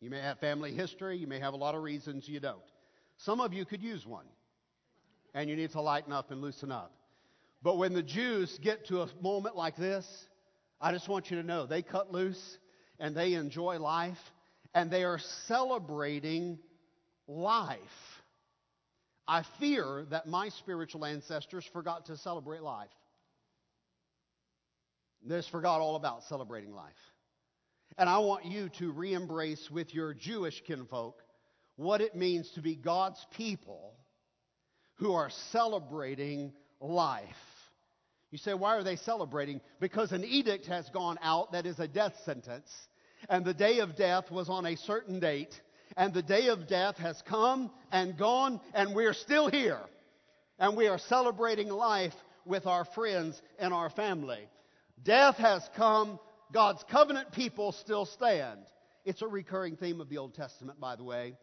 You 0.00 0.10
may 0.10 0.20
have 0.20 0.40
family 0.40 0.72
history, 0.72 1.16
you 1.16 1.28
may 1.28 1.38
have 1.38 1.54
a 1.54 1.56
lot 1.56 1.76
of 1.76 1.82
reasons 1.82 2.28
you 2.28 2.40
don't. 2.40 2.58
Some 3.16 3.40
of 3.40 3.52
you 3.52 3.64
could 3.64 3.82
use 3.82 4.04
one, 4.04 4.26
and 5.32 5.48
you 5.48 5.54
need 5.54 5.70
to 5.70 5.80
lighten 5.80 6.12
up 6.12 6.32
and 6.32 6.40
loosen 6.40 6.72
up. 6.72 6.92
But 7.62 7.78
when 7.78 7.94
the 7.94 8.02
Jews 8.02 8.58
get 8.60 8.86
to 8.88 9.02
a 9.02 9.08
moment 9.22 9.54
like 9.56 9.76
this, 9.76 10.06
I 10.80 10.92
just 10.92 11.08
want 11.08 11.30
you 11.30 11.40
to 11.40 11.46
know 11.46 11.66
they 11.66 11.82
cut 11.82 12.12
loose 12.12 12.58
and 12.98 13.16
they 13.16 13.34
enjoy 13.34 13.78
life 13.78 14.18
and 14.74 14.90
they 14.90 15.04
are 15.04 15.20
celebrating 15.46 16.58
life. 17.28 17.78
I 19.26 19.42
fear 19.58 20.06
that 20.10 20.26
my 20.26 20.50
spiritual 20.50 21.04
ancestors 21.04 21.64
forgot 21.72 22.06
to 22.06 22.16
celebrate 22.16 22.62
life. 22.62 22.90
They 25.26 25.36
just 25.36 25.50
forgot 25.50 25.80
all 25.80 25.96
about 25.96 26.24
celebrating 26.24 26.74
life. 26.74 26.92
And 27.96 28.08
I 28.08 28.18
want 28.18 28.44
you 28.44 28.68
to 28.78 28.92
re 28.92 29.14
embrace 29.14 29.70
with 29.70 29.94
your 29.94 30.12
Jewish 30.12 30.62
kinfolk 30.66 31.22
what 31.76 32.00
it 32.00 32.14
means 32.14 32.50
to 32.52 32.60
be 32.60 32.74
God's 32.74 33.24
people 33.36 33.94
who 34.96 35.14
are 35.14 35.30
celebrating 35.52 36.52
life. 36.80 37.24
You 38.30 38.38
say, 38.38 38.54
why 38.54 38.76
are 38.76 38.82
they 38.82 38.96
celebrating? 38.96 39.60
Because 39.80 40.12
an 40.12 40.24
edict 40.24 40.66
has 40.66 40.88
gone 40.90 41.18
out 41.22 41.52
that 41.52 41.66
is 41.66 41.78
a 41.78 41.88
death 41.88 42.14
sentence, 42.24 42.68
and 43.28 43.44
the 43.44 43.54
day 43.54 43.78
of 43.78 43.96
death 43.96 44.30
was 44.30 44.48
on 44.48 44.66
a 44.66 44.76
certain 44.76 45.20
date, 45.20 45.60
and 45.96 46.12
the 46.12 46.22
day 46.22 46.48
of 46.48 46.66
death 46.66 46.96
has 46.98 47.22
come 47.22 47.70
and 47.92 48.16
gone, 48.16 48.60
and 48.74 48.94
we're 48.94 49.14
still 49.14 49.48
here. 49.48 49.80
And 50.58 50.76
we 50.76 50.86
are 50.86 50.98
celebrating 50.98 51.68
life 51.68 52.14
with 52.44 52.66
our 52.66 52.84
friends 52.84 53.40
and 53.58 53.72
our 53.72 53.90
family. 53.90 54.48
Death 55.02 55.36
has 55.36 55.68
come, 55.76 56.18
God's 56.52 56.84
covenant 56.90 57.32
people 57.32 57.72
still 57.72 58.06
stand. 58.06 58.60
It's 59.04 59.22
a 59.22 59.26
recurring 59.26 59.76
theme 59.76 60.00
of 60.00 60.08
the 60.08 60.18
Old 60.18 60.34
Testament, 60.34 60.80
by 60.80 60.96
the 60.96 61.04
way. 61.04 61.34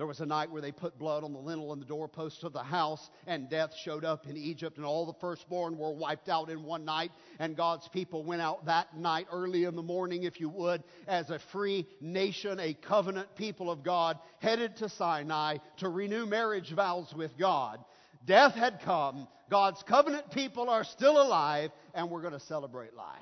There 0.00 0.06
was 0.06 0.20
a 0.20 0.24
night 0.24 0.50
where 0.50 0.62
they 0.62 0.72
put 0.72 0.98
blood 0.98 1.24
on 1.24 1.34
the 1.34 1.38
lintel 1.38 1.74
and 1.74 1.82
the 1.82 1.86
doorposts 1.86 2.42
of 2.42 2.54
the 2.54 2.62
house, 2.62 3.10
and 3.26 3.50
death 3.50 3.74
showed 3.84 4.02
up 4.02 4.26
in 4.26 4.34
Egypt, 4.34 4.78
and 4.78 4.86
all 4.86 5.04
the 5.04 5.18
firstborn 5.20 5.76
were 5.76 5.92
wiped 5.92 6.30
out 6.30 6.48
in 6.48 6.62
one 6.62 6.86
night. 6.86 7.12
And 7.38 7.54
God's 7.54 7.86
people 7.88 8.24
went 8.24 8.40
out 8.40 8.64
that 8.64 8.96
night, 8.96 9.26
early 9.30 9.64
in 9.64 9.76
the 9.76 9.82
morning, 9.82 10.22
if 10.22 10.40
you 10.40 10.48
would, 10.48 10.84
as 11.06 11.28
a 11.28 11.38
free 11.52 11.86
nation, 12.00 12.58
a 12.58 12.72
covenant 12.72 13.36
people 13.36 13.70
of 13.70 13.82
God, 13.82 14.18
headed 14.38 14.74
to 14.78 14.88
Sinai 14.88 15.58
to 15.80 15.90
renew 15.90 16.24
marriage 16.24 16.72
vows 16.74 17.12
with 17.14 17.36
God. 17.38 17.78
Death 18.24 18.54
had 18.54 18.80
come, 18.80 19.28
God's 19.50 19.82
covenant 19.82 20.30
people 20.30 20.70
are 20.70 20.84
still 20.84 21.20
alive, 21.20 21.72
and 21.92 22.08
we're 22.08 22.22
going 22.22 22.32
to 22.32 22.40
celebrate 22.40 22.94
life. 22.94 23.18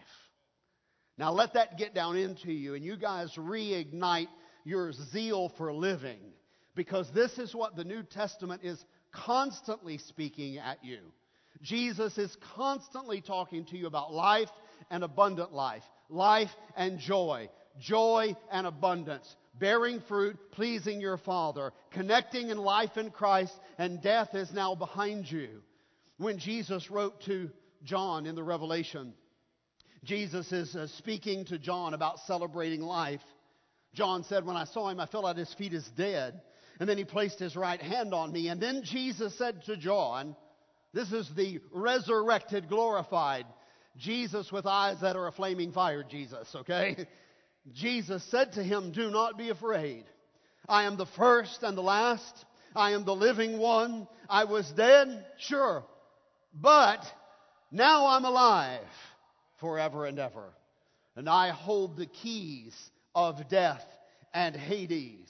Now, 1.18 1.32
let 1.32 1.54
that 1.54 1.76
get 1.76 1.92
down 1.92 2.16
into 2.16 2.52
you, 2.52 2.76
and 2.76 2.84
you 2.84 2.96
guys 2.96 3.34
reignite 3.34 4.28
your 4.64 4.92
zeal 4.92 5.48
for 5.58 5.72
living 5.72 6.20
because 6.78 7.10
this 7.10 7.38
is 7.38 7.56
what 7.56 7.74
the 7.74 7.82
New 7.82 8.04
Testament 8.04 8.62
is 8.62 8.82
constantly 9.10 9.98
speaking 9.98 10.58
at 10.58 10.78
you. 10.84 11.00
Jesus 11.60 12.16
is 12.18 12.34
constantly 12.54 13.20
talking 13.20 13.64
to 13.64 13.76
you 13.76 13.88
about 13.88 14.14
life 14.14 14.48
and 14.88 15.02
abundant 15.02 15.52
life, 15.52 15.82
life 16.08 16.50
and 16.76 17.00
joy, 17.00 17.50
joy 17.80 18.36
and 18.52 18.64
abundance, 18.64 19.34
bearing 19.58 20.00
fruit, 20.06 20.36
pleasing 20.52 21.00
your 21.00 21.18
Father, 21.18 21.72
connecting 21.90 22.50
in 22.50 22.58
life 22.58 22.96
in 22.96 23.10
Christ, 23.10 23.54
and 23.76 24.00
death 24.00 24.36
is 24.36 24.52
now 24.52 24.76
behind 24.76 25.28
you. 25.28 25.48
When 26.18 26.38
Jesus 26.38 26.92
wrote 26.92 27.20
to 27.22 27.50
John 27.82 28.24
in 28.24 28.36
the 28.36 28.44
Revelation, 28.44 29.14
Jesus 30.04 30.52
is 30.52 30.76
uh, 30.76 30.86
speaking 30.86 31.44
to 31.46 31.58
John 31.58 31.92
about 31.92 32.20
celebrating 32.20 32.82
life. 32.82 33.20
John 33.94 34.22
said, 34.22 34.46
When 34.46 34.56
I 34.56 34.64
saw 34.64 34.90
him, 34.90 35.00
I 35.00 35.06
fell 35.06 35.26
at 35.26 35.36
his 35.36 35.52
feet 35.54 35.72
as 35.72 35.88
dead. 35.96 36.40
And 36.80 36.88
then 36.88 36.98
he 36.98 37.04
placed 37.04 37.38
his 37.38 37.56
right 37.56 37.80
hand 37.80 38.14
on 38.14 38.32
me. 38.32 38.48
And 38.48 38.60
then 38.60 38.82
Jesus 38.84 39.36
said 39.36 39.64
to 39.64 39.76
John, 39.76 40.36
This 40.92 41.12
is 41.12 41.28
the 41.34 41.60
resurrected, 41.72 42.68
glorified 42.68 43.46
Jesus 43.96 44.52
with 44.52 44.66
eyes 44.66 45.00
that 45.00 45.16
are 45.16 45.26
a 45.26 45.32
flaming 45.32 45.72
fire, 45.72 46.04
Jesus, 46.04 46.48
okay? 46.54 47.06
Jesus 47.72 48.22
said 48.30 48.52
to 48.52 48.62
him, 48.62 48.92
Do 48.92 49.10
not 49.10 49.36
be 49.36 49.50
afraid. 49.50 50.04
I 50.68 50.84
am 50.84 50.96
the 50.96 51.06
first 51.06 51.62
and 51.62 51.76
the 51.76 51.82
last. 51.82 52.44
I 52.74 52.92
am 52.92 53.04
the 53.04 53.14
living 53.14 53.58
one. 53.58 54.06
I 54.28 54.44
was 54.44 54.70
dead, 54.72 55.24
sure, 55.38 55.84
but 56.54 57.00
now 57.72 58.06
I'm 58.06 58.24
alive 58.24 58.80
forever 59.60 60.06
and 60.06 60.18
ever. 60.18 60.52
And 61.16 61.28
I 61.28 61.50
hold 61.50 61.96
the 61.96 62.06
keys 62.06 62.74
of 63.14 63.48
death 63.48 63.84
and 64.32 64.54
Hades. 64.54 65.28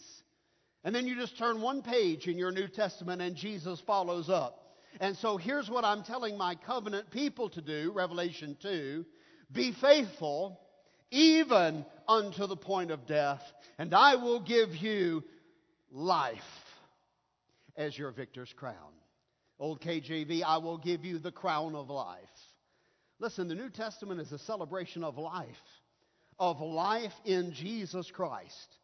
And 0.84 0.94
then 0.94 1.06
you 1.06 1.16
just 1.16 1.36
turn 1.38 1.60
one 1.60 1.82
page 1.82 2.28
in 2.28 2.38
your 2.38 2.52
New 2.52 2.68
Testament 2.68 3.20
and 3.20 3.34
Jesus 3.34 3.80
follows 3.80 4.28
up. 4.28 4.64
And 5.00 5.16
so 5.16 5.36
here's 5.36 5.70
what 5.70 5.84
I'm 5.84 6.02
telling 6.02 6.36
my 6.36 6.54
covenant 6.54 7.10
people 7.10 7.48
to 7.50 7.60
do, 7.60 7.92
Revelation 7.94 8.56
2 8.62 9.04
Be 9.52 9.72
faithful 9.72 10.60
even 11.10 11.84
unto 12.06 12.46
the 12.46 12.56
point 12.56 12.90
of 12.90 13.06
death, 13.06 13.42
and 13.78 13.94
I 13.94 14.16
will 14.16 14.40
give 14.40 14.76
you 14.76 15.24
life 15.90 16.38
as 17.76 17.96
your 17.96 18.10
victor's 18.10 18.52
crown. 18.52 18.74
Old 19.58 19.80
KJV, 19.80 20.42
I 20.42 20.58
will 20.58 20.78
give 20.78 21.04
you 21.04 21.18
the 21.18 21.32
crown 21.32 21.74
of 21.74 21.90
life. 21.90 22.18
Listen, 23.18 23.48
the 23.48 23.54
New 23.54 23.70
Testament 23.70 24.20
is 24.20 24.32
a 24.32 24.38
celebration 24.38 25.02
of 25.02 25.18
life, 25.18 25.46
of 26.38 26.60
life 26.60 27.14
in 27.24 27.52
Jesus 27.52 28.10
Christ. 28.10 28.76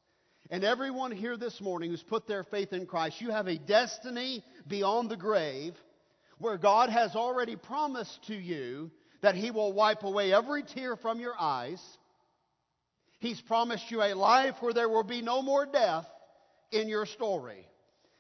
And 0.54 0.62
everyone 0.62 1.10
here 1.10 1.36
this 1.36 1.60
morning 1.60 1.90
who's 1.90 2.04
put 2.04 2.28
their 2.28 2.44
faith 2.44 2.72
in 2.72 2.86
Christ, 2.86 3.20
you 3.20 3.32
have 3.32 3.48
a 3.48 3.58
destiny 3.58 4.44
beyond 4.68 5.10
the 5.10 5.16
grave 5.16 5.74
where 6.38 6.58
God 6.58 6.90
has 6.90 7.16
already 7.16 7.56
promised 7.56 8.24
to 8.28 8.36
you 8.36 8.92
that 9.20 9.34
He 9.34 9.50
will 9.50 9.72
wipe 9.72 10.04
away 10.04 10.32
every 10.32 10.62
tear 10.62 10.94
from 10.94 11.18
your 11.18 11.34
eyes. 11.36 11.82
He's 13.18 13.40
promised 13.40 13.90
you 13.90 14.00
a 14.00 14.14
life 14.14 14.54
where 14.60 14.72
there 14.72 14.88
will 14.88 15.02
be 15.02 15.22
no 15.22 15.42
more 15.42 15.66
death 15.66 16.06
in 16.70 16.86
your 16.86 17.06
story. 17.06 17.66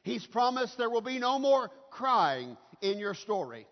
He's 0.02 0.26
promised 0.26 0.76
there 0.76 0.90
will 0.90 1.02
be 1.02 1.20
no 1.20 1.38
more 1.38 1.70
crying 1.92 2.56
in 2.82 2.98
your 2.98 3.14
story. 3.14 3.64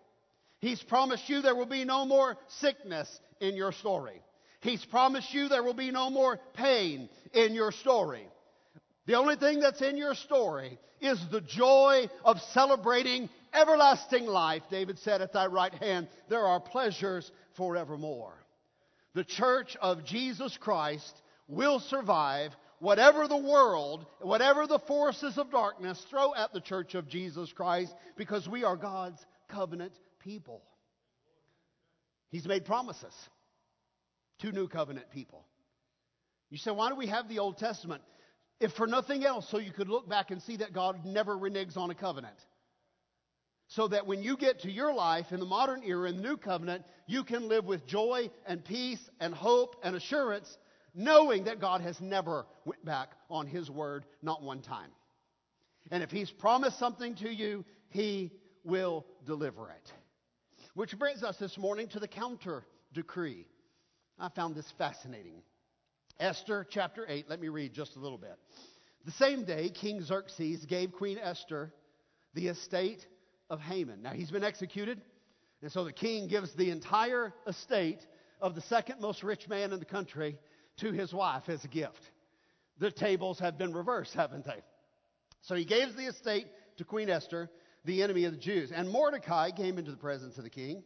He's 0.59 0.81
promised 0.81 1.27
you 1.27 1.41
there 1.41 1.53
will 1.53 1.65
be 1.65 1.83
no 1.83 2.05
more 2.05 2.37
sickness 2.61 3.09
in 3.41 3.57
your 3.57 3.73
story. 3.73 4.21
He's 4.61 4.85
promised 4.85 5.33
you 5.33 5.49
there 5.49 5.63
will 5.63 5.73
be 5.73 5.91
no 5.91 6.09
more 6.09 6.39
pain 6.53 7.09
in 7.33 7.55
your 7.55 7.73
story. 7.73 8.25
The 9.05 9.15
only 9.15 9.35
thing 9.35 9.59
that's 9.59 9.81
in 9.81 9.97
your 9.97 10.15
story 10.15 10.77
is 11.01 11.19
the 11.29 11.41
joy 11.41 12.09
of 12.23 12.39
celebrating 12.53 13.29
everlasting 13.53 14.25
life. 14.25 14.63
David 14.69 14.97
said, 14.99 15.21
At 15.21 15.33
thy 15.33 15.47
right 15.47 15.73
hand 15.73 16.07
there 16.29 16.45
are 16.45 16.59
pleasures 16.59 17.29
forevermore. 17.57 18.33
The 19.13 19.23
church 19.23 19.75
of 19.81 20.05
Jesus 20.05 20.57
Christ 20.57 21.13
will 21.47 21.79
survive 21.79 22.51
whatever 22.79 23.27
the 23.27 23.37
world, 23.37 24.05
whatever 24.21 24.67
the 24.67 24.79
forces 24.79 25.37
of 25.37 25.51
darkness 25.51 26.03
throw 26.09 26.33
at 26.35 26.53
the 26.53 26.61
church 26.61 26.95
of 26.95 27.07
Jesus 27.07 27.51
Christ 27.51 27.93
because 28.17 28.47
we 28.47 28.63
are 28.63 28.75
God's 28.75 29.23
covenant 29.49 29.93
people. 30.19 30.61
He's 32.29 32.47
made 32.47 32.65
promises 32.65 33.13
to 34.39 34.51
new 34.51 34.67
covenant 34.67 35.11
people. 35.11 35.45
You 36.49 36.57
say, 36.57 36.71
why 36.71 36.89
do 36.89 36.95
we 36.95 37.07
have 37.07 37.29
the 37.29 37.39
Old 37.39 37.57
Testament? 37.57 38.01
If 38.63 38.71
for 38.71 38.87
nothing 38.87 39.25
else, 39.25 39.49
so 39.49 39.57
you 39.57 39.73
could 39.73 39.89
look 39.89 40.07
back 40.07 40.31
and 40.31 40.41
see 40.41 40.55
that 40.57 40.71
God 40.71 41.03
never 41.05 41.35
reneges 41.35 41.75
on 41.75 41.89
a 41.89 41.95
covenant. 41.95 42.37
So 43.67 43.89
that 43.89 44.07
when 44.07 44.23
you 44.23 44.37
get 44.37 44.61
to 44.61 44.71
your 44.71 44.93
life 44.93 45.25
in 45.31 45.41
the 45.41 45.45
modern 45.45 45.83
era, 45.83 46.07
in 46.07 46.17
the 46.17 46.21
new 46.21 46.37
covenant, 46.37 46.85
you 47.05 47.25
can 47.25 47.49
live 47.49 47.65
with 47.65 47.85
joy 47.85 48.29
and 48.45 48.63
peace 48.63 49.01
and 49.19 49.33
hope 49.33 49.75
and 49.83 49.97
assurance, 49.97 50.57
knowing 50.95 51.43
that 51.43 51.59
God 51.59 51.81
has 51.81 51.99
never 51.99 52.45
went 52.63 52.85
back 52.85 53.09
on 53.29 53.47
His 53.47 53.69
word, 53.69 54.05
not 54.21 54.41
one 54.41 54.61
time. 54.61 54.91
And 55.91 56.01
if 56.01 56.09
He's 56.09 56.31
promised 56.31 56.79
something 56.79 57.15
to 57.15 57.29
you, 57.29 57.65
He 57.89 58.31
will 58.63 59.05
deliver 59.25 59.71
it. 59.71 59.91
Which 60.73 60.97
brings 60.97 61.21
us 61.21 61.37
this 61.37 61.57
morning 61.57 61.89
to 61.89 61.99
the 61.99 62.07
counter 62.07 62.63
decree. 62.93 63.45
I 64.17 64.29
found 64.29 64.55
this 64.55 64.71
fascinating. 64.77 65.41
Esther 66.19 66.65
chapter 66.69 67.05
8, 67.07 67.29
let 67.29 67.39
me 67.39 67.49
read 67.49 67.73
just 67.73 67.95
a 67.95 67.99
little 67.99 68.17
bit. 68.17 68.37
The 69.05 69.11
same 69.11 69.43
day, 69.43 69.69
King 69.69 70.01
Xerxes 70.01 70.65
gave 70.65 70.91
Queen 70.93 71.17
Esther 71.17 71.73
the 72.33 72.47
estate 72.47 73.05
of 73.49 73.59
Haman. 73.59 74.01
Now, 74.01 74.11
he's 74.11 74.31
been 74.31 74.43
executed, 74.43 75.01
and 75.61 75.71
so 75.71 75.83
the 75.83 75.91
king 75.91 76.27
gives 76.27 76.53
the 76.55 76.69
entire 76.69 77.33
estate 77.47 78.05
of 78.41 78.55
the 78.55 78.61
second 78.61 79.01
most 79.01 79.23
rich 79.23 79.47
man 79.49 79.73
in 79.73 79.79
the 79.79 79.85
country 79.85 80.37
to 80.77 80.91
his 80.91 81.13
wife 81.13 81.49
as 81.49 81.63
a 81.65 81.67
gift. 81.67 81.99
The 82.79 82.91
tables 82.91 83.39
have 83.39 83.57
been 83.57 83.73
reversed, 83.73 84.13
haven't 84.13 84.45
they? 84.45 84.61
So 85.41 85.55
he 85.55 85.65
gives 85.65 85.95
the 85.95 86.05
estate 86.05 86.47
to 86.77 86.85
Queen 86.85 87.09
Esther, 87.09 87.49
the 87.85 88.01
enemy 88.01 88.25
of 88.25 88.31
the 88.31 88.39
Jews. 88.39 88.71
And 88.71 88.89
Mordecai 88.89 89.51
came 89.51 89.77
into 89.77 89.91
the 89.91 89.97
presence 89.97 90.37
of 90.37 90.43
the 90.43 90.49
king 90.49 90.83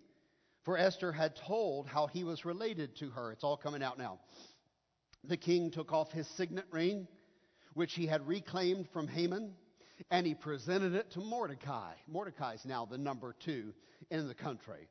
For 0.68 0.78
Esther 0.78 1.13
had 1.13 1.38
told 1.48 1.88
how 1.88 2.08
he 2.08 2.26
was 2.26 2.44
related 2.44 2.98
to 2.98 3.10
her. 3.12 3.32
It's 3.32 3.46
all 3.46 3.56
coming 3.56 3.82
out 3.82 3.98
now. 3.98 4.20
The 5.28 5.38
king 5.38 5.72
took 5.72 5.92
off 5.92 6.12
his 6.12 6.28
signet 6.28 6.66
ring, 6.72 7.08
which 7.74 7.94
he 7.94 8.08
had 8.08 8.28
reclaimed 8.28 8.88
from 8.94 9.08
Haman, 9.08 9.54
and 10.10 10.26
he 10.26 10.34
presented 10.34 10.94
it 10.94 11.12
to 11.12 11.20
Mordecai. 11.20 11.94
Mordecai 12.08 12.54
is 12.54 12.66
now 12.66 12.86
the 12.86 12.98
number 12.98 13.36
two 13.40 13.74
in 14.10 14.28
the 14.28 14.34
country. 14.34 14.88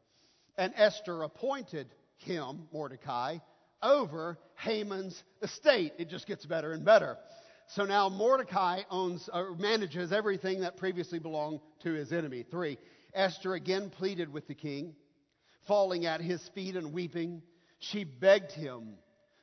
And 0.59 0.75
Esther 0.77 1.23
appointed 1.23 1.89
him, 2.17 2.69
Mordecai, 2.73 3.39
over 3.83 4.39
Haman's 4.57 5.23
estate. 5.43 5.95
It 5.99 6.09
just 6.09 6.27
gets 6.27 6.45
better 6.45 6.73
and 6.73 6.85
better. 6.85 7.17
So 7.69 7.85
now 7.85 8.09
Mordecai 8.09 8.83
owns 8.91 9.29
or 9.33 9.57
manages 9.57 10.13
everything 10.13 10.61
that 10.61 10.77
previously 10.77 11.19
belonged 11.19 11.61
to 11.83 11.93
his 11.93 12.13
enemy. 12.13 12.45
Three, 12.51 12.79
Esther 13.15 13.55
again 13.55 13.91
pleaded 13.91 14.33
with 14.33 14.47
the 14.49 14.55
king, 14.55 14.95
falling 15.67 16.05
at 16.07 16.21
his 16.21 16.47
feet 16.51 16.77
and 16.77 16.93
weeping. 16.93 17.43
She 17.79 18.05
begged 18.05 18.53
him 18.53 18.95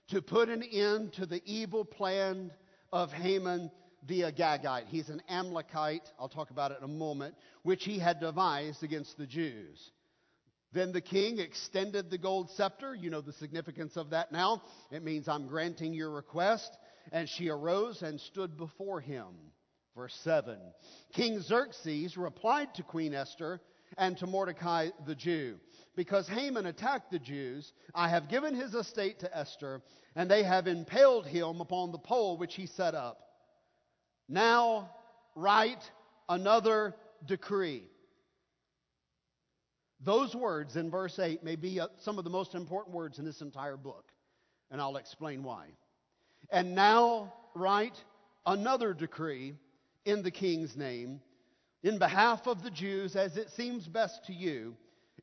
to 0.10 0.22
put 0.22 0.50
an 0.50 0.64
end 0.64 1.14
to 1.14 1.26
the 1.26 1.42
evil 1.46 1.86
plan 1.86 2.52
of 2.92 3.12
Haman 3.12 3.72
the 4.08 4.22
Agagite. 4.22 4.88
He's 4.88 5.10
an 5.10 5.22
Amalekite, 5.30 6.12
I'll 6.20 6.30
talk 6.30 6.50
about 6.50 6.72
it 6.72 6.78
in 6.80 6.84
a 6.84 6.94
moment, 6.94 7.36
which 7.64 7.84
he 7.84 8.00
had 8.00 8.20
devised 8.20 8.84
against 8.84 9.18
the 9.18 9.26
Jews. 9.26 9.92
Then 10.74 10.92
the 10.92 11.02
king 11.02 11.40
extended 11.40 12.10
the 12.10 12.18
gold 12.18 12.50
scepter. 12.52 12.96
You 12.96 13.12
know 13.12 13.22
the 13.22 13.34
significance 13.34 13.96
of 13.96 14.10
that 14.10 14.32
now. 14.32 14.64
It 14.92 15.04
means 15.04 15.28
I'm 15.28 15.48
granting 15.48 15.94
your 15.94 16.10
request. 16.10 16.70
And 17.12 17.30
she 17.30 17.50
arose 17.50 18.02
and 18.02 18.20
stood 18.20 18.58
before 18.58 19.00
him. 19.00 19.28
Verse 19.96 20.18
7 20.24 20.58
King 21.14 21.42
Xerxes 21.42 22.18
replied 22.18 22.74
to 22.76 22.84
Queen 22.84 23.14
Esther 23.14 23.62
and 23.98 24.18
to 24.18 24.26
Mordecai 24.26 24.90
the 25.06 25.14
Jew, 25.14 25.60
Because 25.96 26.28
Haman 26.28 26.66
attacked 26.66 27.12
the 27.12 27.20
Jews, 27.20 27.72
I 27.94 28.10
have 28.10 28.30
given 28.30 28.56
his 28.56 28.74
estate 28.74 29.20
to 29.20 29.38
Esther, 29.38 29.82
and 30.16 30.30
they 30.30 30.44
have 30.44 30.68
impaled 30.68 31.28
him 31.28 31.62
upon 31.62 31.92
the 31.92 32.00
pole 32.00 32.38
which 32.38 32.56
he 32.56 32.66
set 32.66 32.96
up. 32.96 33.20
Now 34.28 34.90
write 35.36 35.92
another 36.30 36.96
decree. 37.26 37.84
Those 40.02 40.36
words 40.36 40.76
in 40.76 40.90
verse 40.90 41.18
8 41.20 41.44
may 41.44 41.56
be 41.56 41.80
uh, 41.80 41.88
some 42.00 42.18
of 42.18 42.24
the 42.24 42.30
most 42.30 42.56
important 42.56 42.96
words 42.96 43.20
in 43.20 43.26
this 43.26 43.42
entire 43.42 43.78
book, 43.78 44.12
and 44.70 44.82
I'll 44.82 44.98
explain 44.98 45.44
why. 45.44 45.68
And 46.50 46.76
now 46.76 47.34
write 47.56 47.96
another 48.46 48.94
decree 48.94 49.54
in 50.06 50.22
the 50.22 50.32
king's 50.32 50.76
name, 50.76 51.22
in 51.84 52.00
behalf 52.00 52.48
of 52.48 52.64
the 52.64 52.72
Jews, 52.72 53.16
as 53.16 53.38
it 53.38 53.50
seems 53.52 53.88
best 53.88 54.26
to 54.26 54.34
you, 54.34 54.76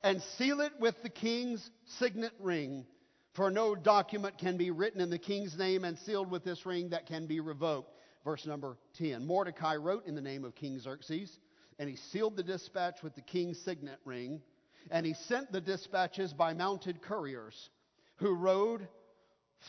and 0.03 0.23
seal 0.39 0.61
it 0.61 0.73
with 0.79 1.03
the 1.03 1.09
king's 1.09 1.71
signet 1.99 2.33
ring. 2.39 2.87
For 3.35 3.51
no 3.51 3.75
document 3.75 4.39
can 4.39 4.57
be 4.57 4.71
written 4.71 5.01
in 5.01 5.11
the 5.11 5.19
king's 5.19 5.57
name 5.57 5.85
and 5.85 5.99
sealed 5.99 6.31
with 6.31 6.45
this 6.45 6.67
ring 6.67 6.91
that 6.91 7.07
can 7.07 7.27
be 7.27 7.41
revoked. 7.41 7.95
Verse 8.25 8.45
number 8.47 8.77
10. 8.99 9.27
Mordecai 9.27 9.77
wrote 9.77 10.07
in 10.07 10.15
the 10.15 10.21
name 10.21 10.45
of 10.45 10.55
King 10.55 10.79
Xerxes, 10.79 11.39
and 11.79 11.89
he 11.89 11.97
sealed 11.97 12.37
the 12.37 12.43
dispatch 12.43 13.03
with 13.03 13.15
the 13.15 13.23
king's 13.23 13.59
signet 13.61 13.99
ring, 14.05 14.43
and 14.91 15.07
he 15.07 15.15
sent 15.15 15.53
the 15.53 15.61
dispatches 15.61 16.33
by 16.33 16.53
mounted 16.53 17.01
couriers 17.03 17.71
who 18.17 18.35
rode 18.35 18.87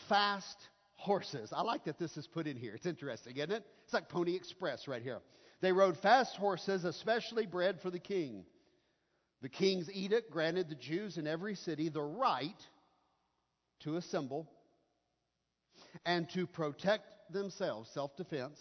fast 0.08 0.56
horses. 0.96 1.52
I 1.52 1.62
like 1.62 1.84
that 1.84 1.98
this 1.98 2.16
is 2.16 2.26
put 2.26 2.46
in 2.46 2.56
here. 2.56 2.74
It's 2.74 2.86
interesting, 2.86 3.36
isn't 3.36 3.52
it? 3.52 3.64
It's 3.84 3.94
like 3.94 4.08
Pony 4.08 4.34
Express 4.34 4.86
right 4.88 5.02
here. 5.02 5.20
They 5.60 5.72
rode 5.72 5.96
fast 5.98 6.36
horses, 6.36 6.84
especially 6.84 7.46
bred 7.46 7.80
for 7.80 7.90
the 7.90 7.98
king. 7.98 8.44
The 9.42 9.48
king's 9.48 9.90
edict 9.90 10.30
granted 10.30 10.68
the 10.68 10.76
Jews 10.76 11.18
in 11.18 11.26
every 11.26 11.56
city 11.56 11.88
the 11.88 12.00
right 12.00 12.60
to 13.80 13.96
assemble 13.96 14.48
and 16.06 16.30
to 16.30 16.46
protect 16.46 17.32
themselves, 17.32 17.90
self 17.92 18.16
defense, 18.16 18.60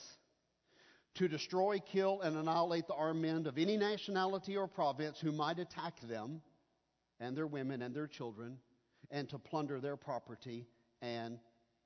to 1.15 1.27
destroy, 1.27 1.79
kill, 1.79 2.21
and 2.21 2.35
annihilate 2.35 2.87
the 2.87 2.95
armed 2.95 3.21
men 3.21 3.45
of 3.45 3.59
any 3.59 3.77
nationality 3.77 4.57
or 4.57 4.67
province 4.67 5.19
who 5.21 5.31
might 5.31 5.59
attack 5.59 5.93
them 6.01 6.41
and 7.19 7.37
their 7.37 7.47
women 7.47 7.83
and 7.83 7.93
their 7.93 8.07
children, 8.07 8.57
and 9.11 9.29
to 9.29 9.37
plunder 9.37 9.79
their 9.79 9.97
property 9.97 10.65
and 11.03 11.37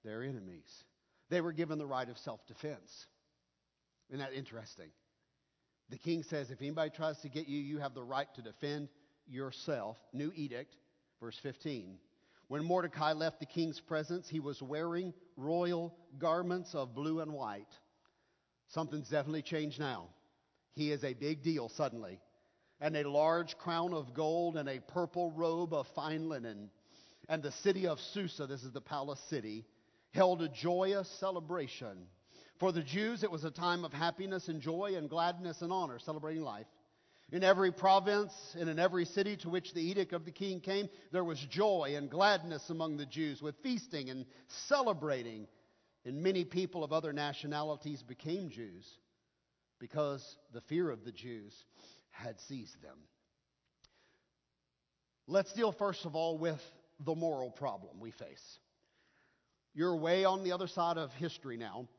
their 0.06 0.24
enemies. 0.24 0.86
They 1.30 1.42
were 1.42 1.52
given 1.52 1.80
the 1.80 1.86
right 1.86 2.08
of 2.08 2.18
self 2.18 2.46
defense. 2.48 3.08
Isn't 4.10 4.20
that 4.20 4.34
interesting? 4.34 4.90
The 5.90 5.98
king 5.98 6.24
says, 6.24 6.50
if 6.50 6.62
anybody 6.62 6.90
tries 6.90 7.20
to 7.20 7.30
get 7.30 7.48
you, 7.48 7.60
you 7.60 7.78
have 7.80 7.94
the 7.94 8.04
right 8.04 8.28
to 8.36 8.42
defend 8.42 8.90
yourself. 9.28 9.98
New 10.14 10.32
edict, 10.36 10.76
verse 11.20 11.38
15. 11.42 11.98
When 12.48 12.64
Mordecai 12.64 13.14
left 13.14 13.40
the 13.40 13.46
king's 13.46 13.80
presence, 13.80 14.28
he 14.30 14.40
was 14.40 14.62
wearing 14.62 15.14
royal 15.36 15.96
garments 16.18 16.76
of 16.76 16.94
blue 16.94 17.20
and 17.20 17.34
white. 17.34 17.72
Something's 18.68 19.10
definitely 19.10 19.42
changed 19.42 19.80
now. 19.80 20.10
He 20.74 20.92
is 20.92 21.04
a 21.04 21.14
big 21.14 21.44
deal 21.44 21.70
suddenly. 21.70 22.20
And 22.82 22.96
a 22.98 23.10
large 23.10 23.58
crown 23.58 23.94
of 23.94 24.14
gold 24.14 24.58
and 24.58 24.68
a 24.68 24.80
purple 24.80 25.32
robe 25.32 25.74
of 25.74 25.88
fine 25.96 26.30
linen. 26.30 26.70
And 27.30 27.42
the 27.42 27.52
city 27.52 27.88
of 27.88 28.00
Susa, 28.00 28.46
this 28.46 28.64
is 28.64 28.74
the 28.74 28.82
palace 28.82 29.22
city, 29.30 29.66
held 30.12 30.42
a 30.42 30.50
joyous 30.50 31.10
celebration. 31.20 32.08
For 32.60 32.72
the 32.72 32.84
Jews, 32.84 33.24
it 33.24 33.32
was 33.32 33.44
a 33.44 33.52
time 33.52 33.84
of 33.84 33.92
happiness 33.92 34.48
and 34.48 34.62
joy 34.62 34.94
and 34.96 35.10
gladness 35.10 35.62
and 35.62 35.74
honor, 35.74 36.00
celebrating 36.00 36.44
life. 36.44 36.68
In 37.32 37.44
every 37.44 37.72
province 37.72 38.34
and 38.58 38.70
in 38.70 38.80
every 38.80 39.04
city 39.04 39.36
to 39.38 39.50
which 39.50 39.74
the 39.74 39.82
edict 39.82 40.14
of 40.14 40.26
the 40.26 40.32
king 40.32 40.62
came, 40.62 40.88
there 41.12 41.24
was 41.24 41.40
joy 41.40 41.96
and 41.98 42.10
gladness 42.10 42.70
among 42.70 42.98
the 42.98 43.06
Jews, 43.06 43.42
with 43.42 43.56
feasting 43.62 44.10
and 44.10 44.26
celebrating. 44.68 45.48
And 46.06 46.22
many 46.22 46.46
people 46.46 46.84
of 46.84 46.94
other 46.94 47.12
nationalities 47.12 48.04
became 48.04 48.50
Jews 48.50 48.88
because 49.80 50.38
the 50.54 50.62
fear 50.62 50.90
of 50.90 51.04
the 51.04 51.12
Jews 51.12 51.54
had 52.12 52.40
seized 52.42 52.82
them. 52.82 52.98
Let's 55.28 55.52
deal 55.54 55.72
first 55.72 56.06
of 56.06 56.16
all 56.16 56.38
with 56.38 56.62
the 57.04 57.16
moral 57.16 57.50
problem 57.50 58.00
we 58.00 58.12
face. 58.12 58.60
You're 59.74 59.98
way 59.98 60.24
on 60.24 60.44
the 60.44 60.54
other 60.54 60.68
side 60.68 60.98
of 60.98 61.12
history 61.14 61.58
now. 61.58 61.90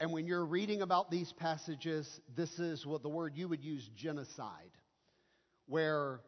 And 0.00 0.12
when 0.12 0.26
you're 0.26 0.44
reading 0.44 0.82
about 0.82 1.10
these 1.10 1.32
passages, 1.32 2.20
this 2.36 2.58
is 2.60 2.86
what 2.86 3.02
the 3.02 3.08
word 3.08 3.34
you 3.34 3.48
would 3.48 3.64
use 3.64 3.88
genocide, 3.96 4.70
where 5.66 6.20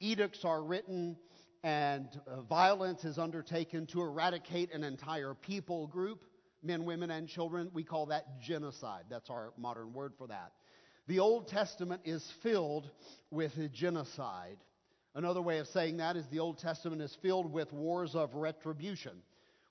edicts 0.00 0.44
are 0.44 0.62
written 0.62 1.16
and 1.62 2.08
uh, 2.26 2.40
violence 2.42 3.04
is 3.04 3.16
undertaken 3.16 3.86
to 3.86 4.00
eradicate 4.00 4.72
an 4.74 4.82
entire 4.82 5.34
people 5.34 5.86
group, 5.86 6.24
men, 6.64 6.84
women, 6.84 7.10
and 7.12 7.28
children. 7.28 7.70
We 7.72 7.84
call 7.84 8.06
that 8.06 8.40
genocide. 8.40 9.04
That's 9.08 9.30
our 9.30 9.52
modern 9.56 9.92
word 9.92 10.14
for 10.18 10.26
that. 10.26 10.52
The 11.06 11.20
Old 11.20 11.46
Testament 11.46 12.02
is 12.04 12.28
filled 12.42 12.90
with 13.30 13.52
genocide. 13.72 14.56
Another 15.14 15.42
way 15.42 15.58
of 15.58 15.66
saying 15.68 15.98
that 15.98 16.16
is 16.16 16.26
the 16.30 16.40
Old 16.40 16.58
Testament 16.58 17.02
is 17.02 17.16
filled 17.22 17.52
with 17.52 17.72
wars 17.72 18.16
of 18.16 18.34
retribution 18.34 19.12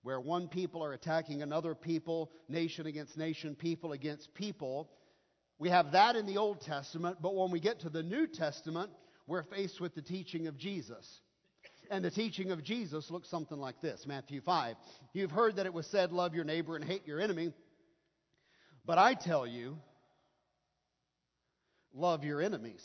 where 0.04 0.20
one 0.20 0.48
people 0.48 0.84
are 0.84 0.94
attacking 0.94 1.42
another 1.42 1.76
people, 1.76 2.32
nation 2.48 2.88
against 2.88 3.18
nation, 3.18 3.56
people 3.56 3.92
against 3.92 4.34
people. 4.34 4.90
We 5.58 5.70
have 5.70 5.92
that 5.92 6.16
in 6.16 6.26
the 6.26 6.38
Old 6.38 6.62
Testament, 6.62 7.18
but 7.22 7.36
when 7.36 7.52
we 7.52 7.60
get 7.60 7.82
to 7.82 7.90
the 7.90 8.04
New 8.04 8.28
Testament, 8.28 8.92
we're 9.28 9.44
faced 9.44 9.82
with 9.82 9.94
the 9.96 10.02
teaching 10.02 10.48
of 10.48 10.58
Jesus. 10.58 11.22
And 11.92 12.06
the 12.06 12.12
teaching 12.12 12.52
of 12.52 12.64
Jesus 12.64 13.10
looks 13.10 13.30
something 13.30 13.58
like 13.58 13.82
this 13.82 14.06
Matthew 14.08 14.42
5. 14.42 14.76
You've 15.14 15.32
heard 15.32 15.56
that 15.58 15.66
it 15.66 15.74
was 15.74 15.88
said, 15.88 16.12
Love 16.12 16.36
your 16.36 16.46
neighbor 16.46 16.76
and 16.76 16.86
hate 16.86 17.06
your 17.06 17.20
enemy. 17.20 17.52
But 18.86 18.98
I 18.98 19.14
tell 19.14 19.46
you, 19.46 19.78
love 21.94 22.24
your 22.24 22.42
enemies 22.42 22.84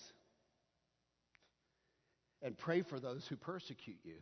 and 2.43 2.57
pray 2.59 2.83
for 2.83 3.01
those 3.01 3.27
who 3.27 3.37
persecute 3.37 3.99
you. 4.05 4.17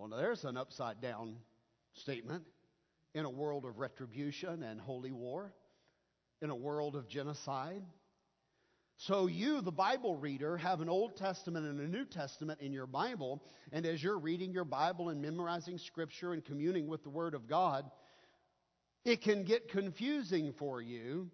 Well, 0.00 0.08
now 0.08 0.16
there's 0.16 0.46
an 0.46 0.56
upside 0.56 1.02
down 1.02 1.36
statement 1.92 2.44
in 3.12 3.26
a 3.26 3.30
world 3.30 3.66
of 3.66 3.76
retribution 3.76 4.62
and 4.62 4.80
holy 4.80 5.12
war, 5.12 5.52
in 6.40 6.48
a 6.48 6.56
world 6.56 6.96
of 6.96 7.06
genocide. 7.06 7.82
So, 8.96 9.26
you, 9.26 9.60
the 9.60 9.70
Bible 9.70 10.16
reader, 10.16 10.56
have 10.56 10.80
an 10.80 10.88
Old 10.88 11.18
Testament 11.18 11.66
and 11.66 11.78
a 11.80 11.86
New 11.86 12.06
Testament 12.06 12.62
in 12.62 12.72
your 12.72 12.86
Bible, 12.86 13.42
and 13.72 13.84
as 13.84 14.02
you're 14.02 14.18
reading 14.18 14.52
your 14.52 14.64
Bible 14.64 15.10
and 15.10 15.20
memorizing 15.20 15.76
Scripture 15.76 16.32
and 16.32 16.42
communing 16.42 16.88
with 16.88 17.02
the 17.02 17.10
Word 17.10 17.34
of 17.34 17.46
God, 17.46 17.84
it 19.04 19.20
can 19.20 19.44
get 19.44 19.68
confusing 19.68 20.54
for 20.54 20.80
you, 20.80 21.30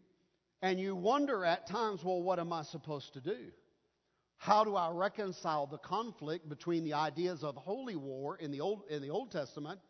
and 0.61 0.81
you 0.81 0.97
wonder 0.97 1.45
at 1.45 1.69
times, 1.69 2.03
well, 2.03 2.21
what 2.21 2.41
am 2.41 2.53
I 2.53 2.63
supposed 2.65 3.13
to 3.13 3.21
do? 3.21 3.53
How 4.39 4.65
do 4.65 4.77
I 4.77 4.91
reconcile 4.91 5.67
the 5.67 5.79
conflict 5.79 6.49
between 6.49 6.85
the 6.85 6.95
ideas 6.95 7.43
of 7.43 7.57
holy 7.57 7.97
war 7.97 8.37
in 8.37 8.51
the 8.51 8.61
Old, 8.61 8.83
in 8.89 9.03
the 9.03 9.11
Old 9.11 9.33
Testament 9.33 9.81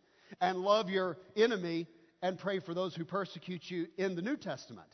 and 0.40 0.58
love 0.58 0.88
your 0.88 1.18
enemy 1.36 1.86
and 2.22 2.38
pray 2.38 2.60
for 2.60 2.74
those 2.74 2.94
who 2.94 3.04
persecute 3.04 3.70
you 3.70 3.86
in 3.98 4.14
the 4.14 4.22
New 4.22 4.36
Testament? 4.36 4.88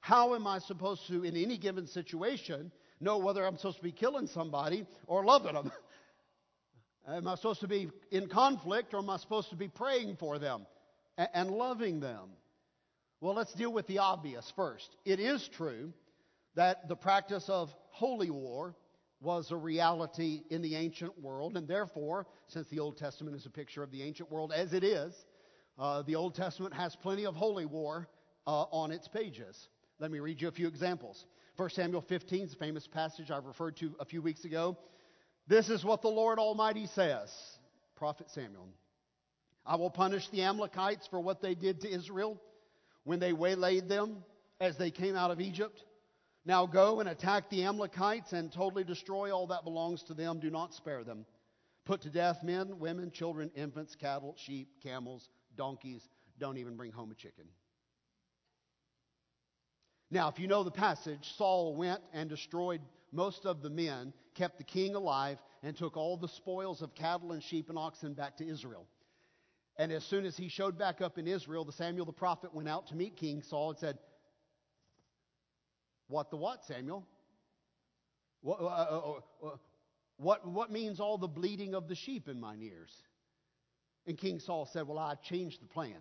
How 0.00 0.34
am 0.34 0.46
I 0.46 0.58
supposed 0.58 1.06
to, 1.08 1.24
in 1.24 1.36
any 1.36 1.56
given 1.56 1.86
situation, 1.86 2.70
know 3.00 3.18
whether 3.18 3.46
I'm 3.46 3.56
supposed 3.56 3.78
to 3.78 3.82
be 3.82 3.92
killing 3.92 4.26
somebody 4.26 4.86
or 5.06 5.24
loving 5.24 5.54
them? 5.54 5.72
Am 7.06 7.28
I 7.28 7.34
supposed 7.36 7.60
to 7.60 7.68
be 7.68 7.90
in 8.10 8.28
conflict 8.28 8.94
or 8.94 8.98
am 8.98 9.10
I 9.10 9.18
supposed 9.18 9.50
to 9.50 9.56
be 9.56 9.68
praying 9.68 10.16
for 10.16 10.38
them 10.38 10.66
and 11.16 11.50
loving 11.50 12.00
them? 12.00 12.30
Well, 13.20 13.34
let's 13.34 13.54
deal 13.54 13.72
with 13.72 13.86
the 13.86 13.98
obvious 13.98 14.50
first. 14.56 14.96
It 15.04 15.20
is 15.20 15.48
true 15.48 15.92
that 16.56 16.88
the 16.88 16.96
practice 16.96 17.48
of 17.48 17.74
holy 17.90 18.30
war 18.30 18.74
was 19.24 19.50
a 19.50 19.56
reality 19.56 20.42
in 20.50 20.62
the 20.62 20.76
ancient 20.76 21.20
world, 21.20 21.56
and 21.56 21.66
therefore, 21.66 22.26
since 22.46 22.68
the 22.68 22.78
Old 22.78 22.98
Testament 22.98 23.36
is 23.36 23.46
a 23.46 23.50
picture 23.50 23.82
of 23.82 23.90
the 23.90 24.02
ancient 24.02 24.30
world 24.30 24.52
as 24.52 24.72
it 24.72 24.84
is, 24.84 25.14
uh, 25.78 26.02
the 26.02 26.14
Old 26.14 26.34
Testament 26.34 26.74
has 26.74 26.94
plenty 26.96 27.26
of 27.26 27.34
holy 27.34 27.66
war 27.66 28.08
uh, 28.46 28.64
on 28.70 28.92
its 28.92 29.08
pages. 29.08 29.68
Let 29.98 30.10
me 30.10 30.20
read 30.20 30.40
you 30.40 30.48
a 30.48 30.52
few 30.52 30.68
examples. 30.68 31.24
1 31.56 31.70
Samuel 31.70 32.02
15 32.02 32.44
is 32.44 32.52
a 32.52 32.56
famous 32.56 32.86
passage 32.86 33.30
I 33.30 33.38
referred 33.38 33.76
to 33.78 33.94
a 33.98 34.04
few 34.04 34.20
weeks 34.20 34.44
ago. 34.44 34.76
This 35.46 35.68
is 35.68 35.84
what 35.84 36.02
the 36.02 36.08
Lord 36.08 36.38
Almighty 36.38 36.86
says, 36.86 37.30
Prophet 37.96 38.30
Samuel. 38.30 38.68
I 39.66 39.76
will 39.76 39.90
punish 39.90 40.28
the 40.28 40.42
Amalekites 40.42 41.06
for 41.08 41.20
what 41.20 41.40
they 41.40 41.54
did 41.54 41.80
to 41.82 41.88
Israel 41.88 42.40
when 43.04 43.20
they 43.20 43.32
waylaid 43.32 43.88
them 43.88 44.24
as 44.60 44.76
they 44.76 44.90
came 44.90 45.16
out 45.16 45.30
of 45.30 45.40
Egypt. 45.40 45.82
Now 46.46 46.66
go 46.66 47.00
and 47.00 47.08
attack 47.08 47.48
the 47.48 47.64
Amalekites 47.64 48.32
and 48.32 48.52
totally 48.52 48.84
destroy 48.84 49.34
all 49.34 49.46
that 49.46 49.64
belongs 49.64 50.02
to 50.04 50.14
them. 50.14 50.40
Do 50.40 50.50
not 50.50 50.74
spare 50.74 51.02
them. 51.02 51.24
Put 51.84 52.02
to 52.02 52.10
death 52.10 52.42
men, 52.42 52.78
women, 52.78 53.10
children, 53.10 53.50
infants, 53.54 53.94
cattle, 53.94 54.34
sheep, 54.38 54.68
camels, 54.82 55.28
donkeys. 55.56 56.08
Don't 56.38 56.58
even 56.58 56.76
bring 56.76 56.92
home 56.92 57.10
a 57.10 57.14
chicken. 57.14 57.44
Now, 60.10 60.28
if 60.28 60.38
you 60.38 60.46
know 60.46 60.62
the 60.62 60.70
passage, 60.70 61.34
Saul 61.36 61.74
went 61.74 62.00
and 62.12 62.28
destroyed 62.28 62.80
most 63.10 63.46
of 63.46 63.62
the 63.62 63.70
men, 63.70 64.12
kept 64.34 64.58
the 64.58 64.64
king 64.64 64.94
alive, 64.94 65.38
and 65.62 65.76
took 65.76 65.96
all 65.96 66.16
the 66.16 66.28
spoils 66.28 66.82
of 66.82 66.94
cattle 66.94 67.32
and 67.32 67.42
sheep 67.42 67.68
and 67.68 67.78
oxen 67.78 68.12
back 68.12 68.36
to 68.36 68.46
Israel. 68.46 68.86
And 69.76 69.90
as 69.90 70.04
soon 70.04 70.24
as 70.24 70.36
he 70.36 70.48
showed 70.48 70.78
back 70.78 71.00
up 71.00 71.18
in 71.18 71.26
Israel, 71.26 71.64
the 71.64 71.72
Samuel 71.72 72.06
the 72.06 72.12
prophet 72.12 72.54
went 72.54 72.68
out 72.68 72.86
to 72.88 72.96
meet 72.96 73.16
King 73.16 73.42
Saul 73.42 73.70
and 73.70 73.78
said, 73.78 73.98
What 76.08 76.30
the 76.30 76.36
what, 76.36 76.64
Samuel? 76.64 77.06
What, 78.42 78.60
uh, 78.60 78.64
uh, 78.64 79.20
uh, 79.42 79.56
what, 80.18 80.46
what 80.46 80.70
means 80.70 81.00
all 81.00 81.18
the 81.18 81.28
bleating 81.28 81.74
of 81.74 81.88
the 81.88 81.94
sheep 81.94 82.28
in 82.28 82.38
mine 82.38 82.62
ears? 82.62 82.92
And 84.06 84.18
King 84.18 84.38
Saul 84.38 84.66
said, 84.66 84.86
Well, 84.86 84.98
I 84.98 85.14
changed 85.14 85.62
the 85.62 85.66
plan. 85.66 85.96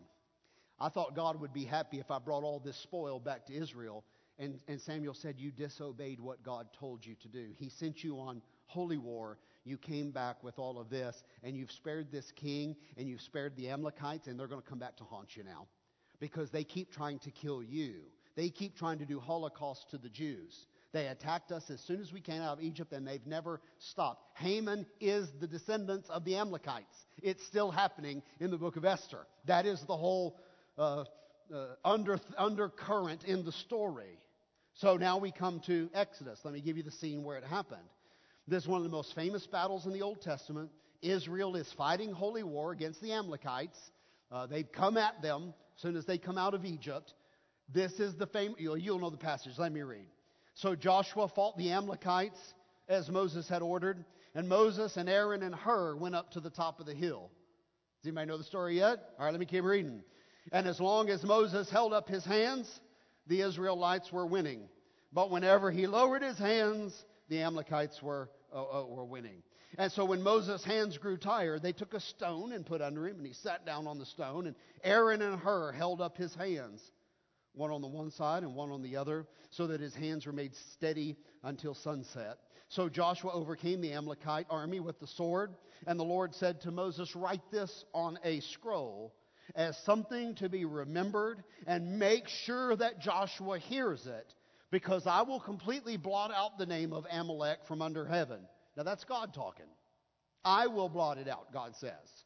I 0.80 0.90
thought 0.90 1.16
God 1.16 1.40
would 1.40 1.54
be 1.54 1.64
happy 1.64 2.00
if 2.00 2.12
I 2.12 2.20
brought 2.20 2.44
all 2.44 2.60
this 2.60 2.76
spoil 2.76 3.20
back 3.20 3.46
to 3.46 3.54
Israel. 3.54 4.04
And, 4.40 4.60
and 4.68 4.82
Samuel 4.82 5.14
said, 5.14 5.36
You 5.38 5.52
disobeyed 5.52 6.20
what 6.20 6.44
God 6.44 6.68
told 6.78 7.06
you 7.06 7.16
to 7.22 7.28
do. 7.28 7.50
He 7.56 7.70
sent 7.70 8.04
you 8.04 8.20
on 8.20 8.42
holy 8.66 8.98
war. 8.98 9.38
You 9.64 9.78
came 9.78 10.12
back 10.12 10.44
with 10.44 10.60
all 10.60 10.78
of 10.78 10.90
this, 10.90 11.24
and 11.44 11.56
you've 11.56 11.72
spared 11.72 12.12
this 12.12 12.32
king, 12.32 12.76
and 12.98 13.08
you've 13.08 13.22
spared 13.22 13.56
the 13.56 13.70
Amalekites, 13.70 14.28
and 14.28 14.38
they're 14.38 14.48
going 14.48 14.62
to 14.62 14.68
come 14.68 14.80
back 14.80 14.98
to 14.98 15.06
haunt 15.06 15.38
you 15.38 15.44
now 15.44 15.68
because 16.20 16.52
they 16.52 16.64
keep 16.64 16.92
trying 16.92 17.20
to 17.20 17.32
kill 17.32 17.64
you. 17.64 18.02
They 18.36 18.50
keep 18.50 18.78
trying 18.78 19.00
to 19.00 19.06
do 19.06 19.20
Holocaust 19.20 19.90
to 19.92 19.98
the 19.98 20.10
Jews. 20.10 20.68
They 20.92 21.08
attacked 21.08 21.52
us 21.52 21.70
as 21.72 21.82
soon 21.82 22.02
as 22.02 22.14
we 22.14 22.22
came 22.22 22.42
out 22.42 22.60
of 22.60 22.64
Egypt, 22.64 22.94
and 22.94 23.08
they've 23.08 23.26
never 23.26 23.62
stopped. 23.80 24.38
Haman 24.38 24.86
is 25.02 25.28
the 25.40 25.48
descendants 25.48 26.08
of 26.10 26.24
the 26.24 26.36
Amalekites. 26.36 27.06
It's 27.22 27.46
still 27.46 27.72
happening 27.72 28.22
in 28.40 28.52
the 28.52 28.58
book 28.58 28.76
of 28.76 28.86
Esther. 28.86 29.26
That 29.46 29.66
is 29.66 29.82
the 29.88 29.98
whole 29.98 30.40
uh, 30.78 31.06
uh, 31.54 31.66
under, 31.84 32.20
undercurrent 32.38 33.24
in 33.24 33.44
the 33.44 33.52
story. 33.52 34.20
So 34.76 34.98
now 34.98 35.18
we 35.18 35.32
come 35.32 35.62
to 35.68 35.90
Exodus. 35.94 36.40
Let 36.44 36.54
me 36.54 36.62
give 36.62 36.78
you 36.78 36.84
the 36.84 36.92
scene 36.92 37.24
where 37.24 37.38
it 37.38 37.44
happened. 37.44 37.82
This 38.48 38.64
is 38.64 38.70
one 38.70 38.78
of 38.78 38.84
the 38.84 38.90
most 38.90 39.16
famous 39.16 39.48
battles 39.48 39.86
in 39.86 39.94
the 39.94 40.02
Old 40.02 40.22
Testament. 40.22 40.70
Israel 41.02 41.56
is 41.56 41.72
fighting 41.74 42.12
holy 42.12 42.44
war 42.44 42.72
against 42.72 43.02
the 43.02 43.14
Amalekites. 43.14 43.80
Uh, 44.32 44.48
they've 44.48 44.72
come 44.72 44.98
at 44.98 45.22
them 45.22 45.54
as 45.76 45.82
soon 45.82 45.96
as 45.96 46.06
they 46.06 46.18
come 46.18 46.38
out 46.38 46.54
of 46.54 46.66
Egypt. 46.66 47.14
This 47.70 48.00
is 48.00 48.16
the 48.16 48.28
famous, 48.28 48.60
you'll, 48.60 48.78
you'll 48.78 49.00
know 49.00 49.10
the 49.10 49.18
passage. 49.18 49.54
Let 49.58 49.72
me 49.72 49.82
read. 49.82 50.08
So 50.56 50.76
Joshua 50.76 51.28
fought 51.28 51.58
the 51.58 51.72
Amalekites 51.72 52.40
as 52.88 53.10
Moses 53.10 53.48
had 53.48 53.62
ordered, 53.62 54.04
and 54.36 54.48
Moses 54.48 54.98
and 54.98 55.10
Aaron 55.10 55.44
and 55.44 55.56
Hur 55.56 55.96
went 55.96 56.16
up 56.16 56.32
to 56.32 56.40
the 56.40 56.50
top 56.50 56.80
of 56.80 56.86
the 56.86 56.94
hill. 56.94 57.32
Does 58.02 58.10
anybody 58.10 58.28
know 58.28 58.38
the 58.38 58.44
story 58.44 58.78
yet? 58.78 59.00
All 59.18 59.26
right, 59.26 59.32
let 59.32 59.40
me 59.40 59.46
keep 59.46 59.64
reading. 59.64 60.04
And 60.52 60.68
as 60.68 60.80
long 60.80 61.10
as 61.10 61.24
Moses 61.24 61.70
held 61.70 61.94
up 61.94 62.10
his 62.10 62.26
hands, 62.26 62.80
the 63.28 63.42
Israelites 63.42 64.12
were 64.12 64.26
winning. 64.26 64.68
But 65.14 65.32
whenever 65.32 65.72
he 65.72 65.88
lowered 65.88 66.22
his 66.22 66.38
hands, 66.38 67.06
the 67.30 67.42
Amalekites 67.42 68.02
were, 68.02 68.30
uh, 68.54 68.82
uh, 68.82 68.86
were 68.86 69.06
winning. 69.06 69.42
And 69.78 69.92
so 69.92 70.06
when 70.06 70.22
Moses' 70.22 70.64
hands 70.64 70.98
grew 70.98 71.18
tired, 71.18 71.64
they 71.64 71.72
took 71.72 71.94
a 71.94 72.00
stone 72.00 72.52
and 72.52 72.66
put 72.66 72.82
under 72.82 73.08
him, 73.08 73.18
and 73.18 73.26
he 73.26 73.34
sat 73.34 73.66
down 73.66 73.88
on 73.88 73.98
the 73.98 74.06
stone. 74.06 74.48
And 74.48 74.56
Aaron 74.84 75.22
and 75.22 75.40
Hur 75.40 75.72
held 75.72 76.02
up 76.02 76.18
his 76.18 76.36
hands, 76.36 76.82
one 77.54 77.72
on 77.72 77.82
the 77.82 77.88
one 77.88 78.12
side 78.12 78.44
and 78.44 78.56
one 78.56 78.72
on 78.72 78.82
the 78.82 78.96
other, 78.96 79.26
so 79.50 79.68
that 79.68 79.82
his 79.82 79.94
hands 79.94 80.26
were 80.26 80.34
made 80.34 80.56
steady 80.74 81.18
until 81.44 81.74
sunset. 81.74 82.38
So 82.70 82.90
Joshua 82.90 83.32
overcame 83.32 83.82
the 83.82 83.94
Amalekite 83.94 84.48
army 84.50 84.80
with 84.80 85.00
the 85.00 85.08
sword, 85.08 85.54
and 85.86 86.00
the 86.00 86.04
Lord 86.04 86.34
said 86.34 86.62
to 86.62 86.72
Moses, 86.72 87.16
Write 87.16 87.52
this 87.52 87.86
on 87.94 88.18
a 88.24 88.40
scroll 88.40 89.14
as 89.56 89.78
something 89.86 90.36
to 90.36 90.50
be 90.50 90.66
remembered 90.66 91.44
and 91.68 92.00
make 92.00 92.28
sure 92.28 92.76
that 92.76 93.00
Joshua 93.00 93.60
hears 93.60 94.08
it 94.08 94.34
because 94.72 95.06
I 95.06 95.22
will 95.22 95.40
completely 95.40 95.98
blot 95.98 96.32
out 96.32 96.58
the 96.58 96.66
name 96.66 96.94
of 96.94 97.06
Amalek 97.12 97.60
from 97.68 97.82
under 97.82 98.06
heaven. 98.06 98.40
Now 98.76 98.84
that's 98.84 99.04
God 99.04 99.34
talking. 99.34 99.68
I 100.44 100.68
will 100.68 100.90
blot 100.90 101.18
it 101.18 101.28
out, 101.28 101.54
God 101.54 101.76
says. 101.76 102.24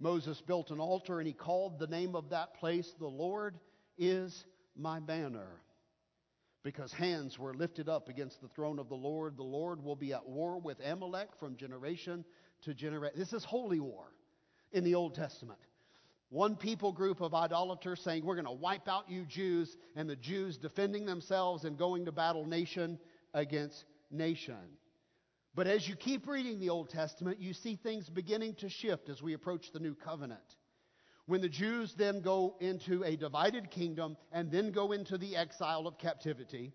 Moses 0.00 0.40
built 0.46 0.70
an 0.70 0.80
altar 0.80 1.18
and 1.18 1.26
he 1.26 1.32
called 1.32 1.78
the 1.78 1.86
name 1.86 2.14
of 2.14 2.30
that 2.30 2.54
place, 2.54 2.92
The 2.98 3.06
Lord 3.06 3.58
is 3.96 4.44
my 4.78 5.00
banner. 5.00 5.60
Because 6.62 6.92
hands 6.92 7.38
were 7.38 7.54
lifted 7.54 7.88
up 7.88 8.08
against 8.08 8.40
the 8.40 8.48
throne 8.48 8.78
of 8.78 8.88
the 8.88 8.94
Lord. 8.94 9.36
The 9.36 9.42
Lord 9.42 9.82
will 9.82 9.96
be 9.96 10.12
at 10.12 10.28
war 10.28 10.58
with 10.58 10.78
Amalek 10.84 11.28
from 11.38 11.56
generation 11.56 12.24
to 12.62 12.74
generation. 12.74 13.18
This 13.18 13.32
is 13.32 13.44
holy 13.44 13.80
war 13.80 14.12
in 14.72 14.84
the 14.84 14.94
Old 14.94 15.14
Testament. 15.14 15.60
One 16.30 16.56
people 16.56 16.92
group 16.92 17.20
of 17.22 17.32
idolaters 17.32 18.00
saying, 18.02 18.24
We're 18.24 18.34
going 18.34 18.44
to 18.44 18.52
wipe 18.52 18.86
out 18.86 19.08
you 19.08 19.24
Jews, 19.24 19.76
and 19.96 20.08
the 20.08 20.16
Jews 20.16 20.58
defending 20.58 21.06
themselves 21.06 21.64
and 21.64 21.78
going 21.78 22.04
to 22.04 22.12
battle 22.12 22.44
nation 22.44 22.98
against 23.32 23.84
nation. 24.10 24.56
But 25.54 25.66
as 25.66 25.88
you 25.88 25.96
keep 25.96 26.28
reading 26.28 26.60
the 26.60 26.68
Old 26.68 26.90
Testament, 26.90 27.40
you 27.40 27.54
see 27.54 27.76
things 27.76 28.08
beginning 28.08 28.54
to 28.56 28.68
shift 28.68 29.08
as 29.08 29.22
we 29.22 29.32
approach 29.32 29.72
the 29.72 29.80
new 29.80 29.94
covenant. 29.94 30.56
When 31.28 31.42
the 31.42 31.48
Jews 31.50 31.92
then 31.92 32.22
go 32.22 32.56
into 32.58 33.04
a 33.04 33.14
divided 33.14 33.70
kingdom 33.70 34.16
and 34.32 34.50
then 34.50 34.72
go 34.72 34.92
into 34.92 35.18
the 35.18 35.36
exile 35.36 35.86
of 35.86 35.98
captivity, 35.98 36.72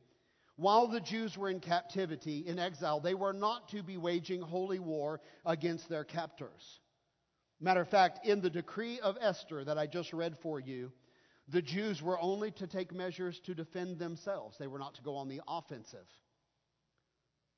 while 0.58 0.86
the 0.86 1.00
Jews 1.00 1.36
were 1.36 1.50
in 1.50 1.60
captivity, 1.60 2.46
in 2.46 2.60
exile, 2.60 3.00
they 3.00 3.16
were 3.16 3.34
not 3.34 3.70
to 3.70 3.82
be 3.82 3.98
waging 3.98 4.44
holy 4.44 4.78
war 4.78 5.22
against 5.44 5.90
their 5.90 6.04
captors. 6.04 6.82
Matter 7.60 7.82
of 7.82 7.90
fact, 7.90 8.28
in 8.28 8.42
the 8.42 8.50
decree 8.52 9.00
of 9.00 9.18
Esther 9.20 9.64
that 9.64 9.80
I 9.80 9.88
just 9.88 10.14
read 10.14 10.38
for 10.44 10.60
you, 10.60 10.92
the 11.48 11.64
Jews 11.64 12.04
were 12.04 12.22
only 12.22 12.52
to 12.52 12.68
take 12.68 12.94
measures 12.94 13.40
to 13.46 13.56
defend 13.56 13.98
themselves. 13.98 14.60
They 14.60 14.68
were 14.68 14.78
not 14.78 14.94
to 14.94 15.02
go 15.02 15.16
on 15.16 15.30
the 15.30 15.42
offensive. 15.48 16.06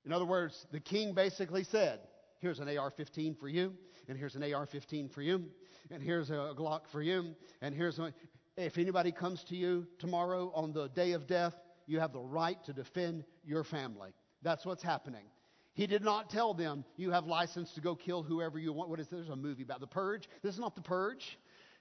In 0.05 0.13
other 0.13 0.23
words, 0.23 0.65
the 0.71 0.79
king 0.79 1.13
basically 1.13 1.65
said, 1.65 1.99
Here's 2.39 2.59
an 2.59 2.77
AR 2.77 2.91
15 2.91 3.35
for 3.35 3.49
you, 3.49 3.73
and 4.07 4.17
here's 4.17 4.35
an 4.35 4.53
AR 4.53 4.65
15 4.65 5.09
for 5.09 5.21
you, 5.21 5.43
and 5.91 6.01
here's 6.01 6.29
a 6.29 6.53
Glock 6.57 6.87
for 6.91 7.01
you, 7.01 7.35
and 7.61 7.73
here's 7.75 7.99
a. 7.99 8.13
If 8.57 8.77
anybody 8.77 9.11
comes 9.11 9.43
to 9.45 9.55
you 9.55 9.85
tomorrow 9.99 10.51
on 10.55 10.71
the 10.71 10.87
day 10.89 11.11
of 11.11 11.27
death, 11.27 11.55
you 11.87 11.99
have 11.99 12.13
the 12.13 12.21
right 12.21 12.63
to 12.65 12.73
defend 12.73 13.25
your 13.43 13.63
family. 13.63 14.13
That's 14.41 14.65
what's 14.65 14.83
happening. 14.83 15.25
He 15.73 15.87
did 15.87 16.03
not 16.03 16.29
tell 16.29 16.53
them, 16.53 16.85
you 16.95 17.11
have 17.11 17.25
license 17.25 17.73
to 17.73 17.81
go 17.81 17.95
kill 17.95 18.23
whoever 18.23 18.57
you 18.57 18.71
want. 18.71 18.89
What 18.89 18.99
is 19.01 19.07
this? 19.07 19.17
There's 19.17 19.29
a 19.29 19.35
movie 19.35 19.63
about 19.63 19.81
the 19.81 19.87
purge. 19.87 20.29
This 20.41 20.53
is 20.53 20.59
not 20.59 20.73
the 20.75 20.81
purge. 20.81 21.37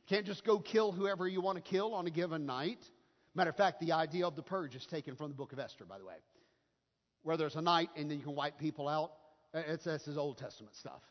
You 0.09 0.17
can't 0.17 0.27
just 0.27 0.45
go 0.45 0.59
kill 0.59 0.91
whoever 0.91 1.29
you 1.29 1.41
want 1.41 1.57
to 1.57 1.63
kill 1.63 1.95
on 1.95 2.07
a 2.09 2.11
given 2.11 2.45
night. 2.45 2.91
Matter 3.37 3.51
of 3.51 3.57
fact, 3.57 3.81
the 3.81 3.93
idea 3.93 4.27
of 4.27 4.35
the 4.35 4.43
purge 4.43 4.75
is 4.75 4.85
taken 4.85 5.15
from 5.15 5.29
the 5.29 5.35
book 5.35 5.53
of 5.53 5.61
Esther, 5.61 5.85
by 5.85 5.99
the 5.99 6.05
way, 6.05 6.17
where 7.23 7.37
there's 7.37 7.55
a 7.55 7.63
night 7.63 7.91
and 7.97 8.11
then 8.11 8.19
you 8.19 8.25
can 8.25 8.35
wipe 8.35 8.59
people 8.59 8.89
out. 8.89 9.13
It's, 9.55 9.87
is 9.87 10.19
Old 10.19 10.39
Testament 10.39 10.75
stuff. 10.75 11.03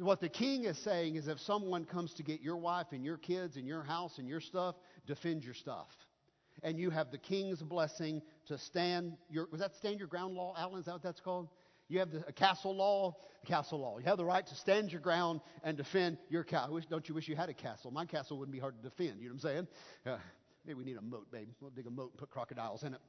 What 0.00 0.20
the 0.20 0.30
king 0.30 0.64
is 0.64 0.78
saying 0.78 1.16
is 1.16 1.28
if 1.28 1.38
someone 1.40 1.84
comes 1.84 2.14
to 2.14 2.22
get 2.22 2.40
your 2.40 2.56
wife 2.56 2.86
and 2.92 3.04
your 3.04 3.18
kids 3.18 3.56
and 3.56 3.66
your 3.66 3.82
house 3.82 4.16
and 4.18 4.26
your 4.26 4.40
stuff, 4.40 4.74
defend 5.06 5.44
your 5.44 5.52
stuff. 5.52 5.88
And 6.62 6.78
you 6.78 6.88
have 6.88 7.10
the 7.10 7.18
king's 7.18 7.62
blessing 7.62 8.22
to 8.46 8.56
stand 8.56 9.18
your, 9.28 9.46
was 9.50 9.60
that 9.60 9.74
stand 9.76 9.98
your 9.98 10.08
ground 10.08 10.34
law, 10.34 10.54
Alan? 10.56 10.80
Is 10.80 10.86
that 10.86 10.92
what 10.92 11.02
that's 11.02 11.20
called? 11.20 11.48
You 11.88 11.98
have 11.98 12.10
the, 12.12 12.24
a 12.26 12.32
castle 12.32 12.74
law, 12.74 13.16
castle 13.44 13.80
law. 13.80 13.98
You 13.98 14.04
have 14.06 14.16
the 14.16 14.24
right 14.24 14.46
to 14.46 14.54
stand 14.54 14.90
your 14.90 15.02
ground 15.02 15.40
and 15.64 15.76
defend 15.76 16.16
your 16.30 16.44
castle. 16.44 16.80
Don't 16.88 17.06
you 17.06 17.14
wish 17.14 17.28
you 17.28 17.36
had 17.36 17.50
a 17.50 17.54
castle? 17.54 17.90
My 17.90 18.06
castle 18.06 18.38
wouldn't 18.38 18.54
be 18.54 18.60
hard 18.60 18.82
to 18.82 18.88
defend. 18.88 19.20
You 19.20 19.28
know 19.28 19.34
what 19.34 19.44
I'm 19.44 19.50
saying? 19.50 19.68
Uh, 20.06 20.18
maybe 20.64 20.78
we 20.78 20.84
need 20.84 20.96
a 20.96 21.02
moat, 21.02 21.30
baby. 21.30 21.52
We'll 21.60 21.72
dig 21.72 21.86
a 21.86 21.90
moat 21.90 22.12
and 22.12 22.18
put 22.18 22.30
crocodiles 22.30 22.84
in 22.84 22.94
it. 22.94 23.00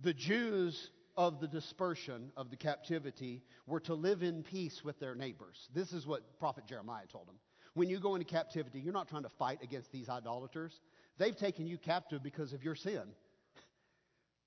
The 0.00 0.14
Jews 0.14 0.90
of 1.16 1.40
the 1.40 1.48
dispersion 1.48 2.32
of 2.36 2.50
the 2.50 2.56
captivity 2.56 3.42
were 3.66 3.80
to 3.80 3.94
live 3.94 4.22
in 4.22 4.42
peace 4.42 4.82
with 4.84 4.98
their 4.98 5.14
neighbors. 5.14 5.68
This 5.74 5.92
is 5.92 6.06
what 6.06 6.38
prophet 6.38 6.64
Jeremiah 6.66 7.06
told 7.10 7.28
them. 7.28 7.36
When 7.74 7.88
you 7.88 7.98
go 7.98 8.14
into 8.14 8.24
captivity, 8.24 8.80
you're 8.80 8.92
not 8.92 9.08
trying 9.08 9.24
to 9.24 9.28
fight 9.30 9.58
against 9.62 9.90
these 9.90 10.08
idolaters. 10.08 10.80
They've 11.18 11.36
taken 11.36 11.66
you 11.66 11.78
captive 11.78 12.22
because 12.22 12.52
of 12.52 12.62
your 12.62 12.76
sin. 12.76 13.02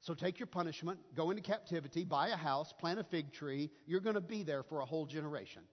So 0.01 0.13
take 0.13 0.39
your 0.39 0.47
punishment, 0.47 0.99
go 1.15 1.31
into 1.31 1.41
captivity, 1.41 2.05
buy 2.05 2.29
a 2.29 2.37
house, 2.37 2.73
plant 2.79 2.99
a 2.99 3.03
fig 3.03 3.33
tree. 3.33 3.69
You're 3.85 3.99
going 3.99 4.15
to 4.15 4.21
be 4.21 4.43
there 4.43 4.63
for 4.63 4.79
a 4.79 4.85
whole 4.85 5.05
generation. 5.05 5.63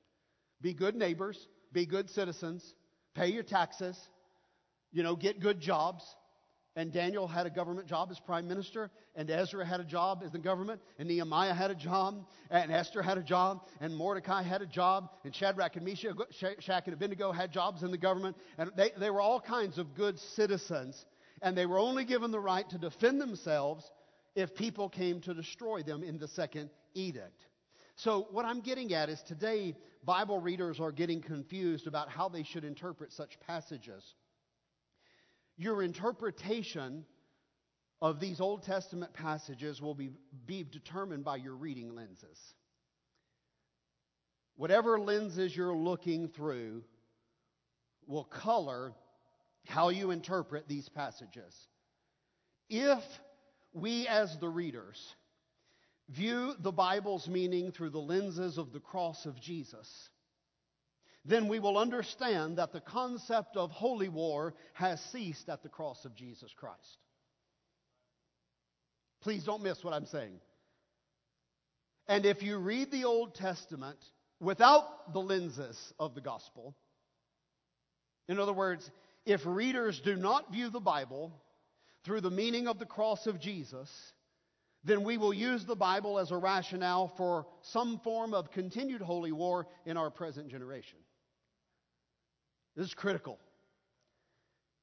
Be 0.60 0.74
good 0.74 0.96
neighbors, 0.96 1.48
be 1.72 1.86
good 1.86 2.10
citizens, 2.10 2.74
pay 3.14 3.28
your 3.28 3.42
taxes, 3.42 3.98
you 4.92 5.02
know, 5.02 5.14
get 5.14 5.40
good 5.40 5.60
jobs. 5.60 6.04
And 6.76 6.92
Daniel 6.92 7.28
had 7.28 7.46
a 7.46 7.50
government 7.50 7.86
job 7.86 8.08
as 8.10 8.18
prime 8.18 8.48
minister, 8.48 8.90
and 9.14 9.30
Ezra 9.30 9.64
had 9.64 9.78
a 9.78 9.84
job 9.84 10.22
as 10.24 10.32
the 10.32 10.38
government, 10.38 10.80
and 10.98 11.08
Nehemiah 11.08 11.54
had 11.54 11.70
a 11.70 11.74
job, 11.74 12.26
and 12.50 12.72
Esther 12.72 13.00
had 13.00 13.16
a 13.16 13.22
job, 13.22 13.68
and 13.80 13.96
Mordecai 13.96 14.42
had 14.42 14.60
a 14.60 14.66
job, 14.66 15.10
and 15.24 15.32
Shadrach 15.32 15.76
and 15.76 15.84
Meshach 15.84 16.82
and 16.86 16.94
Abednego 16.94 17.30
had 17.30 17.52
jobs 17.52 17.84
in 17.84 17.92
the 17.92 17.98
government, 17.98 18.36
and 18.58 18.72
they, 18.76 18.90
they 18.98 19.10
were 19.10 19.20
all 19.20 19.40
kinds 19.40 19.78
of 19.78 19.94
good 19.94 20.18
citizens, 20.18 21.06
and 21.42 21.56
they 21.56 21.66
were 21.66 21.78
only 21.78 22.04
given 22.04 22.32
the 22.32 22.40
right 22.40 22.68
to 22.70 22.78
defend 22.78 23.20
themselves 23.20 23.88
if 24.34 24.54
people 24.56 24.88
came 24.88 25.20
to 25.20 25.32
destroy 25.32 25.82
them 25.82 26.02
in 26.02 26.18
the 26.18 26.28
second 26.28 26.70
edict. 26.94 27.46
So, 27.96 28.26
what 28.32 28.44
I'm 28.44 28.60
getting 28.60 28.92
at 28.94 29.08
is 29.08 29.22
today, 29.22 29.76
Bible 30.04 30.40
readers 30.40 30.80
are 30.80 30.90
getting 30.90 31.22
confused 31.22 31.86
about 31.86 32.08
how 32.08 32.28
they 32.28 32.42
should 32.42 32.64
interpret 32.64 33.12
such 33.12 33.38
passages. 33.38 34.02
Your 35.56 35.82
interpretation 35.82 37.04
of 38.02 38.20
these 38.20 38.40
Old 38.40 38.62
Testament 38.62 39.12
passages 39.12 39.80
will 39.80 39.94
be, 39.94 40.10
be 40.46 40.62
determined 40.62 41.24
by 41.24 41.36
your 41.36 41.54
reading 41.54 41.94
lenses. 41.94 42.54
Whatever 44.56 44.98
lenses 45.00 45.56
you're 45.56 45.74
looking 45.74 46.28
through 46.28 46.84
will 48.06 48.24
color 48.24 48.92
how 49.66 49.88
you 49.88 50.10
interpret 50.10 50.68
these 50.68 50.88
passages. 50.88 51.54
If 52.68 53.02
we, 53.72 54.06
as 54.06 54.38
the 54.38 54.48
readers, 54.48 55.14
view 56.08 56.54
the 56.60 56.72
Bible's 56.72 57.28
meaning 57.28 57.72
through 57.72 57.90
the 57.90 57.98
lenses 57.98 58.58
of 58.58 58.72
the 58.72 58.80
cross 58.80 59.26
of 59.26 59.40
Jesus, 59.40 60.10
then 61.24 61.48
we 61.48 61.58
will 61.58 61.78
understand 61.78 62.58
that 62.58 62.72
the 62.72 62.80
concept 62.80 63.56
of 63.56 63.70
holy 63.70 64.08
war 64.08 64.54
has 64.74 65.00
ceased 65.12 65.48
at 65.48 65.62
the 65.62 65.68
cross 65.68 66.04
of 66.04 66.14
Jesus 66.14 66.52
Christ. 66.54 66.98
Please 69.22 69.44
don't 69.44 69.62
miss 69.62 69.82
what 69.82 69.94
I'm 69.94 70.06
saying. 70.06 70.38
And 72.06 72.26
if 72.26 72.42
you 72.42 72.58
read 72.58 72.90
the 72.90 73.04
Old 73.04 73.34
Testament 73.34 73.98
without 74.38 75.14
the 75.14 75.20
lenses 75.20 75.94
of 75.98 76.14
the 76.14 76.20
gospel, 76.20 76.74
in 78.28 78.38
other 78.38 78.52
words, 78.52 78.90
if 79.24 79.40
readers 79.46 80.00
do 80.04 80.16
not 80.16 80.52
view 80.52 80.68
the 80.68 80.80
Bible 80.80 81.32
through 82.04 82.20
the 82.20 82.30
meaning 82.30 82.68
of 82.68 82.78
the 82.78 82.84
cross 82.84 83.26
of 83.26 83.40
Jesus, 83.40 83.90
then 84.84 85.04
we 85.04 85.16
will 85.16 85.32
use 85.32 85.64
the 85.64 85.74
Bible 85.74 86.18
as 86.18 86.30
a 86.30 86.36
rationale 86.36 87.10
for 87.16 87.46
some 87.62 87.98
form 88.00 88.34
of 88.34 88.50
continued 88.50 89.00
holy 89.00 89.32
war 89.32 89.66
in 89.86 89.96
our 89.96 90.10
present 90.10 90.48
generation. 90.48 90.98
This 92.76 92.86
is 92.86 92.94
critical. 92.94 93.38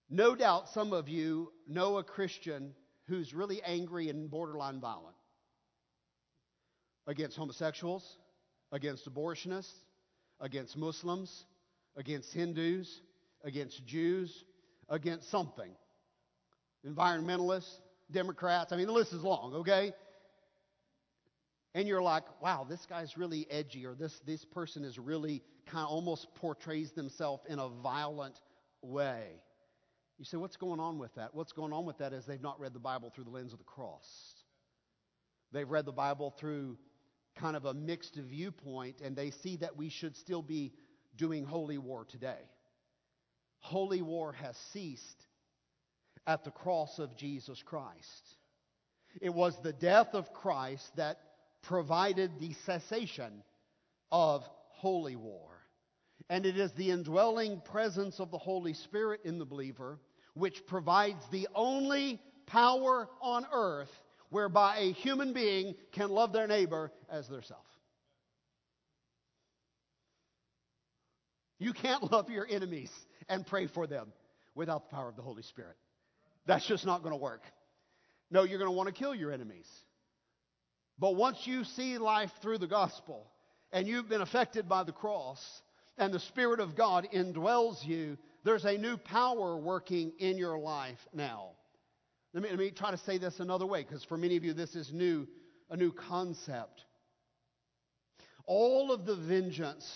No 0.09 0.35
doubt 0.35 0.69
some 0.69 0.93
of 0.93 1.07
you 1.07 1.51
know 1.67 1.97
a 1.97 2.03
Christian 2.03 2.73
who's 3.07 3.33
really 3.33 3.61
angry 3.63 4.09
and 4.09 4.29
borderline 4.29 4.79
violent 4.79 5.15
against 7.07 7.35
homosexuals, 7.37 8.17
against 8.71 9.11
abortionists, 9.11 9.73
against 10.39 10.77
Muslims, 10.77 11.45
against 11.97 12.33
Hindus, 12.33 13.01
against 13.43 13.85
Jews, 13.85 14.45
against 14.89 15.29
something. 15.29 15.71
Environmentalists, 16.87 17.79
Democrats. 18.11 18.71
I 18.71 18.77
mean, 18.77 18.87
the 18.87 18.93
list 18.93 19.13
is 19.13 19.23
long, 19.23 19.53
okay? 19.55 19.93
And 21.73 21.87
you're 21.87 22.01
like, 22.01 22.23
wow, 22.41 22.65
this 22.69 22.85
guy's 22.85 23.17
really 23.17 23.47
edgy, 23.49 23.85
or 23.85 23.95
this, 23.95 24.19
this 24.25 24.43
person 24.43 24.83
is 24.83 24.99
really 24.99 25.41
kind 25.65 25.85
of 25.85 25.91
almost 25.91 26.27
portrays 26.35 26.91
themselves 26.91 27.43
in 27.47 27.59
a 27.59 27.69
violent 27.69 28.39
way. 28.81 29.41
You 30.17 30.25
say, 30.25 30.37
what's 30.37 30.57
going 30.57 30.79
on 30.79 30.99
with 30.99 31.15
that? 31.15 31.33
What's 31.33 31.53
going 31.53 31.73
on 31.73 31.85
with 31.85 31.97
that 31.99 32.13
is 32.13 32.25
they've 32.25 32.41
not 32.41 32.59
read 32.59 32.73
the 32.73 32.79
Bible 32.79 33.09
through 33.09 33.23
the 33.23 33.29
lens 33.31 33.53
of 33.53 33.59
the 33.59 33.65
cross. 33.65 34.05
They've 35.51 35.69
read 35.69 35.85
the 35.85 35.91
Bible 35.91 36.33
through 36.37 36.77
kind 37.35 37.55
of 37.55 37.65
a 37.65 37.73
mixed 37.73 38.15
viewpoint, 38.15 39.01
and 39.01 39.15
they 39.15 39.31
see 39.31 39.55
that 39.57 39.77
we 39.77 39.89
should 39.89 40.15
still 40.17 40.41
be 40.41 40.73
doing 41.15 41.45
holy 41.45 41.77
war 41.77 42.05
today. 42.05 42.39
Holy 43.59 44.01
war 44.01 44.33
has 44.33 44.57
ceased 44.73 45.25
at 46.27 46.43
the 46.43 46.51
cross 46.51 46.99
of 46.99 47.15
Jesus 47.15 47.63
Christ. 47.63 48.37
It 49.21 49.33
was 49.33 49.57
the 49.61 49.73
death 49.73 50.13
of 50.13 50.33
Christ 50.33 50.95
that 50.97 51.19
provided 51.63 52.31
the 52.39 52.53
cessation 52.65 53.43
of 54.11 54.43
holy 54.69 55.15
war. 55.15 55.49
And 56.29 56.45
it 56.45 56.57
is 56.57 56.71
the 56.73 56.91
indwelling 56.91 57.61
presence 57.61 58.19
of 58.19 58.31
the 58.31 58.37
Holy 58.37 58.73
Spirit 58.73 59.21
in 59.25 59.39
the 59.39 59.45
believer 59.45 59.99
which 60.33 60.65
provides 60.65 61.21
the 61.31 61.47
only 61.53 62.21
power 62.47 63.09
on 63.21 63.45
earth 63.51 63.89
whereby 64.29 64.77
a 64.77 64.91
human 64.93 65.33
being 65.33 65.75
can 65.91 66.09
love 66.09 66.31
their 66.31 66.47
neighbor 66.47 66.91
as 67.09 67.27
their 67.27 67.41
self. 67.41 67.65
You 71.59 71.73
can't 71.73 72.11
love 72.11 72.29
your 72.29 72.47
enemies 72.49 72.89
and 73.29 73.45
pray 73.45 73.67
for 73.67 73.85
them 73.85 74.13
without 74.55 74.89
the 74.89 74.95
power 74.95 75.09
of 75.09 75.15
the 75.15 75.21
Holy 75.21 75.43
Spirit. 75.43 75.75
That's 76.47 76.65
just 76.65 76.85
not 76.85 77.03
going 77.03 77.13
to 77.13 77.21
work. 77.21 77.43
No, 78.31 78.43
you're 78.43 78.57
going 78.57 78.71
to 78.71 78.75
want 78.75 78.87
to 78.87 78.93
kill 78.93 79.13
your 79.13 79.31
enemies. 79.31 79.67
But 81.01 81.15
once 81.15 81.47
you 81.47 81.63
see 81.63 81.97
life 81.97 82.29
through 82.43 82.59
the 82.59 82.67
gospel 82.67 83.25
and 83.73 83.87
you've 83.87 84.07
been 84.07 84.21
affected 84.21 84.69
by 84.69 84.83
the 84.83 84.91
cross 84.91 85.43
and 85.97 86.13
the 86.13 86.19
Spirit 86.19 86.59
of 86.59 86.75
God 86.75 87.07
indwells 87.11 87.83
you, 87.83 88.19
there's 88.43 88.65
a 88.65 88.77
new 88.77 88.97
power 88.97 89.57
working 89.57 90.13
in 90.19 90.37
your 90.37 90.59
life 90.59 90.99
now. 91.11 91.49
Let 92.35 92.43
me, 92.43 92.49
let 92.49 92.59
me 92.59 92.69
try 92.69 92.91
to 92.91 92.99
say 92.99 93.17
this 93.17 93.39
another 93.39 93.65
way 93.65 93.81
because 93.81 94.03
for 94.03 94.15
many 94.15 94.37
of 94.37 94.43
you 94.43 94.53
this 94.53 94.75
is 94.75 94.93
new, 94.93 95.27
a 95.71 95.75
new 95.75 95.91
concept. 95.91 96.85
All 98.45 98.91
of 98.91 99.07
the 99.07 99.15
vengeance 99.15 99.91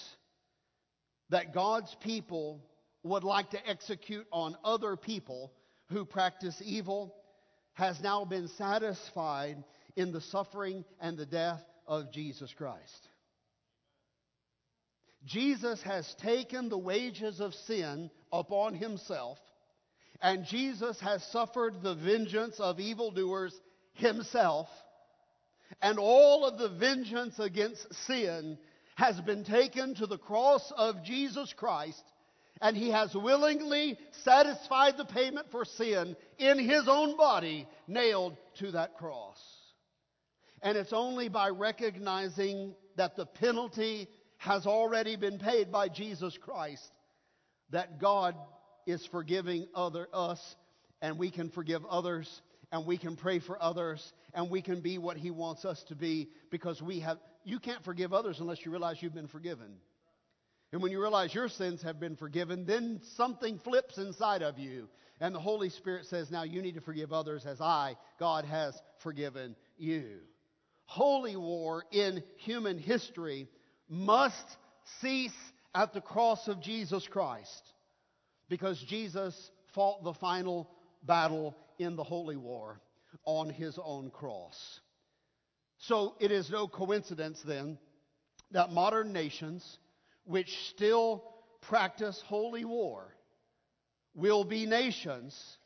that 1.30 1.54
God's 1.54 1.96
people 2.02 2.66
would 3.04 3.24
like 3.24 3.52
to 3.52 3.70
execute 3.70 4.26
on 4.32 4.58
other 4.64 4.98
people 4.98 5.54
who 5.92 6.04
practice 6.04 6.60
evil 6.66 7.14
has 7.74 8.02
now 8.02 8.26
been 8.26 8.48
satisfied 8.48 9.64
in 9.96 10.12
the 10.12 10.22
suffering 10.22 10.86
and 11.00 11.18
the 11.18 11.26
death 11.26 11.62
of 11.88 12.12
Jesus 12.12 12.54
Christ. 12.58 13.10
Jesus 15.26 15.82
has 15.84 16.14
taken 16.16 16.70
the 16.70 16.78
wages 16.78 17.40
of 17.40 17.54
sin 17.54 18.12
upon 18.32 18.76
himself, 18.76 19.40
and 20.22 20.46
Jesus 20.46 21.00
has 21.00 21.24
suffered 21.32 21.82
the 21.82 21.96
vengeance 21.96 22.60
of 22.60 22.80
evildoers 22.80 23.54
himself, 23.94 24.68
and 25.82 25.98
all 25.98 26.46
of 26.46 26.60
the 26.60 26.70
vengeance 26.70 27.40
against 27.40 27.92
sin 28.06 28.58
has 28.96 29.20
been 29.22 29.44
taken 29.44 29.96
to 29.96 30.06
the 30.06 30.18
cross 30.18 30.72
of 30.78 31.04
Jesus 31.04 31.52
Christ 31.54 32.04
and 32.62 32.78
he 32.78 32.90
has 32.90 33.14
willingly 33.14 33.98
satisfied 34.24 34.98
the 34.98 35.06
payment 35.06 35.48
for 35.52 35.66
sin 35.66 36.16
in 36.38 36.58
his 36.58 36.88
own 36.88 37.18
body, 37.18 37.68
nailed 37.88 38.38
to 38.60 38.72
that 38.72 38.98
cross. 38.98 39.40
And 40.66 40.80
it's 40.80 40.94
only 40.94 41.30
by 41.30 41.50
recognizing 41.50 42.74
that 42.98 43.16
the 43.16 43.28
penalty 43.28 44.10
has 44.38 44.66
already 44.66 45.16
been 45.16 45.38
paid 45.38 45.72
by 45.72 45.90
Jesus 45.90 46.36
Christ 46.38 46.92
that 47.70 48.00
God 48.02 48.36
is 48.88 49.06
forgiving 49.06 49.68
other 49.76 50.08
us 50.12 50.40
and 51.04 51.20
we 51.20 51.30
can 51.30 51.52
forgive 51.52 51.86
others 51.86 52.42
and 52.72 52.86
we 52.88 52.98
can 52.98 53.16
pray 53.16 53.40
for 53.40 53.62
others 53.62 54.12
and 54.34 54.50
we 54.50 54.64
can 54.64 54.82
be 54.82 54.98
what 54.98 55.18
he 55.18 55.30
wants 55.30 55.66
us 55.66 55.84
to 55.90 55.96
be 55.96 56.30
because 56.50 56.82
we 56.82 57.00
have 57.00 57.20
you 57.44 57.60
can't 57.60 57.84
forgive 57.86 58.12
others 58.12 58.40
unless 58.40 58.66
you 58.66 58.72
realize 58.72 58.98
you've 59.02 59.14
been 59.14 59.28
forgiven. 59.28 59.76
And 60.72 60.82
when 60.82 60.92
you 60.92 61.00
realize 61.00 61.34
your 61.34 61.48
sins 61.48 61.84
have 61.84 62.00
been 62.00 62.16
forgiven, 62.16 62.66
then 62.66 63.02
something 63.16 63.60
flips 63.60 64.00
inside 64.00 64.42
of 64.42 64.58
you. 64.58 64.90
And 65.22 65.34
the 65.34 65.40
Holy 65.40 65.70
Spirit 65.70 66.08
says, 66.08 66.32
Now 66.32 66.42
you 66.42 66.64
need 66.64 66.74
to 66.74 66.82
forgive 66.82 67.14
others 67.14 67.46
as 67.46 67.62
I, 67.62 67.98
God, 68.20 68.46
has 68.46 68.76
forgiven 68.98 69.56
you. 69.78 70.22
Holy 70.86 71.36
war 71.36 71.84
in 71.92 72.24
human 72.38 72.78
history 72.78 73.48
must 73.90 74.58
cease 75.02 75.36
at 75.74 75.94
the 75.94 76.02
cross 76.02 76.48
of 76.48 76.62
Jesus 76.62 77.08
Christ 77.08 77.74
because 78.50 78.80
Jesus 78.82 79.52
fought 79.74 80.04
the 80.04 80.14
final 80.14 80.70
battle 81.04 81.56
in 81.80 81.96
the 81.96 82.04
holy 82.04 82.38
war 82.38 82.80
on 83.26 83.50
his 83.50 83.78
own 83.84 84.10
cross. 84.10 84.80
So 85.78 86.16
it 86.20 86.32
is 86.32 86.50
no 86.50 86.68
coincidence 86.68 87.42
then 87.46 87.78
that 88.52 88.72
modern 88.72 89.12
nations 89.12 89.80
which 90.24 90.70
still 90.70 91.24
practice 91.62 92.22
holy 92.26 92.66
war 92.66 93.16
will 94.14 94.44
be 94.44 94.66
nations 94.66 95.58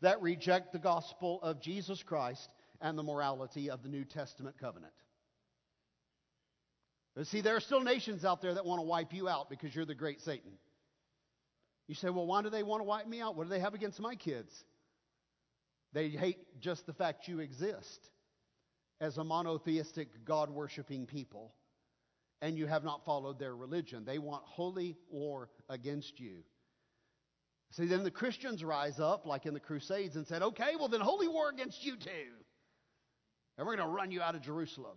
that 0.00 0.22
reject 0.22 0.72
the 0.72 0.78
gospel 0.78 1.40
of 1.42 1.60
Jesus 1.60 2.02
Christ 2.02 2.48
and 2.80 2.98
the 2.98 3.02
morality 3.02 3.70
of 3.70 3.82
the 3.82 3.88
New 3.88 4.04
Testament 4.04 4.56
covenant. 4.58 4.92
But 7.14 7.26
see, 7.26 7.40
there 7.40 7.56
are 7.56 7.60
still 7.60 7.80
nations 7.80 8.24
out 8.24 8.42
there 8.42 8.54
that 8.54 8.66
want 8.66 8.80
to 8.80 8.86
wipe 8.86 9.14
you 9.14 9.28
out 9.28 9.48
because 9.48 9.74
you're 9.74 9.86
the 9.86 9.94
great 9.94 10.20
Satan. 10.20 10.52
You 11.88 11.94
say, 11.94 12.10
well, 12.10 12.26
why 12.26 12.42
do 12.42 12.50
they 12.50 12.62
want 12.62 12.80
to 12.80 12.84
wipe 12.84 13.06
me 13.06 13.20
out? 13.20 13.36
What 13.36 13.44
do 13.44 13.50
they 13.50 13.60
have 13.60 13.74
against 13.74 14.00
my 14.00 14.16
kids? 14.16 14.52
They 15.92 16.10
hate 16.10 16.60
just 16.60 16.84
the 16.84 16.92
fact 16.92 17.28
you 17.28 17.40
exist 17.40 18.10
as 19.00 19.16
a 19.16 19.24
monotheistic, 19.24 20.24
God 20.24 20.50
worshiping 20.50 21.06
people, 21.06 21.54
and 22.42 22.58
you 22.58 22.66
have 22.66 22.84
not 22.84 23.04
followed 23.06 23.38
their 23.38 23.56
religion. 23.56 24.04
They 24.04 24.18
want 24.18 24.42
holy 24.44 24.96
war 25.10 25.48
against 25.70 26.20
you. 26.20 26.42
See, 27.72 27.86
then 27.86 28.04
the 28.04 28.10
Christians 28.10 28.62
rise 28.62 29.00
up, 29.00 29.26
like 29.26 29.46
in 29.46 29.54
the 29.54 29.60
Crusades, 29.60 30.16
and 30.16 30.26
said, 30.26 30.42
okay, 30.42 30.74
well, 30.78 30.88
then 30.88 31.00
holy 31.00 31.28
war 31.28 31.48
against 31.48 31.84
you 31.84 31.96
too. 31.96 32.32
And 33.56 33.66
we're 33.66 33.76
going 33.76 33.88
to 33.88 33.94
run 33.94 34.10
you 34.10 34.20
out 34.20 34.34
of 34.34 34.42
Jerusalem. 34.42 34.96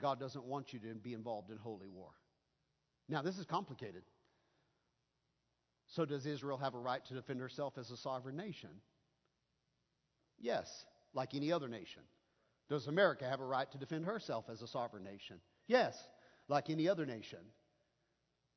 God 0.00 0.20
doesn't 0.20 0.44
want 0.44 0.72
you 0.72 0.78
to 0.80 0.94
be 0.94 1.12
involved 1.12 1.50
in 1.50 1.56
holy 1.56 1.88
war. 1.88 2.10
Now, 3.08 3.22
this 3.22 3.38
is 3.38 3.46
complicated. 3.46 4.04
So, 5.88 6.04
does 6.04 6.24
Israel 6.24 6.56
have 6.56 6.74
a 6.74 6.78
right 6.78 7.04
to 7.06 7.14
defend 7.14 7.40
herself 7.40 7.74
as 7.78 7.90
a 7.90 7.96
sovereign 7.96 8.36
nation? 8.36 8.70
Yes 10.40 10.84
like 11.14 11.34
any 11.34 11.52
other 11.52 11.68
nation. 11.68 12.02
Does 12.68 12.86
America 12.86 13.28
have 13.28 13.40
a 13.40 13.44
right 13.44 13.70
to 13.72 13.78
defend 13.78 14.04
herself 14.04 14.46
as 14.50 14.62
a 14.62 14.66
sovereign 14.66 15.04
nation? 15.04 15.40
Yes, 15.66 15.96
like 16.48 16.70
any 16.70 16.88
other 16.88 17.06
nation. 17.06 17.40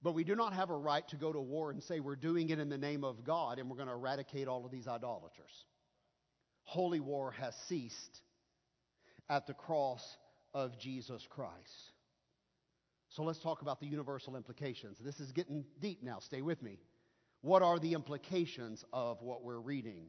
But 0.01 0.13
we 0.13 0.23
do 0.23 0.35
not 0.35 0.53
have 0.53 0.69
a 0.69 0.75
right 0.75 1.07
to 1.09 1.15
go 1.15 1.33
to 1.33 1.39
war 1.39 1.71
and 1.71 1.81
say 1.81 1.99
we're 1.99 2.15
doing 2.15 2.49
it 2.49 2.59
in 2.59 2.69
the 2.69 2.77
name 2.77 3.03
of 3.03 3.23
God 3.23 3.59
and 3.59 3.69
we're 3.69 3.77
going 3.77 3.87
to 3.87 3.93
eradicate 3.93 4.47
all 4.47 4.65
of 4.65 4.71
these 4.71 4.87
idolaters. 4.87 5.65
Holy 6.65 6.99
war 6.99 7.31
has 7.31 7.55
ceased 7.67 8.21
at 9.29 9.47
the 9.47 9.53
cross 9.53 10.17
of 10.53 10.77
Jesus 10.77 11.25
Christ. 11.29 11.91
So 13.09 13.23
let's 13.23 13.39
talk 13.39 13.61
about 13.61 13.79
the 13.79 13.87
universal 13.87 14.35
implications. 14.35 14.97
This 14.99 15.19
is 15.19 15.31
getting 15.31 15.63
deep 15.79 16.03
now. 16.03 16.19
Stay 16.19 16.41
with 16.41 16.61
me. 16.61 16.79
What 17.41 17.61
are 17.61 17.79
the 17.79 17.93
implications 17.93 18.83
of 18.91 19.21
what 19.21 19.43
we're 19.43 19.59
reading? 19.59 20.07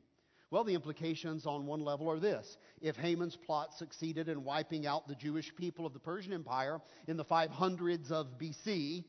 Well, 0.51 0.65
the 0.65 0.75
implications 0.75 1.45
on 1.45 1.67
one 1.67 1.81
level 1.81 2.09
are 2.11 2.19
this. 2.19 2.57
If 2.81 2.97
Haman's 2.97 3.37
plot 3.37 3.75
succeeded 3.75 4.29
in 4.29 4.45
wiping 4.45 4.87
out 4.87 5.07
the 5.07 5.15
Jewish 5.15 5.55
people 5.55 5.87
of 5.87 5.93
the 5.93 5.99
Persian 5.99 6.33
Empire 6.33 6.81
in 7.09 7.17
the 7.17 7.25
500s 7.25 8.11
of 8.11 8.39
BC, 8.39 9.05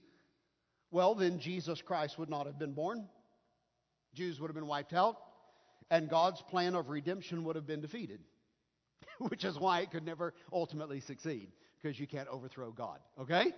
well, 0.91 1.16
then 1.16 1.39
Jesus 1.39 1.82
Christ 1.82 2.18
would 2.18 2.30
not 2.30 2.48
have 2.48 2.58
been 2.58 2.74
born. 2.74 3.08
Jews 4.14 4.39
would 4.39 4.48
have 4.48 4.56
been 4.56 4.68
wiped 4.68 4.93
out, 4.93 5.18
and 5.89 6.09
God's 6.09 6.41
plan 6.49 6.75
of 6.75 6.89
redemption 6.89 7.43
would 7.43 7.55
have 7.55 7.67
been 7.67 7.81
defeated, 7.81 8.19
which 9.19 9.43
is 9.43 9.57
why 9.57 9.81
it 9.81 9.91
could 9.91 10.05
never 10.05 10.33
ultimately 10.51 10.99
succeed, 11.01 11.49
because 11.81 11.99
you 11.99 12.07
can't 12.07 12.27
overthrow 12.29 12.71
God, 12.71 12.99
okay? 13.19 13.53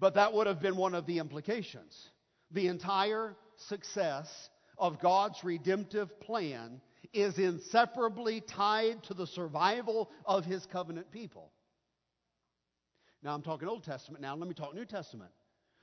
But 0.00 0.14
that 0.14 0.32
would 0.32 0.46
have 0.46 0.60
been 0.60 0.76
one 0.76 0.94
of 0.94 1.06
the 1.06 1.18
implications. 1.18 2.10
The 2.50 2.68
entire 2.68 3.36
success 3.68 4.28
of 4.78 5.00
God's 5.00 5.42
redemptive 5.42 6.20
plan 6.20 6.80
is 7.12 7.38
inseparably 7.38 8.40
tied 8.40 9.02
to 9.04 9.14
the 9.14 9.26
survival 9.26 10.10
of 10.24 10.44
his 10.44 10.64
covenant 10.66 11.10
people. 11.10 11.50
Now, 13.22 13.34
I'm 13.34 13.42
talking 13.42 13.68
Old 13.68 13.84
Testament 13.84 14.22
now. 14.22 14.36
Let 14.36 14.48
me 14.48 14.54
talk 14.54 14.74
New 14.74 14.84
Testament. 14.84 15.30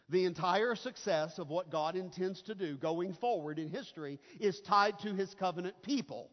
The 0.10 0.26
entire 0.26 0.76
success 0.76 1.40
of 1.40 1.50
what 1.50 1.72
God 1.72 1.96
intends 1.96 2.42
to 2.44 2.56
do 2.56 2.78
going 2.78 3.14
forward 3.14 3.58
in 3.58 3.70
history 3.70 4.20
is 4.40 4.62
tied 4.62 5.00
to 5.00 5.14
his 5.14 5.34
covenant 5.34 5.82
people. 5.82 6.30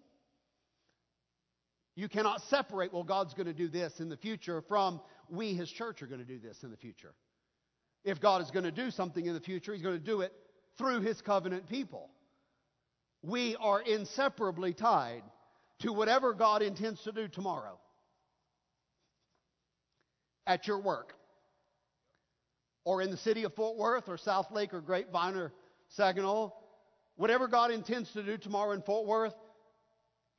You 1.94 2.08
cannot 2.08 2.42
separate, 2.42 2.92
well, 2.92 3.02
God's 3.02 3.34
going 3.34 3.46
to 3.46 3.54
do 3.54 3.68
this 3.68 4.00
in 4.00 4.08
the 4.08 4.16
future 4.16 4.62
from 4.62 5.00
we, 5.28 5.54
his 5.54 5.70
church, 5.70 6.02
are 6.02 6.06
going 6.06 6.20
to 6.20 6.26
do 6.26 6.38
this 6.38 6.62
in 6.62 6.70
the 6.70 6.76
future. 6.76 7.14
If 8.04 8.20
God 8.20 8.42
is 8.42 8.50
going 8.50 8.64
to 8.64 8.72
do 8.72 8.90
something 8.90 9.24
in 9.24 9.34
the 9.34 9.40
future, 9.40 9.72
he's 9.72 9.82
going 9.82 9.98
to 9.98 10.04
do 10.04 10.20
it 10.22 10.32
through 10.76 11.00
his 11.00 11.20
covenant 11.20 11.68
people 11.68 12.10
we 13.22 13.56
are 13.56 13.80
inseparably 13.80 14.72
tied 14.72 15.22
to 15.80 15.92
whatever 15.92 16.34
God 16.34 16.62
intends 16.62 17.02
to 17.02 17.12
do 17.12 17.28
tomorrow 17.28 17.78
at 20.46 20.66
your 20.66 20.80
work 20.80 21.14
or 22.84 23.02
in 23.02 23.10
the 23.10 23.16
city 23.16 23.44
of 23.44 23.54
Fort 23.54 23.76
Worth 23.76 24.08
or 24.08 24.18
South 24.18 24.50
Lake 24.50 24.74
or 24.74 24.80
Grapevine 24.80 25.36
or 25.36 25.52
Saginaw. 25.90 26.50
Whatever 27.16 27.48
God 27.48 27.70
intends 27.70 28.10
to 28.12 28.22
do 28.22 28.38
tomorrow 28.38 28.72
in 28.72 28.82
Fort 28.82 29.06
Worth, 29.06 29.34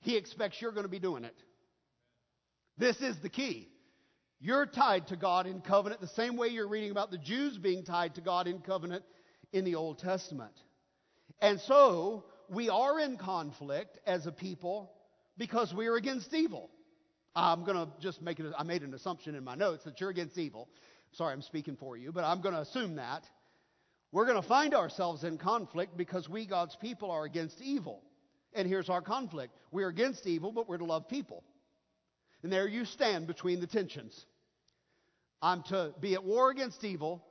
He 0.02 0.18
expects 0.18 0.62
you're 0.62 0.72
going 0.72 0.86
to 0.86 0.89
be 0.89 1.00
doing 1.00 1.24
it. 1.24 1.36
This 2.78 3.00
is 3.02 3.16
the 3.22 3.30
key. 3.30 3.70
You're 4.39 4.66
tied 4.66 5.08
to 5.08 5.16
God 5.16 5.48
in 5.48 5.62
covenant 5.62 6.02
the 6.02 6.08
same 6.08 6.36
way 6.36 6.48
you're 6.50 6.68
reading 6.68 6.91
about 6.91 7.12
the 7.12 7.18
Jews 7.18 7.58
being 7.58 7.86
tied 7.86 8.16
to 8.16 8.22
God 8.22 8.48
in 8.48 8.60
covenant 8.60 9.04
in 9.54 9.64
the 9.64 9.76
Old 9.76 10.00
Testament. 10.00 10.54
And 11.39 11.62
so, 11.62 12.26
we 12.50 12.70
are 12.70 13.00
in 13.00 13.18
conflict 13.18 13.98
as 14.06 14.26
a 14.26 14.32
people 14.32 14.91
because 15.38 15.74
we 15.74 15.88
are 15.88 15.96
against 15.96 16.34
evil. 16.34 16.70
I'm 17.36 17.64
going 17.64 17.78
to 17.78 17.88
just 18.00 18.22
make 18.22 18.39
it, 18.39 18.46
I 18.58 18.64
made 18.64 18.84
an 18.84 18.94
assumption 18.94 19.36
in 19.36 19.44
my 19.44 19.56
notes 19.56 19.84
that 19.86 20.00
you're 20.00 20.10
against 20.10 20.38
evil. 20.38 20.70
Sorry, 21.14 21.34
I'm 21.34 21.41
speaking 21.41 21.76
for 21.76 21.95
you, 21.95 22.11
but 22.11 22.24
I'm 22.24 22.41
going 22.41 22.55
to 22.55 22.61
assume 22.61 22.95
that. 22.95 23.24
We're 24.11 24.26
going 24.26 24.41
to 24.41 24.47
find 24.47 24.74
ourselves 24.74 25.24
in 25.24 25.38
conflict 25.38 25.97
because 25.97 26.30
we, 26.30 26.45
God's 26.45 26.76
people, 26.76 27.11
are 27.11 27.24
against 27.24 27.61
evil. 27.61 28.01
And 28.53 28.68
here's 28.68 28.89
our 28.89 29.01
conflict 29.01 29.53
we're 29.72 29.89
against 29.89 30.28
evil, 30.28 30.51
but 30.51 30.68
we're 30.68 30.78
to 30.78 30.86
love 30.86 31.07
people. 31.07 31.43
And 32.43 32.51
there 32.51 32.68
you 32.68 32.86
stand 32.86 33.28
between 33.28 33.59
the 33.59 33.68
tensions. 33.68 34.26
I'm 35.41 35.64
to 35.64 35.93
be 35.99 36.14
at 36.14 36.24
war 36.24 36.51
against 36.51 36.84
evil, 36.84 37.24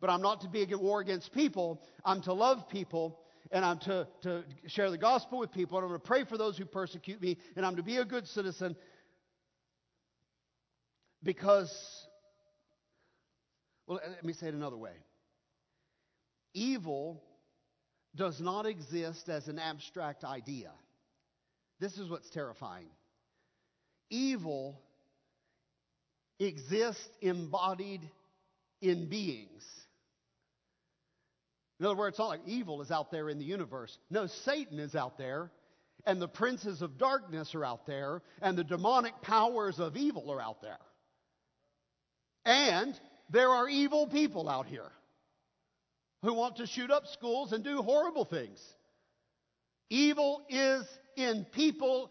but 0.00 0.10
I'm 0.10 0.22
not 0.22 0.42
to 0.42 0.48
be 0.48 0.62
at 0.62 0.80
war 0.80 1.00
against 1.00 1.32
people. 1.32 1.82
I'm 2.04 2.22
to 2.22 2.32
love 2.32 2.68
people, 2.68 3.20
and 3.50 3.64
I'm 3.64 3.78
to, 3.80 4.06
to 4.22 4.44
share 4.66 4.90
the 4.90 4.98
gospel 4.98 5.38
with 5.38 5.52
people, 5.52 5.78
and 5.78 5.86
I'm 5.86 5.92
to 5.92 5.98
pray 5.98 6.24
for 6.24 6.36
those 6.36 6.58
who 6.58 6.64
persecute 6.64 7.20
me, 7.20 7.38
and 7.56 7.64
I'm 7.64 7.76
to 7.76 7.82
be 7.82 7.96
a 7.96 8.04
good 8.04 8.26
citizen 8.26 8.76
because, 11.22 12.03
well, 13.86 14.00
let 14.06 14.24
me 14.24 14.32
say 14.32 14.48
it 14.48 14.54
another 14.54 14.76
way. 14.76 14.92
Evil 16.54 17.22
does 18.14 18.40
not 18.40 18.66
exist 18.66 19.28
as 19.28 19.48
an 19.48 19.58
abstract 19.58 20.24
idea. 20.24 20.70
This 21.80 21.98
is 21.98 22.08
what's 22.08 22.30
terrifying. 22.30 22.86
Evil 24.10 24.80
exists 26.38 27.08
embodied 27.20 28.08
in 28.80 29.08
beings. 29.08 29.64
In 31.80 31.86
other 31.86 31.96
words, 31.96 32.14
it's 32.14 32.18
not 32.18 32.28
like 32.28 32.40
evil 32.46 32.82
is 32.82 32.90
out 32.90 33.10
there 33.10 33.28
in 33.28 33.38
the 33.38 33.44
universe. 33.44 33.96
No, 34.10 34.26
Satan 34.44 34.78
is 34.78 34.94
out 34.94 35.18
there, 35.18 35.50
and 36.06 36.22
the 36.22 36.28
princes 36.28 36.82
of 36.82 36.98
darkness 36.98 37.54
are 37.54 37.64
out 37.64 37.86
there, 37.86 38.22
and 38.40 38.56
the 38.56 38.64
demonic 38.64 39.20
powers 39.22 39.80
of 39.80 39.96
evil 39.96 40.30
are 40.30 40.40
out 40.40 40.62
there. 40.62 40.78
And 42.44 42.98
there 43.30 43.50
are 43.50 43.68
evil 43.68 44.06
people 44.06 44.48
out 44.48 44.66
here 44.66 44.90
who 46.22 46.34
want 46.34 46.56
to 46.56 46.66
shoot 46.66 46.90
up 46.90 47.06
schools 47.06 47.52
and 47.52 47.62
do 47.62 47.82
horrible 47.82 48.24
things. 48.24 48.60
Evil 49.90 50.42
is 50.48 50.84
in 51.16 51.46
people. 51.52 52.10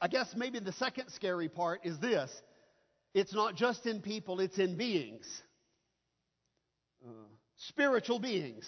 I 0.00 0.08
guess 0.08 0.34
maybe 0.36 0.60
the 0.60 0.72
second 0.72 1.10
scary 1.10 1.48
part 1.48 1.80
is 1.84 1.98
this 1.98 2.30
it's 3.14 3.34
not 3.34 3.56
just 3.56 3.86
in 3.86 4.00
people, 4.00 4.40
it's 4.40 4.58
in 4.58 4.76
beings. 4.76 5.26
Uh, 7.04 7.10
spiritual 7.56 8.18
beings, 8.18 8.66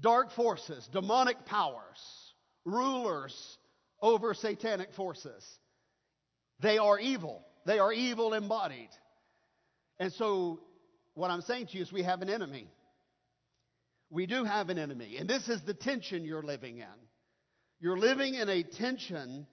dark 0.00 0.32
forces, 0.32 0.88
demonic 0.92 1.44
powers, 1.46 2.00
rulers 2.64 3.58
over 4.00 4.34
satanic 4.34 4.92
forces. 4.94 5.44
They 6.60 6.78
are 6.78 6.98
evil. 6.98 7.44
They 7.66 7.78
are 7.78 7.92
evil 7.92 8.34
embodied. 8.34 8.90
And 9.98 10.12
so, 10.12 10.60
what 11.14 11.30
I'm 11.30 11.42
saying 11.42 11.68
to 11.68 11.76
you 11.76 11.82
is, 11.82 11.92
we 11.92 12.02
have 12.02 12.22
an 12.22 12.28
enemy. 12.28 12.68
We 14.10 14.26
do 14.26 14.44
have 14.44 14.68
an 14.68 14.78
enemy. 14.78 15.16
And 15.18 15.28
this 15.28 15.48
is 15.48 15.62
the 15.62 15.74
tension 15.74 16.24
you're 16.24 16.42
living 16.42 16.78
in. 16.78 16.86
You're 17.80 17.98
living 17.98 18.34
in 18.34 18.48
a 18.48 18.62
tension 18.62 19.46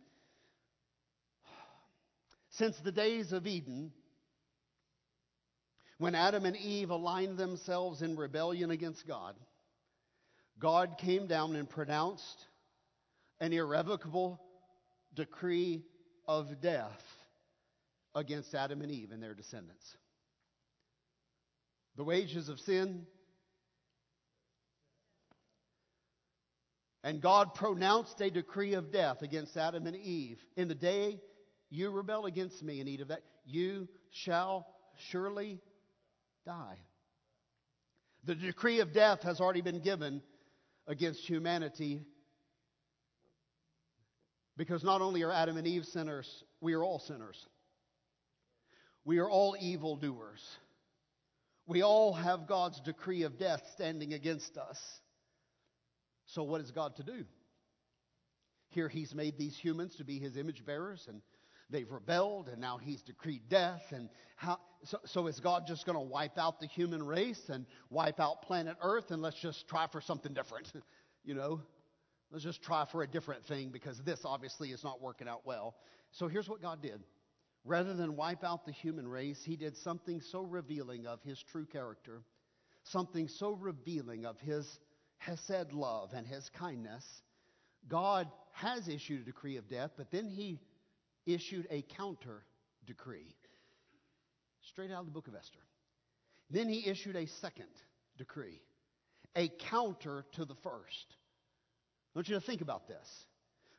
since 2.52 2.76
the 2.84 2.92
days 2.92 3.32
of 3.32 3.48
Eden 3.48 3.92
when 5.98 6.16
Adam 6.16 6.46
and 6.46 6.58
Eve 6.58 6.90
aligned 6.90 7.38
themselves 7.38 8.02
in 8.02 8.16
rebellion 8.16 8.72
against 8.72 9.08
God, 9.08 9.36
God 10.60 10.98
came 10.98 11.28
down 11.28 11.56
and 11.56 11.70
pronounced 11.70 12.46
an 13.40 13.54
irrevocable 13.54 14.42
decree 15.14 15.84
of 16.28 16.62
death 16.62 17.02
against 18.16 18.54
Adam 18.54 18.82
and 18.82 18.92
Eve 18.92 19.12
and 19.12 19.22
their 19.22 19.34
descendants. 19.34 19.96
The 21.96 22.04
wages 22.04 22.50
of 22.50 22.60
sin. 22.60 23.06
And 27.04 27.22
God 27.22 27.54
pronounced 27.54 28.20
a 28.22 28.30
decree 28.30 28.74
of 28.76 28.92
death 28.92 29.22
against 29.22 29.58
Adam 29.58 29.88
and 29.88 29.96
Eve. 29.96 30.40
In 30.56 30.68
the 30.68 30.76
day 30.76 31.20
you 31.70 31.92
rebel 31.92 32.26
against 32.26 32.64
me 32.64 32.80
and 32.80 32.88
eat 32.88 33.02
of 33.02 33.10
that, 33.10 33.24
you 33.46 33.88
shall 34.12 34.68
surely 35.10 35.60
die. 36.46 36.78
The 38.26 38.36
decree 38.36 38.80
of 38.80 38.94
death 38.94 39.24
has 39.24 39.42
already 39.42 39.62
been 39.62 39.82
given 39.82 40.22
against 40.88 41.28
humanity 41.28 42.06
because 44.56 44.84
not 44.84 45.02
only 45.02 45.24
are 45.24 45.32
Adam 45.32 45.58
and 45.58 45.68
Eve 45.68 45.86
sinners, 45.86 46.44
we 46.62 46.74
are 46.74 46.84
all 46.84 47.00
sinners. 47.00 47.38
We 49.04 49.18
are 49.18 49.30
all 49.30 49.58
evildoers. 49.60 50.42
We 51.66 51.82
all 51.82 52.14
have 52.14 52.48
God's 52.48 52.80
decree 52.82 53.24
of 53.24 53.38
death 53.40 53.62
standing 53.74 54.14
against 54.14 54.58
us. 54.58 54.78
So, 56.26 56.44
what 56.44 56.62
is 56.62 56.72
God 56.72 56.96
to 56.98 57.04
do? 57.04 57.26
Here, 58.70 58.90
He's 58.90 59.14
made 59.14 59.38
these 59.38 59.58
humans 59.58 59.96
to 59.98 60.04
be 60.04 60.20
His 60.20 60.36
image 60.36 60.66
bearers, 60.66 61.06
and 61.08 61.22
they've 61.70 61.90
rebelled, 61.90 62.50
and 62.50 62.60
now 62.60 62.78
He's 62.78 63.02
decreed 63.02 63.44
death. 63.50 63.84
And 63.92 64.10
how, 64.36 64.60
so, 64.84 65.00
so 65.06 65.28
is 65.28 65.40
God 65.40 65.64
just 65.68 65.86
going 65.86 65.98
to 65.98 66.02
wipe 66.02 66.38
out 66.38 66.60
the 66.60 66.68
human 66.68 67.04
race 67.04 67.42
and 67.50 67.66
wipe 67.90 68.20
out 68.20 68.42
planet 68.42 68.76
Earth, 68.82 69.12
and 69.12 69.22
let's 69.22 69.40
just 69.40 69.68
try 69.68 69.88
for 69.88 70.02
something 70.02 70.34
different? 70.34 70.72
you 71.24 71.34
know, 71.34 71.62
let's 72.32 72.44
just 72.44 72.62
try 72.62 72.86
for 72.92 73.04
a 73.04 73.08
different 73.08 73.46
thing 73.46 73.70
because 73.70 74.02
this 74.04 74.22
obviously 74.26 74.72
is 74.72 74.84
not 74.84 75.02
working 75.02 75.30
out 75.30 75.42
well. 75.46 75.76
So, 76.12 76.28
here's 76.28 76.50
what 76.50 76.62
God 76.62 76.82
did 76.82 77.02
Rather 77.66 77.94
than 77.94 78.16
wipe 78.16 78.44
out 78.44 78.66
the 78.66 78.72
human 78.72 79.08
race, 79.08 79.42
he 79.44 79.56
did 79.56 79.78
something 79.78 80.20
so 80.20 80.42
revealing 80.42 81.08
of 81.08 81.22
his 81.24 81.42
true 81.42 81.66
character, 81.66 82.22
something 82.84 83.28
so 83.28 83.52
revealing 83.52 84.26
of 84.26 84.38
his 84.40 84.80
Hesed 85.18 85.72
love 85.72 86.12
and 86.14 86.28
his 86.28 86.50
kindness. 86.50 87.06
God 87.88 88.30
has 88.52 88.88
issued 88.88 89.22
a 89.22 89.26
decree 89.26 89.56
of 89.56 89.70
death, 89.70 89.92
but 89.98 90.12
then 90.12 90.28
he 90.28 90.60
issued 91.26 91.66
a 91.70 91.82
counter 91.82 92.44
decree. 92.86 93.36
Straight 94.62 94.92
out 94.92 95.00
of 95.00 95.06
the 95.06 95.12
book 95.12 95.28
of 95.28 95.36
Esther. 95.36 95.60
Then 96.50 96.68
he 96.68 96.88
issued 96.88 97.16
a 97.16 97.26
second 97.26 97.70
decree, 98.18 98.62
a 99.36 99.50
counter 99.70 100.26
to 100.34 100.46
the 100.46 100.56
first. 100.56 101.16
I 102.14 102.20
want 102.20 102.28
you 102.28 102.36
to 102.36 102.42
think 102.42 102.62
about 102.62 102.88
this. 102.88 103.26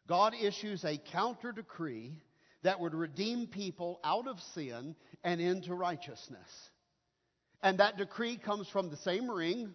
God 0.08 0.34
issues 0.34 0.84
a 0.84 0.96
counter 0.96 1.52
decree 1.52 2.22
that 2.64 2.80
would 2.80 2.94
redeem 2.94 3.46
people 3.46 4.00
out 4.02 4.26
of 4.26 4.40
sin 4.54 4.96
and 5.22 5.40
into 5.40 5.74
righteousness. 5.74 6.48
And 7.62 7.78
that 7.78 7.96
decree 7.96 8.36
comes 8.36 8.68
from 8.68 8.90
the 8.90 8.96
same 8.96 9.30
ring. 9.30 9.72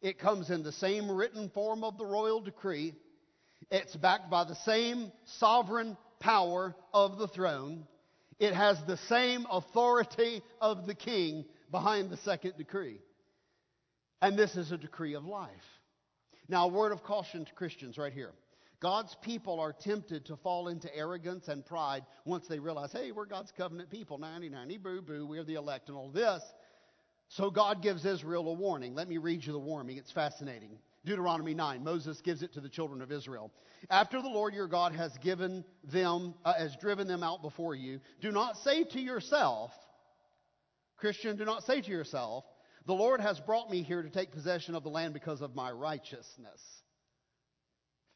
It 0.00 0.18
comes 0.18 0.50
in 0.50 0.62
the 0.62 0.72
same 0.72 1.10
written 1.10 1.50
form 1.50 1.82
of 1.82 1.98
the 1.98 2.06
royal 2.06 2.40
decree. 2.40 2.94
It's 3.70 3.96
backed 3.96 4.30
by 4.30 4.44
the 4.44 4.54
same 4.54 5.12
sovereign 5.38 5.96
power 6.20 6.74
of 6.94 7.18
the 7.18 7.28
throne. 7.28 7.86
It 8.38 8.54
has 8.54 8.78
the 8.86 8.96
same 9.08 9.46
authority 9.50 10.42
of 10.60 10.86
the 10.86 10.94
king 10.94 11.44
behind 11.70 12.10
the 12.10 12.16
second 12.18 12.54
decree. 12.58 13.00
And 14.22 14.38
this 14.38 14.56
is 14.56 14.72
a 14.72 14.78
decree 14.78 15.14
of 15.14 15.24
life. 15.24 15.50
Now, 16.48 16.66
a 16.66 16.68
word 16.68 16.92
of 16.92 17.02
caution 17.02 17.44
to 17.44 17.52
Christians 17.54 17.96
right 17.96 18.12
here. 18.12 18.32
God's 18.80 19.14
people 19.20 19.60
are 19.60 19.74
tempted 19.74 20.24
to 20.26 20.36
fall 20.36 20.68
into 20.68 20.94
arrogance 20.96 21.48
and 21.48 21.64
pride 21.64 22.04
once 22.24 22.46
they 22.48 22.58
realize, 22.58 22.92
hey, 22.92 23.12
we're 23.12 23.26
God's 23.26 23.52
covenant 23.52 23.90
people, 23.90 24.16
99, 24.16 24.78
boo 24.82 25.02
boo, 25.02 25.26
we're 25.26 25.44
the 25.44 25.54
elect, 25.54 25.88
and 25.88 25.98
all 25.98 26.10
this. 26.10 26.42
So 27.28 27.50
God 27.50 27.82
gives 27.82 28.06
Israel 28.06 28.48
a 28.48 28.54
warning. 28.54 28.94
Let 28.94 29.08
me 29.08 29.18
read 29.18 29.44
you 29.44 29.52
the 29.52 29.58
warning. 29.58 29.98
It's 29.98 30.10
fascinating. 30.10 30.78
Deuteronomy 31.04 31.54
9, 31.54 31.84
Moses 31.84 32.20
gives 32.22 32.42
it 32.42 32.54
to 32.54 32.60
the 32.60 32.68
children 32.68 33.02
of 33.02 33.12
Israel. 33.12 33.52
After 33.88 34.20
the 34.20 34.28
Lord 34.28 34.54
your 34.54 34.66
God 34.66 34.94
has 34.94 35.16
given 35.18 35.64
them, 35.84 36.34
uh, 36.44 36.54
has 36.54 36.74
driven 36.76 37.06
them 37.06 37.22
out 37.22 37.42
before 37.42 37.74
you, 37.74 38.00
do 38.20 38.32
not 38.32 38.56
say 38.58 38.84
to 38.84 39.00
yourself, 39.00 39.70
Christian, 40.96 41.36
do 41.36 41.44
not 41.44 41.64
say 41.64 41.80
to 41.80 41.90
yourself, 41.90 42.44
the 42.86 42.92
Lord 42.94 43.20
has 43.20 43.38
brought 43.40 43.70
me 43.70 43.82
here 43.82 44.02
to 44.02 44.10
take 44.10 44.32
possession 44.32 44.74
of 44.74 44.82
the 44.82 44.90
land 44.90 45.14
because 45.14 45.40
of 45.40 45.54
my 45.54 45.70
righteousness. 45.70 46.60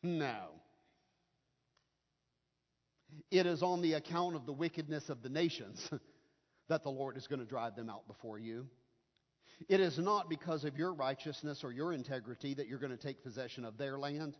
No. 0.05 0.51
It 3.31 3.47
is 3.47 3.63
on 3.63 3.81
the 3.81 3.95
account 3.95 4.37
of 4.37 4.45
the 4.45 4.53
wickedness 4.53 5.09
of 5.09 5.23
the 5.23 5.31
nations 5.31 5.89
that 6.69 6.83
the 6.83 6.91
Lord 6.91 7.17
is 7.17 7.27
going 7.27 7.41
to 7.41 7.47
drive 7.47 7.75
them 7.75 7.89
out 7.89 8.07
before 8.07 8.39
you. 8.39 8.67
It 9.67 9.81
is 9.81 9.99
not 9.99 10.29
because 10.29 10.65
of 10.65 10.77
your 10.77 10.93
righteousness 10.93 11.65
or 11.65 11.73
your 11.73 11.95
integrity 11.95 12.53
that 12.55 12.69
you're 12.69 12.79
going 12.79 12.97
to 12.97 12.99
take 12.99 13.23
possession 13.23 13.65
of 13.65 13.79
their 13.79 13.99
land, 13.99 14.37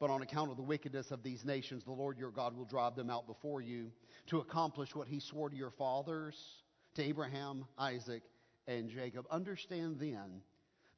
but 0.00 0.10
on 0.10 0.22
account 0.22 0.50
of 0.50 0.56
the 0.56 0.64
wickedness 0.64 1.12
of 1.12 1.22
these 1.22 1.44
nations, 1.44 1.84
the 1.84 1.92
Lord 1.92 2.18
your 2.18 2.32
God 2.32 2.56
will 2.56 2.64
drive 2.64 2.96
them 2.96 3.08
out 3.08 3.28
before 3.28 3.60
you 3.60 3.92
to 4.28 4.38
accomplish 4.38 4.96
what 4.96 5.06
he 5.06 5.20
swore 5.20 5.48
to 5.48 5.56
your 5.56 5.70
fathers, 5.70 6.34
to 6.96 7.04
Abraham, 7.04 7.66
Isaac, 7.78 8.22
and 8.66 8.90
Jacob. 8.90 9.26
Understand 9.30 9.98
then 10.00 10.42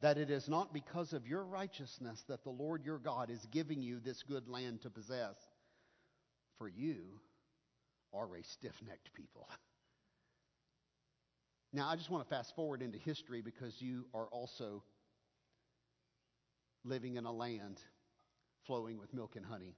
that 0.04 0.18
it 0.18 0.30
is 0.30 0.50
not 0.50 0.74
because 0.74 1.14
of 1.14 1.26
your 1.26 1.42
righteousness 1.42 2.22
that 2.28 2.44
the 2.44 2.50
Lord 2.50 2.84
your 2.84 2.98
God 2.98 3.30
is 3.30 3.46
giving 3.50 3.80
you 3.80 4.00
this 4.00 4.22
good 4.22 4.46
land 4.50 4.82
to 4.82 4.90
possess. 4.90 5.34
For 6.58 6.68
you 6.68 6.98
are 8.12 8.36
a 8.36 8.44
stiff 8.44 8.74
necked 8.86 9.14
people. 9.14 9.48
Now, 11.72 11.88
I 11.88 11.96
just 11.96 12.08
want 12.08 12.22
to 12.22 12.32
fast 12.32 12.54
forward 12.54 12.82
into 12.82 12.98
history 12.98 13.42
because 13.42 13.74
you 13.82 14.04
are 14.14 14.26
also 14.26 14.84
living 16.84 17.16
in 17.16 17.24
a 17.24 17.32
land 17.32 17.80
flowing 18.68 18.96
with 19.00 19.12
milk 19.12 19.34
and 19.34 19.44
honey. 19.44 19.74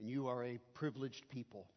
And 0.00 0.08
you 0.08 0.26
are 0.26 0.42
a 0.42 0.58
privileged 0.74 1.28
people. 1.28 1.68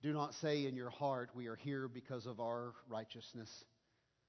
Do 0.00 0.14
not 0.14 0.32
say 0.36 0.64
in 0.64 0.76
your 0.76 0.88
heart, 0.88 1.28
We 1.34 1.48
are 1.48 1.56
here 1.56 1.88
because 1.88 2.24
of 2.24 2.40
our 2.40 2.72
righteousness. 2.88 3.50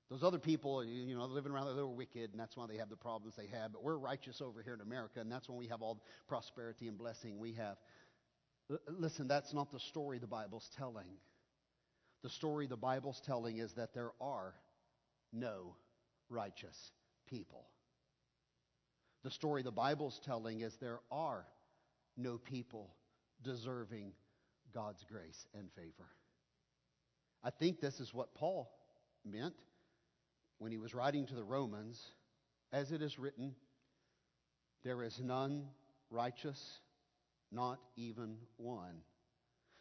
Those 0.10 0.24
other 0.24 0.40
people, 0.40 0.84
you 0.84 1.16
know, 1.16 1.26
living 1.26 1.52
around 1.52 1.68
there, 1.68 1.76
they 1.76 1.82
were 1.82 1.88
wicked, 1.88 2.32
and 2.32 2.40
that's 2.40 2.58
why 2.58 2.66
they 2.66 2.78
have 2.78 2.90
the 2.90 2.96
problems 2.96 3.36
they 3.36 3.46
have. 3.48 3.74
But 3.74 3.84
we're 3.84 3.98
righteous 3.98 4.42
over 4.42 4.64
here 4.64 4.74
in 4.74 4.82
America, 4.82 5.20
and 5.20 5.32
that's 5.32 5.48
when 5.48 5.58
we 5.58 5.68
have 5.68 5.84
all 5.84 5.96
the 5.96 6.02
prosperity 6.28 6.88
and 6.88 6.98
blessing 6.98 7.38
we 7.38 7.54
have. 7.54 7.78
L- 8.72 8.80
listen, 8.88 9.28
that's 9.28 9.54
not 9.54 9.72
the 9.72 9.80
story 9.80 10.18
the 10.18 10.26
Bible's 10.26 10.70
telling. 10.76 11.08
The 12.24 12.30
story 12.30 12.66
the 12.66 12.76
Bible's 12.76 13.22
telling 13.24 13.60
is 13.60 13.74
that 13.74 13.94
there 13.94 14.12
are 14.20 14.56
no 15.32 15.76
righteous 16.28 16.92
people. 17.30 17.68
The 19.24 19.32
story 19.32 19.62
the 19.62 19.72
Bible's 19.72 20.20
telling 20.26 20.62
is 20.62 20.76
there 20.78 21.02
are 21.12 21.46
no 22.18 22.40
people 22.40 22.96
deserving 23.44 24.14
God's 24.74 25.04
grace 25.04 25.48
and 25.54 25.72
favor. 25.74 26.10
I 27.44 27.52
think 27.52 27.80
this 27.80 28.00
is 28.00 28.12
what 28.12 28.34
Paul 28.34 28.72
meant 29.24 29.56
when 30.60 30.72
he 30.72 30.78
was 30.78 30.94
writing 30.94 31.26
to 31.26 31.36
the 31.36 31.44
Romans, 31.44 32.12
as 32.72 32.92
it 32.92 33.02
is 33.02 33.18
written, 33.18 33.56
there 34.84 35.04
is 35.04 35.20
none 35.20 35.68
righteous, 36.10 36.80
not 37.52 37.80
even 37.96 38.38
one. 38.58 39.02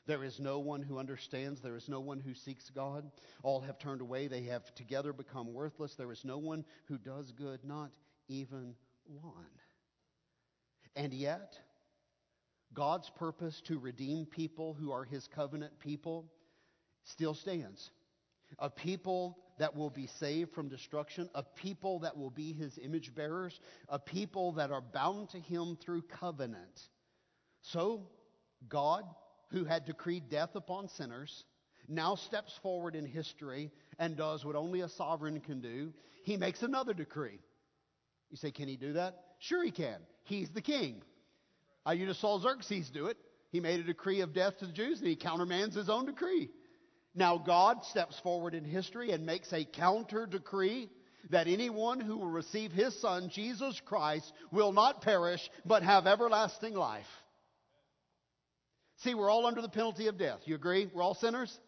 There 0.06 0.24
is 0.24 0.40
no 0.40 0.58
one 0.58 0.80
who 0.80 0.98
understands. 0.98 1.60
There 1.60 1.76
is 1.76 1.88
no 1.88 2.00
one 2.00 2.18
who 2.18 2.32
seeks 2.32 2.70
God. 2.70 3.10
All 3.42 3.60
have 3.60 3.78
turned 3.78 4.00
away. 4.00 4.26
They 4.26 4.44
have 4.44 4.74
together 4.74 5.12
become 5.12 5.52
worthless. 5.52 5.96
There 5.96 6.10
is 6.10 6.24
no 6.24 6.38
one 6.38 6.64
who 6.86 6.96
does 6.96 7.30
good, 7.32 7.60
not 7.62 7.90
even 8.26 8.74
one. 9.04 9.34
And 10.96 11.12
yet, 11.12 11.58
God's 12.72 13.10
purpose 13.10 13.60
to 13.66 13.78
redeem 13.78 14.24
people 14.24 14.72
who 14.72 14.92
are 14.92 15.04
his 15.04 15.28
covenant 15.28 15.78
people 15.78 16.32
still 17.04 17.34
stands. 17.34 17.90
A 18.58 18.70
people 18.70 19.38
that 19.58 19.76
will 19.76 19.90
be 19.90 20.06
saved 20.18 20.52
from 20.52 20.68
destruction, 20.68 21.28
a 21.34 21.42
people 21.42 22.00
that 22.00 22.16
will 22.16 22.30
be 22.30 22.52
his 22.52 22.78
image 22.78 23.14
bearers, 23.14 23.58
a 23.88 23.98
people 23.98 24.52
that 24.52 24.70
are 24.70 24.80
bound 24.80 25.28
to 25.30 25.38
him 25.38 25.76
through 25.80 26.02
covenant. 26.02 26.80
So, 27.62 28.08
God, 28.68 29.04
who 29.50 29.64
had 29.64 29.84
decreed 29.84 30.30
death 30.30 30.54
upon 30.54 30.88
sinners, 30.88 31.44
now 31.88 32.14
steps 32.14 32.58
forward 32.62 32.94
in 32.94 33.06
history 33.06 33.70
and 33.98 34.16
does 34.16 34.44
what 34.44 34.56
only 34.56 34.82
a 34.82 34.88
sovereign 34.88 35.40
can 35.40 35.60
do. 35.60 35.92
He 36.24 36.36
makes 36.36 36.62
another 36.62 36.94
decree. 36.94 37.40
You 38.30 38.36
say, 38.36 38.50
can 38.50 38.68
he 38.68 38.76
do 38.76 38.92
that? 38.92 39.24
Sure, 39.38 39.64
he 39.64 39.70
can. 39.70 40.00
He's 40.24 40.50
the 40.50 40.60
king. 40.60 41.02
You 41.90 42.04
just 42.04 42.20
saw 42.20 42.38
Xerxes 42.38 42.90
do 42.90 43.06
it. 43.06 43.16
He 43.50 43.60
made 43.60 43.80
a 43.80 43.84
decree 43.84 44.20
of 44.20 44.34
death 44.34 44.58
to 44.58 44.66
the 44.66 44.72
Jews, 44.72 44.98
and 44.98 45.08
he 45.08 45.16
countermands 45.16 45.74
his 45.74 45.88
own 45.88 46.04
decree. 46.04 46.50
Now, 47.18 47.36
God 47.36 47.84
steps 47.86 48.16
forward 48.20 48.54
in 48.54 48.64
history 48.64 49.10
and 49.10 49.26
makes 49.26 49.52
a 49.52 49.64
counter 49.64 50.24
decree 50.24 50.88
that 51.30 51.48
anyone 51.48 51.98
who 51.98 52.16
will 52.16 52.30
receive 52.30 52.70
his 52.70 52.98
Son, 53.00 53.28
Jesus 53.34 53.82
Christ, 53.84 54.32
will 54.52 54.70
not 54.70 55.02
perish 55.02 55.40
but 55.66 55.82
have 55.82 56.06
everlasting 56.06 56.74
life. 56.74 57.08
See, 58.98 59.16
we're 59.16 59.28
all 59.28 59.46
under 59.46 59.60
the 59.60 59.68
penalty 59.68 60.06
of 60.06 60.16
death. 60.16 60.38
You 60.44 60.54
agree? 60.54 60.88
We're 60.94 61.02
all 61.02 61.16
sinners? 61.16 61.58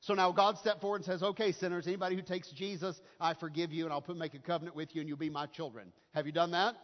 So 0.00 0.14
now 0.14 0.32
God 0.32 0.58
stepped 0.58 0.80
forward 0.80 0.96
and 0.96 1.04
says, 1.04 1.22
Okay, 1.22 1.52
sinners, 1.52 1.86
anybody 1.86 2.16
who 2.16 2.22
takes 2.22 2.50
Jesus, 2.50 3.00
I 3.20 3.34
forgive 3.34 3.70
you 3.70 3.84
and 3.84 3.92
I'll 3.92 4.02
put, 4.02 4.16
make 4.16 4.34
a 4.34 4.40
covenant 4.40 4.74
with 4.74 4.92
you 4.92 5.00
and 5.00 5.08
you'll 5.08 5.18
be 5.18 5.30
my 5.30 5.46
children. 5.46 5.92
Have 6.14 6.26
you 6.26 6.32
done 6.32 6.50
that? 6.50 6.74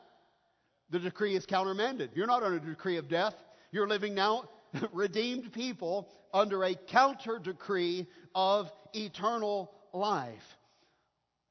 The 0.90 1.00
decree 1.00 1.34
is 1.34 1.44
countermanded. 1.44 2.10
You're 2.14 2.28
not 2.28 2.44
under 2.44 2.58
a 2.58 2.70
decree 2.70 2.98
of 2.98 3.08
death. 3.08 3.34
You're 3.72 3.88
living 3.88 4.14
now 4.14 4.44
redeemed 4.92 5.52
people 5.52 6.08
under 6.32 6.64
a 6.64 6.74
counter 6.74 7.38
decree 7.38 8.06
of 8.34 8.70
eternal 8.92 9.72
life. 9.92 10.42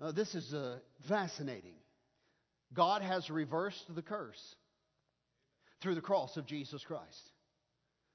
Uh, 0.02 0.12
this 0.12 0.36
is 0.36 0.54
uh, 0.54 0.80
fascinating. 1.08 1.76
God 2.74 3.02
has 3.02 3.30
reversed 3.30 3.86
the 3.94 4.02
curse 4.02 4.56
through 5.82 5.96
the 5.96 6.02
cross 6.02 6.38
of 6.38 6.46
Jesus 6.46 6.84
Christ. 6.84 7.32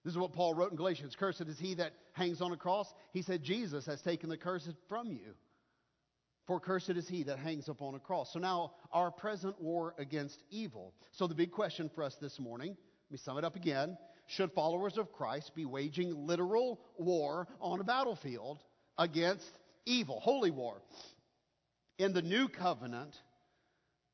This 0.04 0.12
is 0.12 0.18
what 0.18 0.32
Paul 0.32 0.54
wrote 0.54 0.70
in 0.70 0.76
Galatians 0.76 1.16
Cursed 1.18 1.42
is 1.42 1.58
he 1.58 1.74
that 1.74 1.92
hangs 2.12 2.40
on 2.40 2.52
a 2.52 2.56
cross. 2.56 2.92
He 3.12 3.22
said, 3.22 3.42
Jesus 3.42 3.86
has 3.86 4.00
taken 4.00 4.28
the 4.28 4.36
curse 4.36 4.68
from 4.88 5.12
you. 5.12 5.34
For 6.46 6.58
cursed 6.58 6.90
is 6.90 7.06
he 7.06 7.24
that 7.24 7.38
hangs 7.38 7.68
upon 7.68 7.94
a 7.94 7.98
cross. 7.98 8.32
So 8.32 8.38
now, 8.38 8.72
our 8.90 9.10
present 9.10 9.60
war 9.60 9.94
against 9.98 10.42
evil. 10.50 10.94
So, 11.12 11.26
the 11.26 11.34
big 11.34 11.50
question 11.50 11.90
for 11.94 12.02
us 12.02 12.16
this 12.22 12.40
morning, 12.40 12.70
let 12.70 13.10
me 13.10 13.18
sum 13.18 13.36
it 13.36 13.44
up 13.44 13.54
again. 13.54 13.98
Should 14.28 14.52
followers 14.52 14.98
of 14.98 15.10
Christ 15.12 15.54
be 15.54 15.64
waging 15.64 16.26
literal 16.26 16.80
war 16.98 17.48
on 17.62 17.80
a 17.80 17.84
battlefield 17.84 18.58
against 18.98 19.50
evil, 19.86 20.20
holy 20.20 20.50
war? 20.50 20.82
In 21.98 22.12
the 22.12 22.20
new 22.20 22.48
covenant, 22.48 23.16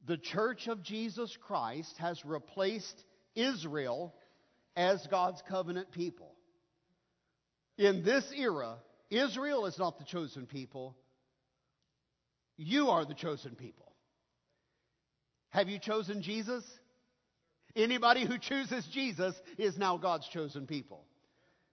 the 0.07 0.17
church 0.17 0.69
of 0.69 0.85
Jesus 0.85 1.37
Christ 1.37 1.97
has 1.99 2.25
replaced 2.25 3.05
Israel 3.35 4.15
as 4.77 5.05
God's 5.09 5.43
covenant 5.49 5.91
people. 5.91 6.37
In 7.77 8.05
this 8.05 8.25
era, 8.37 8.77
Israel 9.11 9.67
is 9.67 9.79
not 9.81 9.99
the 9.99 10.05
chosen 10.05 10.47
people. 10.47 10.97
You 12.57 12.91
are 12.91 13.05
the 13.05 13.15
chosen 13.15 13.57
people. 13.57 13.93
Have 15.51 15.69
you 15.69 15.81
chosen 15.81 16.23
Jesus? 16.23 16.65
Anybody 17.77 18.25
who 18.25 18.39
chooses 18.39 18.87
Jesus 18.87 19.35
is 19.59 19.77
now 19.77 19.97
God's 19.97 20.29
chosen 20.29 20.67
people. 20.67 21.05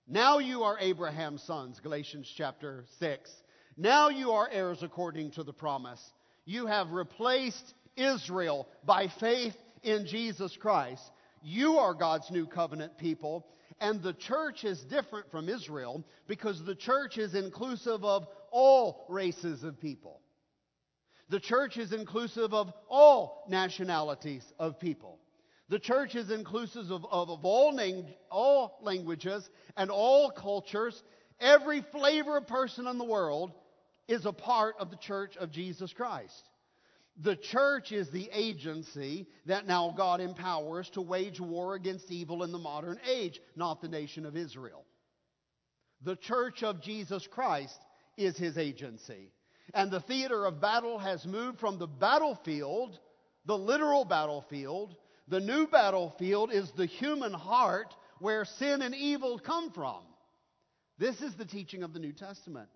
Now 0.08 0.40
you 0.40 0.64
are 0.64 0.80
Abraham's 0.80 1.44
sons, 1.44 1.80
Galatians 1.80 2.32
chapter 2.36 2.86
6. 3.00 3.32
Now 3.78 4.10
you 4.10 4.32
are 4.32 4.50
heirs 4.52 4.82
according 4.82 5.32
to 5.32 5.44
the 5.44 5.54
promise. 5.54 6.02
You 6.46 6.66
have 6.66 6.92
replaced 6.92 7.76
Israel 7.96 8.68
by 8.84 9.10
faith 9.20 9.56
in 9.84 10.08
Jesus 10.08 10.58
Christ. 10.58 11.04
You 11.44 11.78
are 11.78 11.94
God's 11.94 12.32
new 12.32 12.48
covenant 12.48 12.98
people. 12.98 13.46
And 13.80 14.02
the 14.02 14.14
church 14.14 14.64
is 14.64 14.82
different 14.82 15.30
from 15.30 15.50
Israel 15.50 16.04
because 16.28 16.64
the 16.64 16.76
church 16.76 17.20
is 17.20 17.36
inclusive 17.36 18.04
of 18.04 18.28
all 18.52 19.06
races 19.08 19.64
of 19.64 19.80
people. 19.80 20.20
The 21.30 21.40
church 21.40 21.78
is 21.78 21.94
inclusive 21.94 22.54
of 22.54 22.74
all 22.90 23.46
nationalities 23.48 24.44
of 24.60 24.80
people. 24.80 25.21
The 25.72 25.80
church 25.80 26.16
is 26.16 26.30
inclusive 26.30 26.92
of, 26.92 27.06
of, 27.10 27.30
of 27.30 27.46
all, 27.46 27.72
name, 27.72 28.06
all 28.30 28.78
languages 28.82 29.50
and 29.78 29.90
all 29.90 30.30
cultures. 30.30 31.02
Every 31.40 31.82
flavor 31.94 32.36
of 32.36 32.46
person 32.46 32.88
in 32.88 32.98
the 32.98 33.06
world 33.06 33.54
is 34.10 34.26
a 34.26 34.34
part 34.34 34.76
of 34.80 34.92
the 34.92 34.98
church 34.98 35.38
of 35.38 35.50
Jesus 35.50 35.94
Christ. 35.94 36.50
The 37.24 37.38
church 37.38 37.94
is 37.94 38.10
the 38.10 38.30
agency 38.34 39.28
that 39.46 39.66
now 39.66 39.94
God 39.96 40.20
empowers 40.20 40.90
to 40.90 41.02
wage 41.02 41.40
war 41.40 41.76
against 41.76 42.12
evil 42.12 42.44
in 42.44 42.52
the 42.52 42.58
modern 42.58 43.00
age, 43.10 43.40
not 43.56 43.82
the 43.82 43.88
nation 43.88 44.26
of 44.26 44.36
Israel. 44.36 44.84
The 46.04 46.18
church 46.18 46.64
of 46.64 46.82
Jesus 46.82 47.26
Christ 47.28 47.80
is 48.18 48.38
his 48.38 48.58
agency. 48.58 49.32
And 49.74 49.90
the 49.90 50.02
theater 50.02 50.44
of 50.44 50.60
battle 50.60 51.00
has 51.00 51.26
moved 51.26 51.60
from 51.60 51.80
the 51.80 51.88
battlefield, 51.88 53.00
the 53.46 53.58
literal 53.58 54.04
battlefield. 54.04 54.98
The 55.32 55.40
new 55.40 55.66
battlefield 55.66 56.52
is 56.52 56.70
the 56.72 56.86
human 56.86 57.32
heart 57.32 57.96
where 58.20 58.44
sin 58.44 58.82
and 58.82 58.94
evil 58.94 59.40
come 59.40 59.72
from. 59.72 60.02
This 60.98 61.22
is 61.22 61.34
the 61.36 61.46
teaching 61.46 61.84
of 61.84 61.94
the 61.94 62.00
New 62.00 62.12
Testament. 62.12 62.68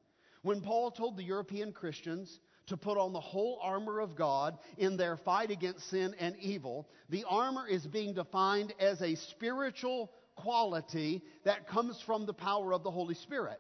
When 0.41 0.61
Paul 0.61 0.91
told 0.91 1.17
the 1.17 1.23
European 1.23 1.73
Christians 1.73 2.39
to 2.67 2.77
put 2.77 2.97
on 2.97 3.11
the 3.11 3.19
whole 3.19 3.59
armor 3.61 3.99
of 3.99 4.15
God 4.15 4.57
in 4.77 4.95
their 4.95 5.17
fight 5.17 5.51
against 5.51 5.89
sin 5.89 6.15
and 6.17 6.37
evil. 6.37 6.87
The 7.09 7.25
armor 7.29 7.67
is 7.67 7.85
being 7.85 8.13
defined 8.13 8.73
as 8.79 9.01
a 9.01 9.15
spiritual 9.15 10.11
quality 10.37 11.23
that 11.43 11.67
comes 11.67 12.01
from 12.05 12.25
the 12.25 12.33
power 12.33 12.73
of 12.73 12.83
the 12.83 12.89
Holy 12.89 13.15
Spirit. 13.15 13.59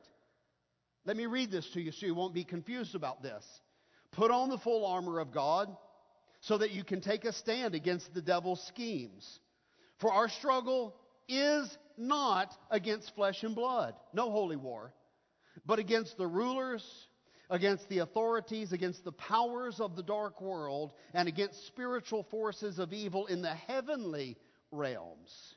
Let 1.03 1.17
me 1.17 1.25
read 1.25 1.51
this 1.51 1.69
to 1.71 1.81
you 1.81 1.91
so 1.91 2.05
you 2.05 2.15
won't 2.15 2.33
be 2.33 2.45
confused 2.45 2.95
about 2.95 3.21
this. 3.21 3.45
Put 4.11 4.31
on 4.31 4.47
the 4.47 4.57
full 4.57 4.85
armor 4.85 5.19
of 5.19 5.33
God 5.33 5.75
so 6.45 6.57
that 6.57 6.71
you 6.71 6.83
can 6.83 7.01
take 7.01 7.25
a 7.25 7.33
stand 7.33 7.75
against 7.75 8.13
the 8.13 8.21
devil's 8.21 8.61
schemes. 8.67 9.39
For 9.99 10.11
our 10.11 10.29
struggle 10.29 10.95
is 11.27 11.77
not 11.97 12.51
against 12.69 13.13
flesh 13.15 13.43
and 13.43 13.55
blood, 13.55 13.95
no 14.13 14.31
holy 14.31 14.55
war, 14.55 14.93
but 15.65 15.79
against 15.79 16.17
the 16.17 16.27
rulers 16.27 16.83
against 17.49 17.87
the 17.89 17.99
authorities, 17.99 18.71
against 18.71 19.03
the 19.03 19.11
powers 19.11 19.79
of 19.79 19.95
the 19.95 20.03
dark 20.03 20.41
world, 20.41 20.93
and 21.13 21.27
against 21.27 21.67
spiritual 21.67 22.23
forces 22.31 22.79
of 22.79 22.93
evil 22.93 23.27
in 23.27 23.41
the 23.41 23.53
heavenly 23.53 24.37
realms. 24.71 25.55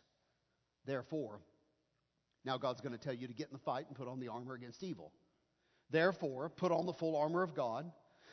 Therefore, 0.87 1.41
now 2.45 2.59
God's 2.59 2.81
going 2.81 2.97
to 2.97 3.03
tell 3.03 3.15
you 3.15 3.27
to 3.27 3.35
get 3.35 3.49
in 3.49 3.55
the 3.55 3.65
fight 3.65 3.87
and 3.89 3.97
put 3.97 4.09
on 4.09 4.21
the 4.21 4.29
armor 4.29 4.55
against 4.55 4.83
evil. 4.83 5.13
Therefore, 5.91 6.51
put 6.51 6.73
on 6.73 6.87
the 6.87 6.93
full 6.93 7.17
armor 7.17 7.43
of 7.43 7.55
God, 7.55 7.91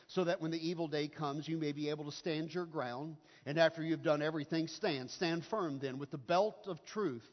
so 0.07 0.23
that 0.23 0.41
when 0.41 0.51
the 0.51 0.67
evil 0.69 0.87
day 0.87 1.07
comes, 1.07 1.47
you 1.47 1.57
may 1.57 1.71
be 1.71 1.89
able 1.89 2.05
to 2.05 2.11
stand 2.11 2.53
your 2.53 2.65
ground. 2.65 3.17
And 3.45 3.57
after 3.57 3.81
you've 3.81 4.03
done 4.03 4.21
everything, 4.21 4.67
stand. 4.67 5.09
Stand 5.09 5.45
firm 5.45 5.79
then 5.79 5.97
with 5.97 6.11
the 6.11 6.17
belt 6.17 6.65
of 6.67 6.83
truth. 6.85 7.27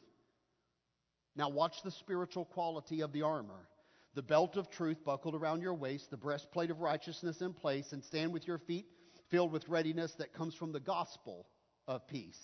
Now, 1.35 1.49
watch 1.49 1.81
the 1.83 1.91
spiritual 1.91 2.45
quality 2.45 3.01
of 3.01 3.11
the 3.11 3.23
armor 3.23 3.67
the 4.15 4.21
belt 4.21 4.57
of 4.57 4.69
truth 4.69 5.03
buckled 5.03 5.33
around 5.33 5.61
your 5.61 5.73
waist, 5.73 6.11
the 6.11 6.17
breastplate 6.17 6.69
of 6.69 6.81
righteousness 6.81 7.41
in 7.41 7.53
place, 7.53 7.93
and 7.93 8.03
stand 8.03 8.31
with 8.31 8.47
your 8.47 8.59
feet 8.59 8.85
filled 9.29 9.51
with 9.51 9.67
readiness 9.67 10.13
that 10.19 10.33
comes 10.33 10.53
from 10.53 10.71
the 10.71 10.79
gospel 10.79 11.47
of 11.87 12.07
peace. 12.07 12.39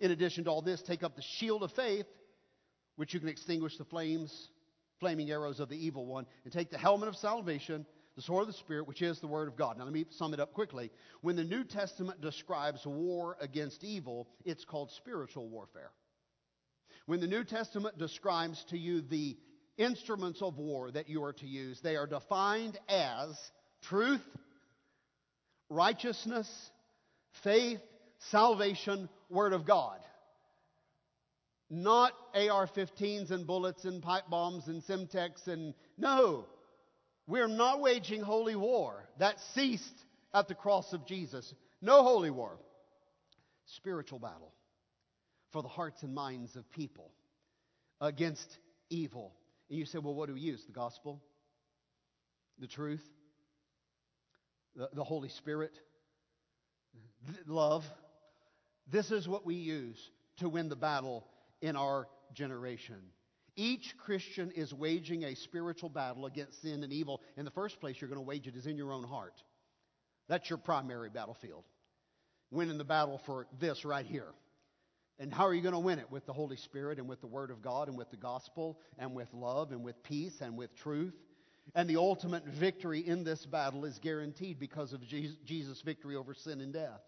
In 0.00 0.10
addition 0.10 0.44
to 0.44 0.50
all 0.50 0.62
this, 0.62 0.80
take 0.82 1.02
up 1.02 1.14
the 1.14 1.22
shield 1.22 1.62
of 1.62 1.72
faith, 1.72 2.06
which 2.96 3.12
you 3.12 3.20
can 3.20 3.28
extinguish 3.28 3.76
the 3.76 3.84
flames, 3.84 4.48
flaming 4.98 5.30
arrows 5.30 5.60
of 5.60 5.68
the 5.68 5.76
evil 5.76 6.06
one, 6.06 6.26
and 6.44 6.52
take 6.52 6.70
the 6.70 6.78
helmet 6.78 7.08
of 7.08 7.16
salvation, 7.16 7.84
the 8.16 8.22
sword 8.22 8.42
of 8.42 8.46
the 8.48 8.54
Spirit, 8.54 8.88
which 8.88 9.02
is 9.02 9.20
the 9.20 9.26
Word 9.26 9.46
of 9.46 9.56
God. 9.56 9.78
Now, 9.78 9.84
let 9.84 9.92
me 9.92 10.06
sum 10.10 10.34
it 10.34 10.40
up 10.40 10.54
quickly. 10.54 10.90
When 11.20 11.36
the 11.36 11.44
New 11.44 11.64
Testament 11.64 12.20
describes 12.20 12.84
war 12.86 13.36
against 13.40 13.84
evil, 13.84 14.28
it's 14.44 14.64
called 14.64 14.90
spiritual 14.90 15.48
warfare. 15.48 15.90
When 17.04 17.20
the 17.20 17.26
New 17.26 17.44
Testament 17.44 17.98
describes 17.98 18.64
to 18.70 18.78
you 18.78 19.02
the 19.02 19.36
instruments 19.78 20.42
of 20.42 20.58
war 20.58 20.90
that 20.90 21.08
you 21.08 21.22
are 21.24 21.32
to 21.34 21.46
use. 21.46 21.80
They 21.80 21.96
are 21.96 22.06
defined 22.06 22.78
as 22.88 23.38
truth, 23.82 24.24
righteousness, 25.68 26.48
faith, 27.42 27.80
salvation, 28.30 29.08
Word 29.28 29.52
of 29.52 29.66
God. 29.66 30.00
Not 31.68 32.12
AR 32.34 32.68
15s 32.68 33.30
and 33.30 33.46
bullets 33.46 33.84
and 33.84 34.02
pipe 34.02 34.24
bombs 34.30 34.68
and 34.68 34.82
Semtex 34.84 35.48
and. 35.48 35.74
No! 35.98 36.46
We're 37.26 37.48
not 37.48 37.80
waging 37.80 38.22
holy 38.22 38.56
war. 38.56 39.08
That 39.18 39.40
ceased 39.54 40.04
at 40.32 40.48
the 40.48 40.54
cross 40.54 40.92
of 40.92 41.06
Jesus. 41.06 41.52
No 41.82 42.02
holy 42.02 42.30
war. 42.30 42.58
Spiritual 43.66 44.18
battle 44.18 44.52
for 45.52 45.62
the 45.62 45.68
hearts 45.68 46.02
and 46.02 46.14
minds 46.14 46.56
of 46.56 46.70
people 46.70 47.10
against 48.00 48.58
evil 48.90 49.32
and 49.68 49.78
you 49.78 49.84
say, 49.84 49.98
well, 49.98 50.14
what 50.14 50.28
do 50.28 50.34
we 50.34 50.40
use? 50.40 50.64
The 50.64 50.72
gospel, 50.72 51.20
the 52.58 52.68
truth, 52.68 53.04
the, 54.76 54.88
the 54.92 55.04
Holy 55.04 55.28
Spirit, 55.28 55.72
love. 57.46 57.84
This 58.90 59.10
is 59.10 59.26
what 59.26 59.44
we 59.44 59.56
use 59.56 59.98
to 60.38 60.48
win 60.48 60.68
the 60.68 60.76
battle 60.76 61.26
in 61.60 61.74
our 61.74 62.06
generation. 62.32 62.96
Each 63.56 63.96
Christian 63.96 64.50
is 64.50 64.74
waging 64.74 65.24
a 65.24 65.34
spiritual 65.34 65.88
battle 65.88 66.26
against 66.26 66.60
sin 66.60 66.84
and 66.84 66.92
evil. 66.92 67.22
In 67.36 67.46
the 67.46 67.50
first 67.50 67.80
place, 67.80 67.96
you're 68.00 68.10
going 68.10 68.20
to 68.20 68.26
wage 68.26 68.46
it 68.46 68.54
is 68.54 68.66
in 68.66 68.76
your 68.76 68.92
own 68.92 69.04
heart. 69.04 69.42
That's 70.28 70.50
your 70.50 70.58
primary 70.58 71.08
battlefield. 71.08 71.64
Winning 72.50 72.78
the 72.78 72.84
battle 72.84 73.20
for 73.24 73.46
this 73.58 73.84
right 73.84 74.04
here. 74.04 74.28
And 75.18 75.32
how 75.32 75.46
are 75.46 75.54
you 75.54 75.62
going 75.62 75.72
to 75.72 75.78
win 75.78 75.98
it? 75.98 76.10
With 76.10 76.26
the 76.26 76.34
Holy 76.34 76.56
Spirit 76.56 76.98
and 76.98 77.08
with 77.08 77.22
the 77.22 77.26
Word 77.26 77.50
of 77.50 77.62
God 77.62 77.88
and 77.88 77.96
with 77.96 78.10
the 78.10 78.18
gospel 78.18 78.78
and 78.98 79.14
with 79.14 79.32
love 79.32 79.72
and 79.72 79.82
with 79.82 80.02
peace 80.02 80.42
and 80.42 80.56
with 80.56 80.76
truth. 80.76 81.14
And 81.74 81.88
the 81.88 81.96
ultimate 81.96 82.44
victory 82.44 83.00
in 83.00 83.24
this 83.24 83.46
battle 83.46 83.86
is 83.86 83.98
guaranteed 83.98 84.58
because 84.58 84.92
of 84.92 85.00
Jesus' 85.06 85.80
victory 85.80 86.14
over 86.14 86.34
sin 86.34 86.60
and 86.60 86.72
death. 86.72 87.00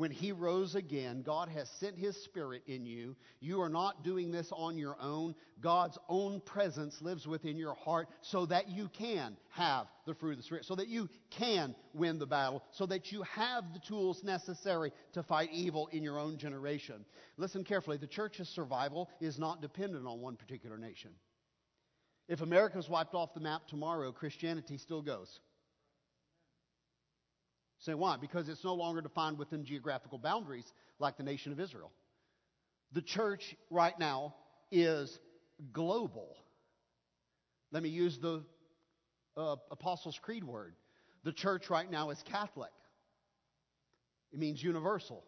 When 0.00 0.10
He 0.10 0.32
rose 0.32 0.76
again, 0.76 1.20
God 1.20 1.50
has 1.50 1.68
sent 1.78 1.98
His 1.98 2.16
Spirit 2.24 2.62
in 2.66 2.86
you. 2.86 3.16
You 3.38 3.60
are 3.60 3.68
not 3.68 4.02
doing 4.02 4.30
this 4.30 4.50
on 4.50 4.78
your 4.78 4.96
own. 4.98 5.34
God's 5.60 5.98
own 6.08 6.40
presence 6.40 7.02
lives 7.02 7.26
within 7.26 7.58
your 7.58 7.74
heart 7.74 8.08
so 8.22 8.46
that 8.46 8.70
you 8.70 8.88
can 8.88 9.36
have 9.50 9.88
the 10.06 10.14
fruit 10.14 10.30
of 10.30 10.36
the 10.38 10.42
Spirit, 10.42 10.64
so 10.64 10.74
that 10.76 10.88
you 10.88 11.06
can 11.28 11.74
win 11.92 12.18
the 12.18 12.24
battle, 12.24 12.62
so 12.70 12.86
that 12.86 13.12
you 13.12 13.20
have 13.24 13.74
the 13.74 13.78
tools 13.78 14.24
necessary 14.24 14.90
to 15.12 15.22
fight 15.22 15.50
evil 15.52 15.86
in 15.92 16.02
your 16.02 16.18
own 16.18 16.38
generation. 16.38 17.04
Listen 17.36 17.62
carefully 17.62 17.98
the 17.98 18.06
church's 18.06 18.48
survival 18.48 19.10
is 19.20 19.38
not 19.38 19.60
dependent 19.60 20.06
on 20.06 20.22
one 20.22 20.36
particular 20.36 20.78
nation. 20.78 21.10
If 22.26 22.40
America's 22.40 22.88
wiped 22.88 23.14
off 23.14 23.34
the 23.34 23.40
map 23.40 23.68
tomorrow, 23.68 24.12
Christianity 24.12 24.78
still 24.78 25.02
goes. 25.02 25.40
Say 27.80 27.94
why? 27.94 28.16
Because 28.18 28.48
it's 28.48 28.64
no 28.64 28.74
longer 28.74 29.00
defined 29.00 29.38
within 29.38 29.64
geographical 29.64 30.18
boundaries 30.18 30.70
like 30.98 31.16
the 31.16 31.22
nation 31.22 31.52
of 31.52 31.60
Israel. 31.60 31.90
The 32.92 33.02
church 33.02 33.56
right 33.70 33.98
now 33.98 34.34
is 34.70 35.18
global. 35.72 36.36
Let 37.72 37.82
me 37.82 37.88
use 37.88 38.18
the 38.18 38.44
uh, 39.36 39.56
Apostles' 39.70 40.18
Creed 40.20 40.44
word. 40.44 40.74
The 41.24 41.32
church 41.32 41.70
right 41.70 41.90
now 41.90 42.10
is 42.10 42.22
Catholic. 42.30 42.70
It 44.32 44.38
means 44.38 44.62
universal. 44.62 45.24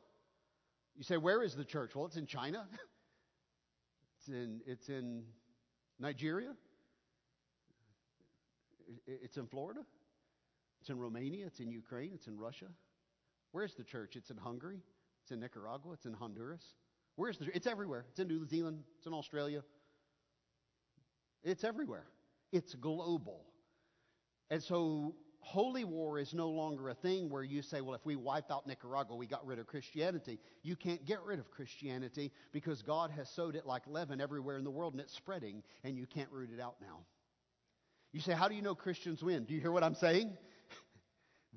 You 0.97 1.05
say, 1.05 1.17
where 1.17 1.43
is 1.43 1.55
the 1.55 1.65
church? 1.65 1.93
Well, 1.95 2.07
it's 2.07 2.17
in 2.17 2.27
China. 2.27 2.67
it's 4.19 4.29
in 4.29 4.61
it's 4.67 4.89
in 4.89 5.23
Nigeria. 5.99 6.55
It's 9.07 9.37
in 9.39 9.47
Florida. 9.47 9.81
It's 10.83 10.91
in 10.91 10.99
Romania, 10.99 11.47
it's 11.47 11.61
in 11.61 11.71
Ukraine, 11.71 12.11
it's 12.13 12.27
in 12.27 12.37
Russia. 12.37 12.67
Where's 13.53 13.73
the 13.75 13.85
church? 13.85 14.17
It's 14.17 14.31
in 14.31 14.37
Hungary, 14.37 14.81
it's 15.23 15.31
in 15.31 15.39
Nicaragua, 15.39 15.93
it's 15.93 16.07
in 16.07 16.13
Honduras. 16.13 16.75
Where's 17.15 17.39
the 17.39 17.55
It's 17.55 17.69
everywhere. 17.69 18.05
It's 18.11 18.19
in 18.19 18.27
New 18.27 18.45
Zealand, 18.45 18.83
it's 18.99 19.07
in 19.07 19.15
Australia. 19.15 19.63
It's 21.45 21.63
everywhere. 21.63 22.07
It's 22.51 22.75
global. 22.75 23.45
And 24.51 24.61
so 24.61 25.15
holy 25.39 25.85
war 25.85 26.19
is 26.19 26.35
no 26.35 26.51
longer 26.51 26.89
a 26.89 26.95
thing 26.95 27.31
where 27.31 27.45
you 27.45 27.63
say, 27.63 27.81
well, 27.81 27.95
if 27.95 28.05
we 28.05 28.17
wipe 28.17 28.51
out 28.51 28.67
Nicaragua, 28.67 29.15
we 29.15 29.29
got 29.29 29.47
rid 29.47 29.61
of 29.61 29.69
Christianity. 29.69 30.41
You 30.65 30.75
can't 30.75 31.05
get 31.05 31.23
rid 31.23 31.39
of 31.39 31.49
Christianity 31.53 32.33
because 32.51 32.83
God 32.83 33.13
has 33.13 33.29
sowed 33.31 33.55
it 33.55 33.67
like 33.67 33.83
leaven 33.87 34.21
everywhere 34.21 34.59
in 34.59 34.65
the 34.65 34.71
world 34.71 34.95
and 34.95 35.01
it's 35.01 35.15
spreading, 35.15 35.63
and 35.85 35.97
you 35.97 36.07
can't 36.07 36.31
root 36.33 36.51
it 36.53 36.61
out 36.61 36.75
now. 36.81 37.05
You 38.13 38.21
say, 38.21 38.33
how 38.33 38.49
do 38.49 38.57
you 38.57 38.63
know 38.63 38.75
Christians 38.75 39.23
win? 39.23 39.45
Do 39.45 39.55
you 39.55 39.61
hear 39.61 39.71
what 39.71 39.85
I'm 39.85 39.95
saying? 39.95 40.37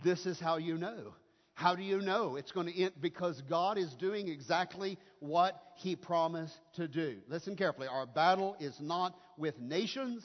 This 0.04 0.26
is 0.26 0.40
how 0.40 0.58
you 0.58 0.78
know. 0.78 1.14
How 1.54 1.74
do 1.74 1.84
you 1.84 2.02
know 2.02 2.36
it's 2.36 2.52
going 2.52 2.68
to 2.68 2.78
end? 2.78 2.92
Because 3.00 3.42
God 3.50 3.78
is 3.78 3.94
doing 3.96 4.28
exactly 4.28 4.98
what 5.20 5.62
He 5.76 5.96
promised 5.96 6.58
to 6.74 6.88
do. 6.88 7.18
Listen 7.30 7.56
carefully. 7.56 7.88
Our 7.88 8.06
battle 8.06 8.58
is 8.60 8.78
not 8.82 9.16
with 9.38 9.58
nations. 9.60 10.24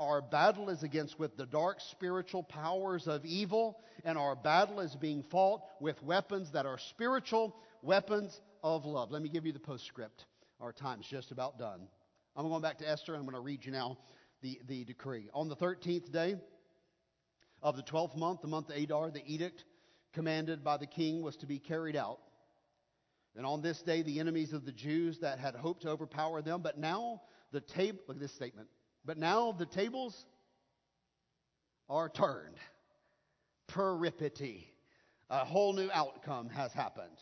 Our 0.00 0.22
battle 0.22 0.70
is 0.70 0.82
against 0.82 1.18
with 1.18 1.36
the 1.36 1.46
dark 1.46 1.78
spiritual 1.90 2.42
powers 2.42 3.06
of 3.06 3.24
evil, 3.24 3.78
and 4.04 4.16
our 4.16 4.34
battle 4.34 4.80
is 4.80 4.94
being 4.94 5.22
fought 5.30 5.62
with 5.80 6.02
weapons 6.02 6.52
that 6.52 6.66
are 6.66 6.78
spiritual, 6.90 7.56
weapons 7.82 8.38
of 8.62 8.84
love. 8.86 9.10
Let 9.10 9.22
me 9.22 9.28
give 9.28 9.46
you 9.46 9.52
the 9.52 9.58
postscript. 9.58 10.24
Our 10.60 10.72
time's 10.72 11.06
just 11.06 11.32
about 11.32 11.58
done. 11.58 11.88
I'm 12.34 12.48
going 12.48 12.62
back 12.62 12.78
to 12.78 12.88
Esther. 12.88 13.14
I'm 13.14 13.22
going 13.22 13.34
to 13.34 13.40
read 13.40 13.64
you 13.64 13.72
now 13.72 13.98
the, 14.42 14.58
the 14.68 14.84
decree. 14.84 15.28
On 15.34 15.48
the 15.48 15.56
13th 15.56 16.12
day, 16.12 16.36
of 17.62 17.76
the 17.76 17.82
twelfth 17.82 18.16
month, 18.16 18.42
the 18.42 18.48
month 18.48 18.70
Adar, 18.70 19.10
the 19.10 19.22
edict 19.26 19.64
commanded 20.12 20.64
by 20.64 20.76
the 20.76 20.86
king 20.86 21.22
was 21.22 21.36
to 21.36 21.46
be 21.46 21.58
carried 21.58 21.96
out. 21.96 22.20
And 23.36 23.44
on 23.44 23.60
this 23.60 23.82
day, 23.82 24.02
the 24.02 24.18
enemies 24.18 24.52
of 24.52 24.64
the 24.64 24.72
Jews 24.72 25.18
that 25.18 25.38
had 25.38 25.54
hoped 25.54 25.82
to 25.82 25.90
overpower 25.90 26.40
them, 26.40 26.62
but 26.62 26.78
now 26.78 27.22
the 27.52 27.60
table, 27.60 27.98
look 28.08 28.16
at 28.16 28.20
this 28.20 28.32
statement, 28.32 28.68
but 29.04 29.18
now 29.18 29.52
the 29.52 29.66
tables 29.66 30.26
are 31.88 32.08
turned. 32.08 32.56
Peripety. 33.66 34.72
A 35.28 35.44
whole 35.44 35.72
new 35.72 35.90
outcome 35.92 36.48
has 36.50 36.72
happened. 36.72 37.18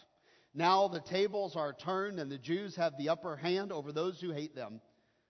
Now 0.55 0.89
the 0.89 1.01
tables 1.01 1.57
are 1.57 1.72
turned 1.72 2.20
and 2.20 2.30
the 2.30 2.39
Jews 2.39 2.76
have 2.76 2.97
the 2.97 3.09
upper 3.09 3.37
hand 3.37 3.72
over 3.72 3.93
those 3.93 4.20
who 4.20 4.30
hate 4.30 4.55
them. 4.55 4.80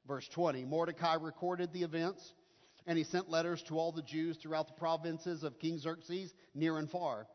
Verse 0.07 0.29
20 0.29 0.65
Mordecai 0.65 1.15
recorded 1.15 1.73
the 1.73 1.83
events 1.83 2.35
and 2.87 2.99
he 2.99 3.05
sent 3.05 3.31
letters 3.31 3.63
to 3.63 3.79
all 3.79 3.93
the 3.93 4.03
Jews 4.03 4.37
throughout 4.37 4.67
the 4.67 4.75
provinces 4.75 5.43
of 5.43 5.59
King 5.59 5.79
Xerxes, 5.79 6.33
near 6.55 6.79
and 6.79 6.91
far, 6.91 7.27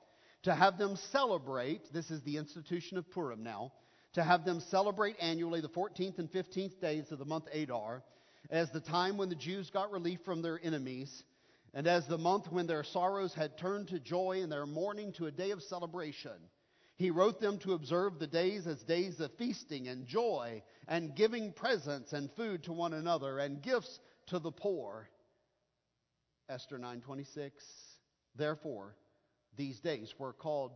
to 0.44 0.54
have 0.54 0.78
them 0.78 0.96
celebrate. 1.12 1.92
This 1.92 2.12
is 2.12 2.22
the 2.24 2.38
institution 2.38 2.98
of 2.98 3.10
Purim 3.10 3.44
now. 3.44 3.74
To 4.14 4.24
have 4.24 4.46
them 4.46 4.60
celebrate 4.60 5.16
annually 5.20 5.62
the 5.62 5.70
14th 5.70 6.18
and 6.20 6.32
15th 6.32 6.80
days 6.80 7.12
of 7.12 7.20
the 7.20 7.26
month 7.26 7.46
Adar, 7.54 8.04
as 8.50 8.72
the 8.72 8.80
time 8.80 9.18
when 9.18 9.30
the 9.30 9.36
Jews 9.36 9.70
got 9.70 9.92
relief 9.92 10.20
from 10.24 10.42
their 10.42 10.60
enemies, 10.64 11.24
and 11.74 11.88
as 11.88 12.08
the 12.08 12.18
month 12.18 12.52
when 12.52 12.66
their 12.66 12.84
sorrows 12.84 13.34
had 13.34 13.58
turned 13.58 13.90
to 13.90 14.00
joy 14.00 14.42
and 14.42 14.52
their 14.52 14.66
mourning 14.66 15.14
to 15.14 15.28
a 15.28 15.32
day 15.32 15.52
of 15.52 15.62
celebration. 15.62 16.32
He 16.96 17.12
wrote 17.12 17.40
them 17.40 17.60
to 17.60 17.74
observe 17.74 18.18
the 18.18 18.28
days 18.28 18.66
as 18.66 18.82
days 18.84 19.20
of 19.20 19.32
feasting 19.38 19.88
and 19.88 20.08
joy, 20.08 20.64
and 20.88 21.16
giving 21.16 21.54
presents 21.54 22.14
and 22.14 22.32
food 22.32 22.64
to 22.64 22.74
one 22.74 22.94
another, 22.94 23.40
and 23.40 23.62
gifts 23.62 24.00
to 24.28 24.40
the 24.40 24.52
poor 24.52 25.10
Esther 26.50 26.80
9:26. 26.80 27.52
Therefore, 28.36 28.96
these 29.56 29.80
days 29.80 30.14
were 30.18 30.34
called 30.34 30.72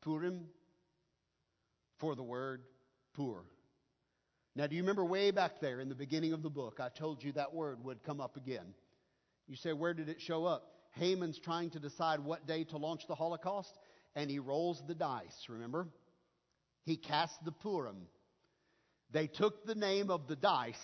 Purim 0.00 0.48
for 1.98 2.16
the 2.16 2.22
word 2.22 2.62
pur. 3.14 3.44
Now, 4.54 4.66
do 4.66 4.74
you 4.74 4.82
remember 4.82 5.04
way 5.04 5.30
back 5.30 5.60
there 5.60 5.80
in 5.80 5.88
the 5.88 5.94
beginning 5.94 6.32
of 6.32 6.42
the 6.42 6.50
book, 6.50 6.78
I 6.80 6.88
told 6.88 7.22
you 7.22 7.32
that 7.32 7.54
word 7.54 7.82
would 7.84 8.02
come 8.02 8.20
up 8.20 8.36
again. 8.36 8.74
You 9.46 9.56
say, 9.56 9.72
where 9.72 9.94
did 9.94 10.08
it 10.08 10.20
show 10.20 10.44
up? 10.44 10.68
Haman's 10.92 11.38
trying 11.38 11.70
to 11.70 11.80
decide 11.80 12.20
what 12.20 12.46
day 12.46 12.64
to 12.64 12.76
launch 12.76 13.06
the 13.06 13.14
Holocaust, 13.14 13.72
and 14.14 14.30
he 14.30 14.38
rolls 14.38 14.82
the 14.86 14.94
dice, 14.94 15.46
remember? 15.48 15.88
He 16.84 16.96
cast 16.96 17.42
the 17.44 17.52
Purim. 17.52 18.08
They 19.10 19.26
took 19.26 19.64
the 19.64 19.74
name 19.74 20.10
of 20.10 20.26
the 20.26 20.36
dice 20.36 20.74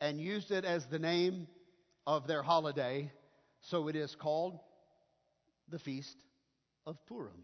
and 0.00 0.20
used 0.20 0.50
it 0.50 0.64
as 0.64 0.84
the 0.86 0.98
name 0.98 1.46
of 2.08 2.26
their 2.26 2.42
holiday, 2.42 3.12
so 3.60 3.86
it 3.86 3.94
is 3.94 4.14
called 4.14 4.58
the 5.68 5.78
Feast 5.78 6.16
of 6.86 6.96
Purim. 7.04 7.42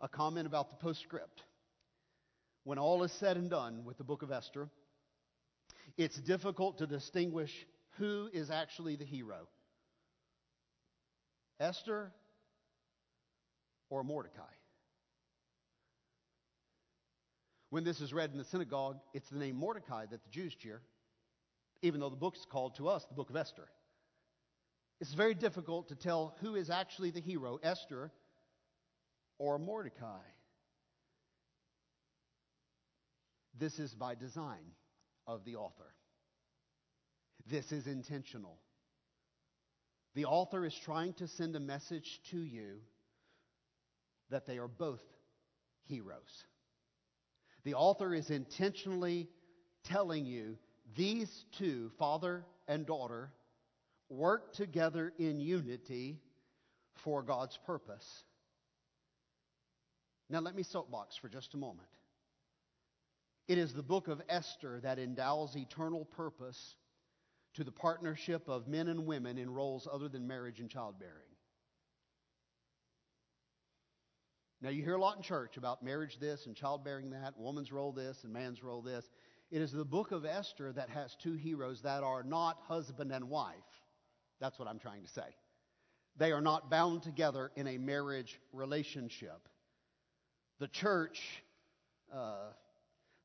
A 0.00 0.08
comment 0.08 0.46
about 0.46 0.70
the 0.70 0.76
postscript. 0.76 1.42
When 2.62 2.78
all 2.78 3.02
is 3.02 3.10
said 3.10 3.36
and 3.36 3.50
done 3.50 3.84
with 3.84 3.98
the 3.98 4.04
book 4.04 4.22
of 4.22 4.30
Esther, 4.30 4.68
it's 5.96 6.16
difficult 6.18 6.78
to 6.78 6.86
distinguish 6.86 7.50
who 7.98 8.30
is 8.32 8.48
actually 8.48 8.94
the 8.94 9.04
hero 9.04 9.48
Esther 11.58 12.12
or 13.90 14.04
Mordecai. 14.04 14.42
When 17.70 17.82
this 17.82 18.00
is 18.00 18.12
read 18.12 18.30
in 18.30 18.38
the 18.38 18.44
synagogue, 18.44 18.98
it's 19.12 19.28
the 19.30 19.38
name 19.40 19.56
Mordecai 19.56 20.06
that 20.06 20.22
the 20.22 20.30
Jews 20.30 20.54
cheer 20.54 20.80
even 21.82 22.00
though 22.00 22.10
the 22.10 22.16
book 22.16 22.36
is 22.36 22.46
called 22.50 22.76
to 22.76 22.88
us 22.88 23.04
the 23.06 23.14
book 23.14 23.30
of 23.30 23.36
Esther. 23.36 23.68
It's 25.00 25.14
very 25.14 25.34
difficult 25.34 25.88
to 25.88 25.94
tell 25.94 26.34
who 26.40 26.56
is 26.56 26.70
actually 26.70 27.10
the 27.10 27.20
hero, 27.20 27.58
Esther 27.62 28.10
or 29.38 29.58
Mordecai. 29.58 30.20
This 33.58 33.78
is 33.78 33.94
by 33.94 34.14
design 34.14 34.72
of 35.26 35.44
the 35.44 35.56
author. 35.56 35.94
This 37.46 37.70
is 37.72 37.86
intentional. 37.86 38.58
The 40.14 40.24
author 40.24 40.64
is 40.64 40.74
trying 40.84 41.12
to 41.14 41.28
send 41.28 41.54
a 41.54 41.60
message 41.60 42.20
to 42.30 42.38
you 42.38 42.80
that 44.30 44.46
they 44.46 44.58
are 44.58 44.68
both 44.68 45.02
heroes. 45.84 46.44
The 47.64 47.74
author 47.74 48.14
is 48.14 48.30
intentionally 48.30 49.28
telling 49.84 50.26
you 50.26 50.56
these 50.96 51.44
two, 51.58 51.90
father 51.98 52.44
and 52.66 52.86
daughter, 52.86 53.30
work 54.08 54.52
together 54.54 55.12
in 55.18 55.40
unity 55.40 56.18
for 57.04 57.22
God's 57.22 57.58
purpose. 57.66 58.24
Now, 60.30 60.40
let 60.40 60.54
me 60.54 60.62
soapbox 60.62 61.16
for 61.16 61.28
just 61.28 61.54
a 61.54 61.56
moment. 61.56 61.88
It 63.46 63.56
is 63.56 63.72
the 63.72 63.82
book 63.82 64.08
of 64.08 64.20
Esther 64.28 64.80
that 64.80 64.98
endows 64.98 65.56
eternal 65.56 66.04
purpose 66.04 66.76
to 67.54 67.64
the 67.64 67.72
partnership 67.72 68.46
of 68.48 68.68
men 68.68 68.88
and 68.88 69.06
women 69.06 69.38
in 69.38 69.50
roles 69.50 69.88
other 69.90 70.08
than 70.08 70.26
marriage 70.26 70.60
and 70.60 70.68
childbearing. 70.68 71.14
Now, 74.60 74.70
you 74.70 74.82
hear 74.82 74.96
a 74.96 75.00
lot 75.00 75.16
in 75.16 75.22
church 75.22 75.56
about 75.56 75.82
marriage 75.84 76.18
this 76.20 76.46
and 76.46 76.54
childbearing 76.54 77.10
that, 77.10 77.38
woman's 77.38 77.72
role 77.72 77.92
this 77.92 78.24
and 78.24 78.32
man's 78.32 78.62
role 78.62 78.82
this. 78.82 79.08
It 79.50 79.62
is 79.62 79.72
the 79.72 79.84
book 79.84 80.12
of 80.12 80.26
Esther 80.26 80.72
that 80.72 80.90
has 80.90 81.16
two 81.22 81.32
heroes 81.32 81.80
that 81.82 82.02
are 82.02 82.22
not 82.22 82.58
husband 82.68 83.12
and 83.12 83.30
wife. 83.30 83.54
That's 84.40 84.58
what 84.58 84.68
I'm 84.68 84.78
trying 84.78 85.02
to 85.02 85.08
say. 85.08 85.34
They 86.18 86.32
are 86.32 86.42
not 86.42 86.70
bound 86.70 87.02
together 87.02 87.50
in 87.56 87.66
a 87.66 87.78
marriage 87.78 88.38
relationship. 88.52 89.48
The 90.58 90.68
church, 90.68 91.20
uh, 92.12 92.50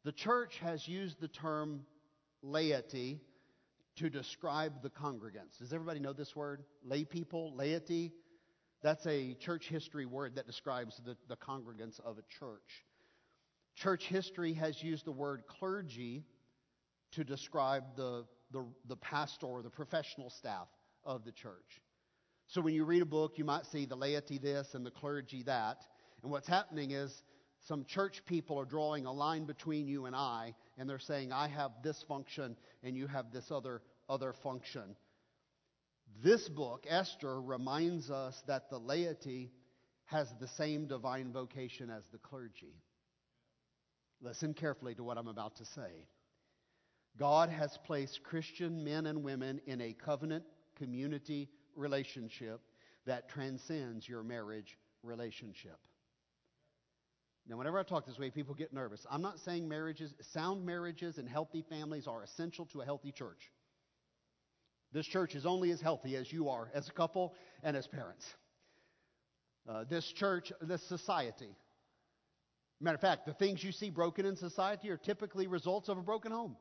the 0.06 0.14
church 0.14 0.60
has 0.64 0.88
used 0.88 1.20
the 1.20 1.28
term 1.28 1.86
laity 2.42 3.20
to 3.98 4.10
describe 4.10 4.82
the 4.82 4.90
congregants. 4.90 5.58
Does 5.60 5.74
everybody 5.74 6.00
know 6.00 6.14
this 6.14 6.36
word? 6.36 6.64
Lay 6.86 7.04
people, 7.04 7.54
laity. 7.56 8.14
That's 8.82 9.06
a 9.08 9.34
church 9.36 9.68
history 9.68 10.06
word 10.06 10.36
that 10.36 10.48
describes 10.48 11.02
the, 11.06 11.18
the 11.28 11.36
congregants 11.36 12.00
of 12.00 12.18
a 12.18 12.24
church. 12.40 12.86
Church 13.76 14.06
history 14.06 14.54
has 14.54 14.82
used 14.82 15.06
the 15.06 15.12
word 15.12 15.44
clergy 15.48 16.24
to 17.12 17.24
describe 17.24 17.84
the, 17.96 18.26
the, 18.52 18.66
the 18.88 18.96
pastor 18.96 19.48
or 19.48 19.62
the 19.62 19.70
professional 19.70 20.30
staff 20.30 20.68
of 21.04 21.26
the 21.26 21.32
church. 21.32 21.82
So 22.48 22.62
when 22.62 22.74
you 22.74 22.86
read 22.86 23.02
a 23.02 23.06
book, 23.06 23.38
you 23.38 23.46
might 23.46 23.66
see 23.66 23.86
the 23.86 23.96
laity 23.96 24.38
this 24.38 24.74
and 24.74 24.86
the 24.86 24.92
clergy 24.92 25.44
that. 25.44 25.78
And 26.22 26.32
what's 26.32 26.48
happening 26.48 26.92
is 26.92 27.24
some 27.68 27.86
church 27.86 28.24
people 28.26 28.60
are 28.60 28.66
drawing 28.66 29.06
a 29.06 29.12
line 29.12 29.46
between 29.46 29.88
you 29.88 30.06
and 30.06 30.16
I, 30.16 30.54
and 30.78 30.90
they're 30.90 31.00
saying, 31.00 31.32
I 31.32 31.48
have 31.48 31.72
this 31.84 32.04
function 32.08 32.58
and 32.84 32.96
you 32.96 33.08
have 33.08 33.32
this 33.32 33.50
other, 33.52 33.82
other 34.10 34.34
function. 34.44 34.96
This 36.24 36.48
book, 36.50 36.86
Esther, 36.88 37.42
reminds 37.42 38.12
us 38.12 38.42
that 38.48 38.70
the 38.70 38.78
laity 38.78 39.52
has 40.06 40.28
the 40.40 40.48
same 40.48 40.88
divine 40.88 41.32
vocation 41.32 41.90
as 41.90 42.04
the 42.12 42.18
clergy. 42.18 42.76
Listen 44.24 44.54
carefully 44.54 44.96
to 44.96 45.04
what 45.04 45.18
I'm 45.18 45.28
about 45.28 45.58
to 45.58 45.66
say. 45.66 46.08
God 47.20 47.50
has 47.50 47.78
placed 47.86 48.24
Christian 48.24 48.84
men 48.84 49.06
and 49.06 49.22
women 49.22 49.60
in 49.68 49.82
a 49.82 49.94
covenant 49.94 50.46
community 50.78 51.50
relationship 51.76 52.62
that 53.06 53.30
transcends 53.30 54.08
your 54.08 54.24
marriage 54.24 54.78
relationship. 55.04 55.78
Now, 57.48 57.58
whenever 57.58 57.78
I 57.78 57.84
talk 57.84 58.06
this 58.06 58.18
way, 58.18 58.30
people 58.30 58.56
get 58.56 58.72
nervous. 58.72 59.06
I'm 59.12 59.22
not 59.22 59.40
saying 59.40 59.68
marriages, 59.68 60.14
sound 60.32 60.66
marriages 60.66 61.18
and 61.18 61.28
healthy 61.28 61.62
families 61.70 62.08
are 62.08 62.24
essential 62.24 62.66
to 62.68 62.80
a 62.80 62.86
healthy 62.86 63.12
church. 63.12 63.52
This 64.94 65.06
church 65.06 65.36
is 65.36 65.46
only 65.46 65.72
as 65.72 65.82
healthy 65.82 66.16
as 66.16 66.32
you 66.32 66.48
are 66.48 66.72
as 66.74 66.88
a 66.88 66.94
couple 66.94 67.34
and 67.62 67.76
as 67.76 67.88
parents. 67.88 68.26
Uh, 69.68 69.84
this 69.90 70.06
church, 70.14 70.54
this 70.62 70.82
society. 70.84 71.58
Matter 72.84 72.96
of 72.96 73.02
fact, 73.02 73.26
the 73.26 73.34
things 73.34 73.64
you 73.64 73.72
see 73.72 73.90
broken 73.90 74.26
in 74.26 74.36
society 74.36 74.90
are 74.90 74.98
typically 74.98 75.48
results 75.48 75.88
of 75.88 75.98
a 75.98 76.02
broken 76.02 76.34
home. 76.34 76.58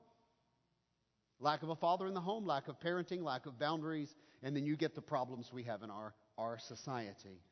Lack 1.41 1.65
of 1.65 1.71
a 1.71 1.75
father 1.75 2.07
in 2.07 2.15
the 2.15 2.21
home, 2.21 2.47
lack 2.47 2.69
of 2.69 2.79
parenting, 2.79 3.25
lack 3.25 3.47
of 3.47 3.59
boundaries, 3.59 4.15
and 4.41 4.55
then 4.55 4.65
you 4.65 4.77
get 4.77 4.95
the 4.95 5.03
problems 5.03 5.53
we 5.53 5.65
have 5.65 5.83
in 5.83 5.91
our, 5.91 6.15
our 6.39 6.61
society. 6.61 7.43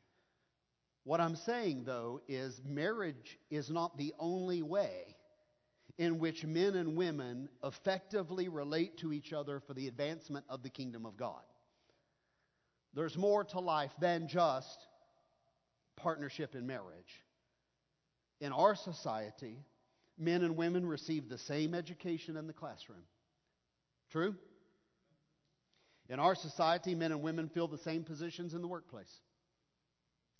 What 1.03 1.19
I'm 1.19 1.35
saying, 1.35 1.83
though, 1.83 2.21
is 2.29 2.61
marriage 2.63 3.37
is 3.49 3.69
not 3.69 3.97
the 3.97 4.13
only 4.17 4.61
way 4.61 5.17
in 5.97 6.17
which 6.17 6.45
men 6.45 6.75
and 6.75 6.95
women 6.95 7.49
effectively 7.65 8.47
relate 8.47 8.99
to 8.99 9.11
each 9.11 9.33
other 9.33 9.59
for 9.59 9.73
the 9.73 9.89
advancement 9.89 10.45
of 10.47 10.63
the 10.63 10.69
kingdom 10.69 11.05
of 11.05 11.17
God. 11.17 11.43
There's 12.93 13.17
more 13.17 13.43
to 13.43 13.59
life 13.59 13.91
than 13.99 14.29
just 14.29 14.87
partnership 15.97 16.55
in 16.55 16.65
marriage. 16.65 17.21
In 18.41 18.51
our 18.51 18.75
society, 18.75 19.55
men 20.17 20.43
and 20.43 20.57
women 20.57 20.85
receive 20.85 21.29
the 21.29 21.37
same 21.37 21.73
education 21.73 22.35
in 22.35 22.47
the 22.47 22.53
classroom. 22.53 23.03
True? 24.11 24.35
In 26.09 26.19
our 26.19 26.35
society, 26.35 26.95
men 26.95 27.11
and 27.11 27.21
women 27.21 27.49
fill 27.53 27.67
the 27.67 27.77
same 27.77 28.03
positions 28.03 28.53
in 28.53 28.61
the 28.61 28.67
workplace. 28.67 29.13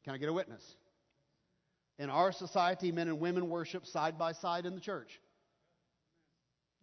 Can 0.03 0.13
I 0.13 0.17
get 0.17 0.29
a 0.29 0.33
witness? 0.33 0.63
In 1.99 2.09
our 2.09 2.31
society, 2.31 2.91
men 2.91 3.07
and 3.07 3.19
women 3.19 3.47
worship 3.49 3.85
side 3.85 4.17
by 4.17 4.33
side 4.33 4.65
in 4.65 4.73
the 4.73 4.81
church. 4.81 5.21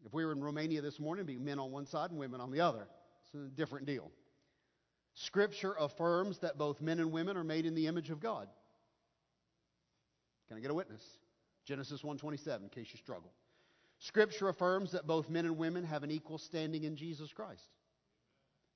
If 0.07 0.15
we 0.15 0.25
were 0.25 0.33
in 0.33 0.43
Romania 0.43 0.81
this 0.81 1.01
morning, 1.01 1.25
it'd 1.25 1.39
be 1.39 1.45
men 1.45 1.59
on 1.59 1.73
one 1.73 1.87
side 1.87 2.11
and 2.11 2.19
women 2.19 2.41
on 2.41 2.53
the 2.53 2.61
other. 2.61 2.87
It's 3.25 3.35
a 3.35 3.49
different 3.57 3.87
deal. 3.87 4.11
Scripture 5.15 5.75
affirms 5.79 6.39
that 6.39 6.57
both 6.57 6.81
men 6.81 7.01
and 7.01 7.11
women 7.11 7.37
are 7.37 7.45
made 7.45 7.67
in 7.67 7.75
the 7.75 7.89
image 7.89 8.11
of 8.11 8.21
God. 8.21 8.49
Can 10.49 10.57
I 10.57 10.61
get 10.61 10.71
a 10.71 10.75
witness? 10.75 11.03
Genesis 11.65 12.03
1:27 12.03 12.63
in 12.63 12.69
case 12.71 12.89
you 12.91 12.99
struggle. 12.99 13.33
Scripture 13.99 14.49
affirms 14.49 14.93
that 14.93 15.07
both 15.07 15.29
men 15.29 15.45
and 15.45 15.59
women 15.59 15.85
have 15.85 16.03
an 16.03 16.11
equal 16.11 16.39
standing 16.39 16.85
in 16.85 16.97
Jesus 16.97 17.33
Christ. 17.33 17.69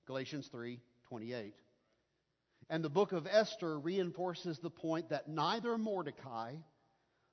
Galatians 0.07 0.49
3:28. 0.49 1.55
And 2.69 2.85
the 2.85 2.91
book 2.91 3.13
of 3.13 3.27
Esther 3.27 3.79
reinforces 3.79 4.59
the 4.59 4.71
point 4.71 5.09
that 5.11 5.29
neither 5.29 5.77
Mordecai 5.79 6.57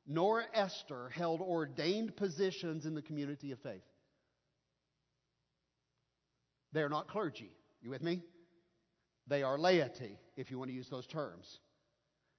nor 0.05 0.43
Esther 0.53 1.09
held 1.09 1.41
ordained 1.41 2.15
positions 2.15 2.85
in 2.85 2.95
the 2.95 3.01
community 3.01 3.51
of 3.51 3.59
faith. 3.59 3.85
They're 6.71 6.89
not 6.89 7.07
clergy. 7.07 7.51
You 7.81 7.89
with 7.89 8.03
me? 8.03 8.23
They 9.27 9.43
are 9.43 9.57
laity, 9.57 10.17
if 10.35 10.49
you 10.49 10.57
want 10.57 10.69
to 10.69 10.75
use 10.75 10.89
those 10.89 11.07
terms. 11.07 11.59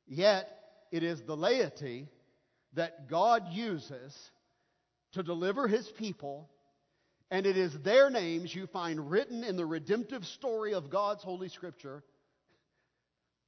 Yet, 0.07 0.60
it 0.91 1.03
is 1.03 1.21
the 1.23 1.37
laity 1.37 2.09
that 2.75 3.09
God 3.09 3.49
uses 3.51 4.17
to 5.13 5.23
deliver 5.23 5.67
his 5.67 5.89
people, 5.99 6.49
and 7.31 7.47
it 7.47 7.57
is 7.57 7.73
their 7.83 8.11
names 8.11 8.55
you 8.55 8.67
find 8.69 9.11
written 9.11 9.45
in 9.45 9.57
the 9.57 9.67
redemptive 9.67 10.25
story 10.25 10.75
of 10.75 10.91
God's 10.91 11.23
Holy 11.23 11.49
Scripture 11.49 12.03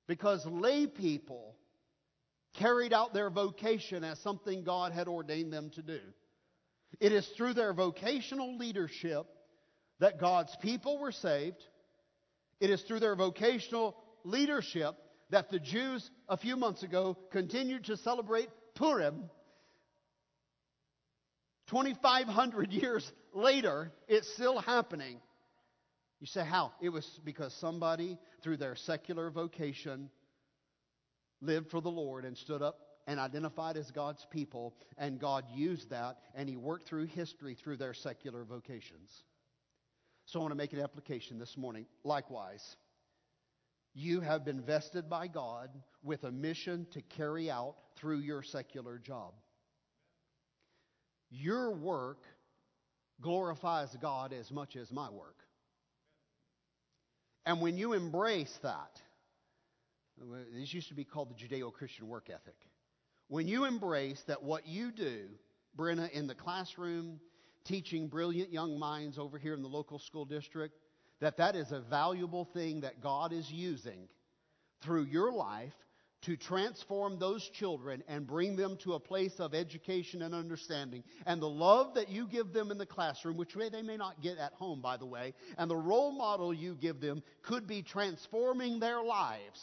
because 0.06 0.44
lay 0.46 0.86
people 0.86 1.54
carried 2.58 2.92
out 2.92 3.14
their 3.14 3.30
vocation 3.30 4.04
as 4.04 4.18
something 4.20 4.64
God 4.64 4.92
had 4.92 5.08
ordained 5.08 5.52
them 5.52 5.70
to 5.70 5.82
do. 5.82 6.00
It 7.00 7.12
is 7.12 7.26
through 7.36 7.54
their 7.54 7.72
vocational 7.72 8.56
leadership 8.56 9.26
that 10.00 10.20
God's 10.20 10.54
people 10.60 10.98
were 10.98 11.12
saved. 11.12 11.62
It 12.60 12.70
is 12.70 12.82
through 12.82 13.00
their 13.00 13.16
vocational 13.16 13.96
leadership 14.24 14.96
that 15.32 15.50
the 15.50 15.58
Jews 15.58 16.08
a 16.28 16.36
few 16.36 16.56
months 16.56 16.82
ago 16.82 17.16
continued 17.32 17.84
to 17.84 17.96
celebrate 17.96 18.48
Purim. 18.74 19.30
2,500 21.68 22.70
years 22.72 23.10
later, 23.32 23.90
it's 24.08 24.32
still 24.34 24.60
happening. 24.60 25.18
You 26.20 26.26
say, 26.26 26.44
how? 26.44 26.72
It 26.82 26.90
was 26.90 27.06
because 27.24 27.52
somebody, 27.54 28.18
through 28.42 28.58
their 28.58 28.76
secular 28.76 29.30
vocation, 29.30 30.10
lived 31.40 31.70
for 31.70 31.80
the 31.80 31.90
Lord 31.90 32.26
and 32.26 32.36
stood 32.36 32.60
up 32.62 32.78
and 33.06 33.18
identified 33.18 33.76
as 33.76 33.90
God's 33.90 34.24
people, 34.30 34.76
and 34.98 35.18
God 35.18 35.44
used 35.52 35.90
that, 35.90 36.18
and 36.34 36.48
He 36.48 36.56
worked 36.56 36.86
through 36.86 37.06
history 37.06 37.56
through 37.56 37.78
their 37.78 37.94
secular 37.94 38.44
vocations. 38.44 39.10
So 40.26 40.38
I 40.38 40.42
want 40.42 40.52
to 40.52 40.56
make 40.56 40.72
an 40.74 40.80
application 40.80 41.38
this 41.38 41.56
morning. 41.56 41.86
Likewise, 42.04 42.76
you 43.94 44.20
have 44.20 44.44
been 44.44 44.62
vested 44.62 45.08
by 45.08 45.26
God 45.28 45.70
with 46.02 46.24
a 46.24 46.30
mission 46.30 46.86
to 46.92 47.02
carry 47.02 47.50
out 47.50 47.74
through 47.96 48.20
your 48.20 48.42
secular 48.42 48.98
job. 48.98 49.34
Your 51.30 51.72
work 51.72 52.24
glorifies 53.20 53.94
God 54.00 54.32
as 54.32 54.50
much 54.50 54.76
as 54.76 54.90
my 54.90 55.10
work. 55.10 55.36
And 57.44 57.60
when 57.60 57.76
you 57.76 57.92
embrace 57.92 58.58
that, 58.62 59.00
this 60.54 60.72
used 60.72 60.88
to 60.88 60.94
be 60.94 61.04
called 61.04 61.30
the 61.30 61.34
Judeo 61.34 61.72
Christian 61.72 62.08
work 62.08 62.28
ethic. 62.30 62.56
When 63.28 63.48
you 63.48 63.64
embrace 63.64 64.22
that 64.26 64.42
what 64.42 64.66
you 64.66 64.92
do, 64.92 65.28
Brenna, 65.76 66.10
in 66.10 66.26
the 66.26 66.34
classroom, 66.34 67.18
teaching 67.64 68.08
brilliant 68.08 68.52
young 68.52 68.78
minds 68.78 69.18
over 69.18 69.38
here 69.38 69.54
in 69.54 69.62
the 69.62 69.68
local 69.68 69.98
school 69.98 70.24
district, 70.24 70.76
that 71.22 71.36
that 71.36 71.54
is 71.54 71.70
a 71.70 71.80
valuable 71.80 72.44
thing 72.52 72.80
that 72.80 73.00
God 73.00 73.32
is 73.32 73.48
using 73.48 74.08
through 74.82 75.04
your 75.04 75.32
life 75.32 75.72
to 76.22 76.36
transform 76.36 77.18
those 77.18 77.48
children 77.50 78.02
and 78.08 78.26
bring 78.26 78.56
them 78.56 78.76
to 78.78 78.94
a 78.94 79.00
place 79.00 79.34
of 79.38 79.54
education 79.54 80.22
and 80.22 80.34
understanding. 80.34 81.04
And 81.24 81.40
the 81.40 81.48
love 81.48 81.94
that 81.94 82.08
you 82.08 82.26
give 82.26 82.52
them 82.52 82.72
in 82.72 82.78
the 82.78 82.86
classroom, 82.86 83.36
which 83.36 83.54
they 83.54 83.82
may 83.82 83.96
not 83.96 84.20
get 84.20 84.38
at 84.38 84.52
home, 84.54 84.80
by 84.80 84.96
the 84.96 85.06
way, 85.06 85.32
and 85.58 85.70
the 85.70 85.76
role 85.76 86.10
model 86.10 86.52
you 86.52 86.74
give 86.74 87.00
them 87.00 87.22
could 87.42 87.68
be 87.68 87.82
transforming 87.82 88.80
their 88.80 89.02
lives. 89.02 89.60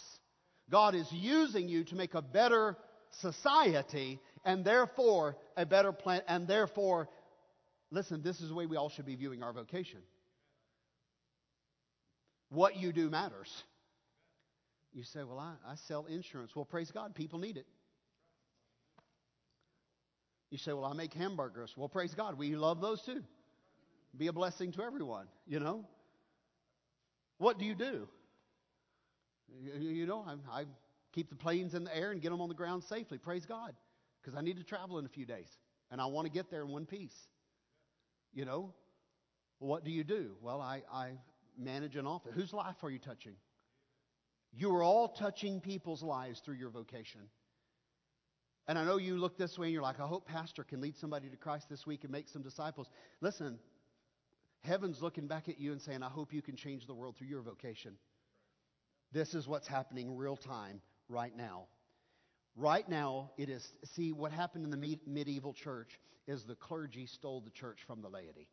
God 0.69 0.95
is 0.95 1.11
using 1.11 1.67
you 1.67 1.83
to 1.85 1.95
make 1.95 2.13
a 2.13 2.21
better 2.21 2.77
society 3.11 4.19
and 4.45 4.63
therefore 4.63 5.35
a 5.57 5.65
better 5.65 5.91
plan, 5.91 6.21
and 6.27 6.47
therefore, 6.47 7.09
listen, 7.91 8.21
this 8.21 8.39
is 8.39 8.47
the 8.47 8.55
way 8.55 8.65
we 8.65 8.77
all 8.77 8.89
should 8.89 9.05
be 9.05 9.15
viewing 9.15 9.43
our 9.43 9.51
vocation. 9.51 9.99
What 12.49 12.77
you 12.77 12.91
do 12.91 13.09
matters. 13.09 13.63
You 14.93 15.03
say, 15.03 15.23
Well, 15.23 15.39
I, 15.39 15.53
I 15.67 15.75
sell 15.87 16.05
insurance. 16.05 16.55
Well, 16.55 16.65
praise 16.65 16.91
God, 16.91 17.13
people 17.15 17.39
need 17.39 17.57
it. 17.57 17.67
You 20.49 20.57
say, 20.57 20.73
Well, 20.73 20.85
I 20.85 20.93
make 20.93 21.13
hamburgers. 21.13 21.73
Well, 21.77 21.89
praise 21.89 22.13
God, 22.15 22.37
we 22.37 22.55
love 22.55 22.81
those 22.81 23.01
too. 23.03 23.23
Be 24.17 24.27
a 24.27 24.33
blessing 24.33 24.71
to 24.73 24.81
everyone, 24.83 25.27
you 25.47 25.59
know? 25.59 25.85
What 27.37 27.59
do 27.59 27.65
you 27.65 27.75
do? 27.75 28.07
You, 29.63 29.89
you 29.89 30.05
know, 30.07 30.25
I, 30.27 30.61
I 30.61 30.65
keep 31.13 31.29
the 31.29 31.35
planes 31.35 31.73
in 31.75 31.83
the 31.83 31.95
air 31.95 32.11
and 32.11 32.21
get 32.21 32.31
them 32.31 32.41
on 32.41 32.49
the 32.49 32.55
ground 32.55 32.83
safely. 32.83 33.17
Praise 33.19 33.45
God. 33.45 33.73
because 34.21 34.37
I 34.37 34.41
need 34.41 34.57
to 34.57 34.63
travel 34.63 34.97
in 34.97 35.05
a 35.05 35.09
few 35.09 35.25
days 35.25 35.47
and 35.91 36.01
I 36.01 36.07
want 36.07 36.25
to 36.25 36.31
get 36.31 36.49
there 36.49 36.63
in 36.63 36.69
one 36.69 36.85
piece. 36.85 37.15
You 38.33 38.45
know? 38.45 38.73
What 39.59 39.83
do 39.83 39.91
you 39.91 40.03
do? 40.03 40.31
Well, 40.41 40.61
I, 40.61 40.83
I 40.91 41.11
manage 41.59 41.95
an 41.95 42.07
office. 42.07 42.31
Whose 42.35 42.53
life 42.53 42.83
are 42.83 42.89
you 42.89 42.99
touching? 42.99 43.33
You 44.53 44.73
are 44.75 44.83
all 44.83 45.09
touching 45.09 45.61
people's 45.61 46.01
lives 46.01 46.39
through 46.39 46.55
your 46.55 46.69
vocation. 46.69 47.21
And 48.67 48.77
I 48.77 48.83
know 48.83 48.97
you 48.97 49.17
look 49.17 49.37
this 49.37 49.57
way 49.57 49.67
and 49.67 49.73
you're 49.73 49.83
like, 49.83 49.99
I 49.99 50.05
hope 50.05 50.27
Pastor 50.27 50.63
can 50.63 50.79
lead 50.81 50.95
somebody 50.97 51.29
to 51.29 51.37
Christ 51.37 51.69
this 51.69 51.87
week 51.87 52.03
and 52.03 52.11
make 52.11 52.29
some 52.29 52.41
disciples. 52.41 52.87
Listen, 53.19 53.57
heaven's 54.61 55.01
looking 55.01 55.27
back 55.27 55.49
at 55.49 55.59
you 55.59 55.71
and 55.71 55.81
saying, 55.81 56.03
I 56.03 56.09
hope 56.09 56.33
you 56.33 56.41
can 56.41 56.55
change 56.55 56.85
the 56.85 56.93
world 56.93 57.15
through 57.17 57.27
your 57.27 57.41
vocation. 57.41 57.95
This 59.11 59.33
is 59.33 59.47
what's 59.47 59.67
happening 59.67 60.15
real 60.15 60.37
time 60.37 60.81
right 61.07 61.35
now. 61.35 61.65
Right 62.55 62.87
now, 62.87 63.31
it 63.37 63.49
is, 63.49 63.67
see, 63.95 64.11
what 64.11 64.31
happened 64.31 64.65
in 64.65 64.71
the 64.71 64.77
me- 64.77 64.99
medieval 65.07 65.53
church 65.53 65.99
is 66.27 66.43
the 66.43 66.55
clergy 66.55 67.07
stole 67.07 67.41
the 67.41 67.49
church 67.49 67.79
from 67.87 68.01
the 68.01 68.09
laity. 68.09 68.47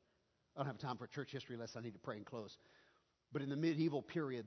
I 0.56 0.60
don't 0.60 0.66
have 0.66 0.78
time 0.78 0.96
for 0.96 1.06
church 1.06 1.32
history 1.32 1.56
lesson. 1.56 1.80
I 1.82 1.84
need 1.84 1.92
to 1.92 1.98
pray 1.98 2.16
and 2.16 2.24
close. 2.24 2.56
But 3.36 3.42
in 3.42 3.50
the 3.50 3.56
medieval 3.56 4.00
period, 4.00 4.46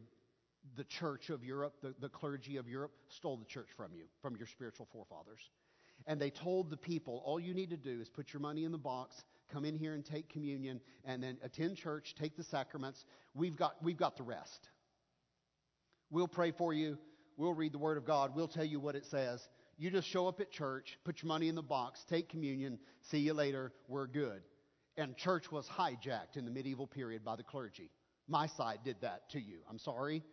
the 0.76 0.84
church 0.84 1.30
of 1.30 1.44
Europe, 1.44 1.76
the, 1.80 1.94
the 2.00 2.10
clergy 2.10 2.58
of 2.58 2.68
Europe, 2.68 2.92
stole 3.10 3.38
the 3.38 3.46
church 3.46 3.68
from 3.78 3.94
you, 3.94 4.06
from 4.20 4.36
your 4.36 4.48
spiritual 4.48 4.88
forefathers. 4.92 5.52
And 6.08 6.20
they 6.20 6.32
told 6.32 6.72
the 6.72 6.78
people, 6.78 7.22
all 7.24 7.40
you 7.40 7.54
need 7.54 7.70
to 7.70 7.78
do 7.78 8.02
is 8.02 8.10
put 8.10 8.34
your 8.34 8.40
money 8.40 8.64
in 8.64 8.72
the 8.72 8.80
box, 8.80 9.24
come 9.54 9.64
in 9.64 9.76
here 9.76 9.94
and 9.94 10.04
take 10.04 10.28
communion, 10.28 10.82
and 11.06 11.22
then 11.22 11.38
attend 11.44 11.78
church, 11.78 12.16
take 12.20 12.36
the 12.36 12.44
sacraments. 12.46 13.06
We've 13.36 13.56
got, 13.56 13.76
we've 13.84 13.96
got 13.96 14.18
the 14.18 14.24
rest. 14.24 14.70
We'll 16.10 16.28
pray 16.28 16.52
for 16.52 16.74
you. 16.74 16.98
We'll 17.38 17.54
read 17.54 17.74
the 17.74 17.78
Word 17.78 18.00
of 18.00 18.06
God. 18.06 18.32
We'll 18.36 18.48
tell 18.48 18.66
you 18.66 18.80
what 18.80 18.96
it 18.96 19.06
says. 19.06 19.48
You 19.78 19.92
just 19.92 20.08
show 20.08 20.28
up 20.28 20.42
at 20.42 20.50
church, 20.50 20.98
put 21.06 21.22
your 21.22 21.28
money 21.28 21.48
in 21.48 21.54
the 21.54 21.62
box, 21.62 22.04
take 22.10 22.28
communion, 22.28 22.80
see 23.12 23.20
you 23.20 23.36
later, 23.36 23.72
we're 23.88 24.08
good. 24.08 24.42
And 24.98 25.16
church 25.16 25.52
was 25.52 25.68
hijacked 25.68 26.38
in 26.38 26.46
the 26.46 26.52
medieval 26.52 26.88
period 26.88 27.24
by 27.24 27.36
the 27.36 27.44
clergy. 27.44 27.92
My 28.30 28.46
side 28.46 28.80
did 28.86 28.98
that 29.02 29.30
to 29.32 29.42
you. 29.42 29.58
I'm 29.70 29.80
sorry. 29.80 30.24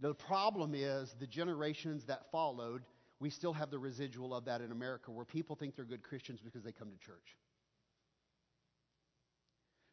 The 0.00 0.14
problem 0.14 0.72
is 0.74 1.14
the 1.20 1.26
generations 1.26 2.04
that 2.06 2.30
followed, 2.32 2.82
we 3.20 3.28
still 3.28 3.52
have 3.52 3.70
the 3.70 3.78
residual 3.78 4.34
of 4.34 4.46
that 4.46 4.62
in 4.62 4.72
America 4.72 5.10
where 5.10 5.26
people 5.26 5.54
think 5.54 5.76
they're 5.76 5.84
good 5.84 6.02
Christians 6.02 6.40
because 6.42 6.64
they 6.64 6.72
come 6.72 6.90
to 6.90 6.96
church. 6.96 7.36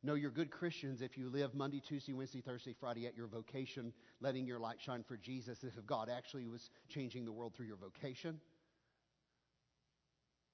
No, 0.03 0.13
you're 0.13 0.31
good 0.31 0.51
Christians 0.51 1.01
if 1.01 1.17
you 1.17 1.27
live 1.27 1.53
Monday, 1.53 1.81
Tuesday, 1.85 2.13
Wednesday, 2.13 2.39
Thursday, 2.39 2.73
Friday 2.79 3.07
at 3.07 3.17
your 3.17 3.27
vocation, 3.27 3.91
letting 4.21 4.45
your 4.45 4.59
light 4.59 4.77
shine 4.79 5.03
for 5.05 5.17
Jesus, 5.17 5.63
if 5.63 5.73
God 5.85 6.07
actually 6.09 6.47
was 6.47 6.69
changing 6.87 7.25
the 7.25 7.31
world 7.33 7.53
through 7.55 7.65
your 7.65 7.77
vocation. 7.77 8.39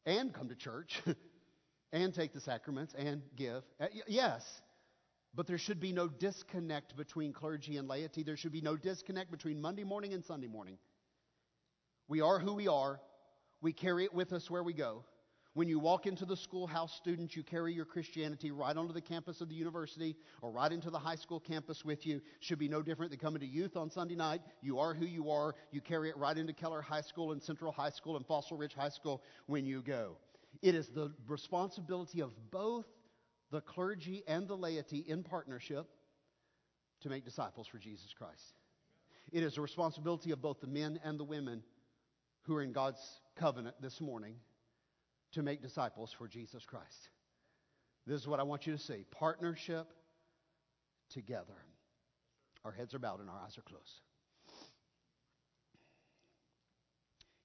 And 0.08 0.34
come 0.34 0.50
to 0.50 0.56
church, 0.56 1.02
and 1.94 2.14
take 2.14 2.34
the 2.34 2.42
sacraments, 2.42 2.96
and 2.98 3.22
give. 3.36 3.64
Uh, 3.80 3.88
yes, 4.08 4.44
but 5.36 5.48
there 5.48 5.58
should 5.58 5.80
be 5.80 5.92
no 5.92 6.08
disconnect 6.08 6.96
between 6.96 7.34
clergy 7.34 7.78
and 7.78 7.88
laity. 7.88 8.24
There 8.24 8.38
should 8.38 8.52
be 8.52 8.62
no 8.62 8.78
disconnect 8.78 9.32
between 9.32 9.60
Monday 9.60 9.84
morning 9.84 10.14
and 10.14 10.24
Sunday 10.24 10.48
morning. 10.48 10.78
We 12.08 12.22
are 12.22 12.40
who 12.40 12.54
we 12.54 12.68
are. 12.68 13.00
We 13.62 13.74
carry 13.74 14.04
it 14.04 14.14
with 14.14 14.34
us 14.34 14.50
where 14.50 14.64
we 14.64 14.74
go. 14.74 15.04
When 15.56 15.68
you 15.68 15.78
walk 15.78 16.08
into 16.08 16.26
the 16.26 16.36
schoolhouse, 16.36 16.92
students, 16.94 17.36
you 17.36 17.44
carry 17.44 17.74
your 17.74 17.86
Christianity 17.86 18.50
right 18.50 18.76
onto 18.76 18.92
the 18.92 19.02
campus 19.02 19.40
of 19.40 19.50
the 19.50 19.56
university 19.56 20.16
or 20.42 20.50
right 20.50 20.72
into 20.72 20.90
the 20.90 20.98
high 20.98 21.16
school 21.16 21.40
campus 21.40 21.86
with 21.86 22.08
you. 22.08 22.22
Should 22.40 22.58
be 22.58 22.68
no 22.68 22.82
different 22.82 23.12
than 23.12 23.20
coming 23.20 23.40
to 23.40 23.46
youth 23.46 23.78
on 23.78 23.92
Sunday 23.92 24.16
night. 24.16 24.42
You 24.64 24.80
are 24.80 24.96
who 24.96 25.06
you 25.06 25.30
are. 25.30 25.54
You 25.72 25.80
carry 25.80 26.10
it 26.10 26.18
right 26.18 26.36
into 26.36 26.54
Keller 26.54 26.82
High 26.82 27.02
School 27.02 27.34
and 27.34 27.42
Central 27.42 27.72
High 27.72 27.92
School 27.92 28.18
and 28.18 28.26
Fossil 28.26 28.58
Ridge 28.58 28.74
High 28.74 28.90
School 28.90 29.22
when 29.46 29.64
you 29.64 29.84
go. 29.84 30.18
It 30.64 30.74
is 30.74 30.88
the 30.88 31.12
responsibility 31.28 32.22
of 32.22 32.32
both 32.50 32.86
the 33.54 33.62
clergy 33.62 34.24
and 34.28 34.48
the 34.48 34.58
laity 34.58 35.06
in 35.08 35.22
partnership 35.22 35.88
to 37.02 37.10
make 37.10 37.24
disciples 37.24 37.68
for 37.68 37.78
Jesus 37.78 38.12
Christ. 38.18 38.58
It 39.32 39.44
is 39.44 39.60
a 39.60 39.62
responsibility 39.62 40.32
of 40.32 40.42
both 40.42 40.60
the 40.60 40.68
men 40.68 41.00
and 41.04 41.20
the 41.20 41.24
women 41.24 41.62
who 42.42 42.56
are 42.56 42.64
in 42.64 42.72
God's 42.72 43.00
covenant 43.36 43.76
this 43.80 44.02
morning 44.02 44.38
to 45.34 45.44
make 45.44 45.62
disciples 45.62 46.12
for 46.18 46.28
Jesus 46.28 46.66
Christ. 46.66 47.10
This 48.08 48.20
is 48.20 48.28
what 48.28 48.40
I 48.40 48.44
want 48.44 48.66
you 48.66 48.74
to 48.74 48.80
see 48.80 49.06
partnership 49.12 49.88
together. 51.12 51.54
Our 52.66 52.72
heads 52.72 52.96
are 52.96 53.00
bowed 53.00 53.20
and 53.20 53.30
our 53.30 53.40
eyes 53.46 53.56
are 53.56 53.62
closed. 53.62 54.02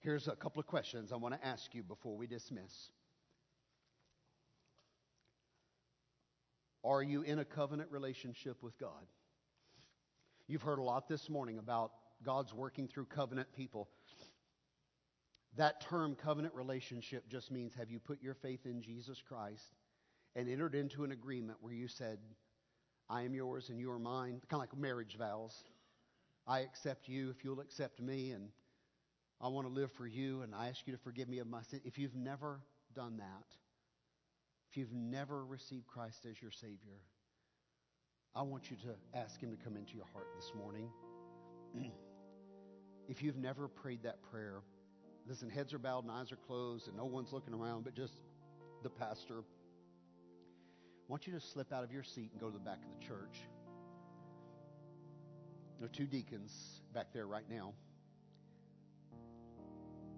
Here's 0.00 0.26
a 0.26 0.36
couple 0.36 0.60
of 0.60 0.66
questions 0.66 1.12
I 1.12 1.16
want 1.16 1.34
to 1.34 1.46
ask 1.46 1.74
you 1.74 1.82
before 1.82 2.16
we 2.16 2.26
dismiss. 2.26 2.88
Are 6.84 7.02
you 7.02 7.22
in 7.22 7.38
a 7.38 7.44
covenant 7.44 7.90
relationship 7.90 8.62
with 8.62 8.78
God? 8.78 9.06
You've 10.46 10.62
heard 10.62 10.78
a 10.78 10.82
lot 10.82 11.08
this 11.08 11.28
morning 11.28 11.58
about 11.58 11.92
God's 12.24 12.54
working 12.54 12.88
through 12.88 13.06
covenant 13.06 13.52
people. 13.52 13.88
That 15.56 15.80
term, 15.80 16.14
covenant 16.14 16.54
relationship, 16.54 17.28
just 17.28 17.50
means 17.50 17.74
have 17.74 17.90
you 17.90 17.98
put 17.98 18.22
your 18.22 18.34
faith 18.34 18.64
in 18.64 18.80
Jesus 18.80 19.22
Christ 19.26 19.74
and 20.36 20.48
entered 20.48 20.74
into 20.74 21.04
an 21.04 21.12
agreement 21.12 21.58
where 21.60 21.72
you 21.72 21.88
said, 21.88 22.18
I 23.10 23.22
am 23.22 23.34
yours 23.34 23.70
and 23.70 23.80
you 23.80 23.90
are 23.90 23.98
mine, 23.98 24.40
kind 24.48 24.60
of 24.62 24.68
like 24.68 24.76
marriage 24.76 25.16
vows. 25.18 25.64
I 26.46 26.60
accept 26.60 27.08
you 27.08 27.30
if 27.30 27.44
you'll 27.44 27.60
accept 27.60 28.00
me, 28.00 28.30
and 28.30 28.48
I 29.40 29.48
want 29.48 29.66
to 29.66 29.72
live 29.72 29.92
for 29.92 30.06
you, 30.06 30.42
and 30.42 30.54
I 30.54 30.68
ask 30.68 30.86
you 30.86 30.92
to 30.92 30.98
forgive 30.98 31.28
me 31.28 31.38
of 31.38 31.46
my 31.46 31.62
sin. 31.62 31.80
If 31.84 31.98
you've 31.98 32.14
never 32.14 32.60
done 32.94 33.18
that, 33.18 33.44
if 34.70 34.76
you've 34.76 34.92
never 34.92 35.44
received 35.44 35.86
Christ 35.86 36.26
as 36.30 36.40
your 36.42 36.50
Savior, 36.50 37.00
I 38.34 38.42
want 38.42 38.70
you 38.70 38.76
to 38.78 39.18
ask 39.18 39.40
Him 39.40 39.50
to 39.50 39.56
come 39.56 39.76
into 39.76 39.94
your 39.94 40.06
heart 40.12 40.28
this 40.36 40.52
morning. 40.56 40.90
if 43.08 43.22
you've 43.22 43.36
never 43.36 43.68
prayed 43.68 44.02
that 44.02 44.22
prayer, 44.30 44.60
listen, 45.26 45.48
heads 45.48 45.72
are 45.72 45.78
bowed 45.78 46.04
and 46.04 46.12
eyes 46.12 46.30
are 46.32 46.36
closed 46.36 46.88
and 46.88 46.96
no 46.96 47.06
one's 47.06 47.32
looking 47.32 47.54
around 47.54 47.84
but 47.84 47.94
just 47.94 48.14
the 48.82 48.90
pastor. 48.90 49.38
I 49.38 49.42
want 51.08 51.26
you 51.26 51.32
to 51.32 51.40
slip 51.40 51.72
out 51.72 51.82
of 51.82 51.90
your 51.90 52.02
seat 52.02 52.30
and 52.32 52.40
go 52.40 52.48
to 52.48 52.52
the 52.52 52.58
back 52.58 52.78
of 52.82 53.00
the 53.00 53.06
church. 53.06 53.40
There 55.78 55.86
are 55.86 55.92
two 55.92 56.06
deacons 56.06 56.82
back 56.92 57.06
there 57.14 57.26
right 57.26 57.48
now. 57.50 57.72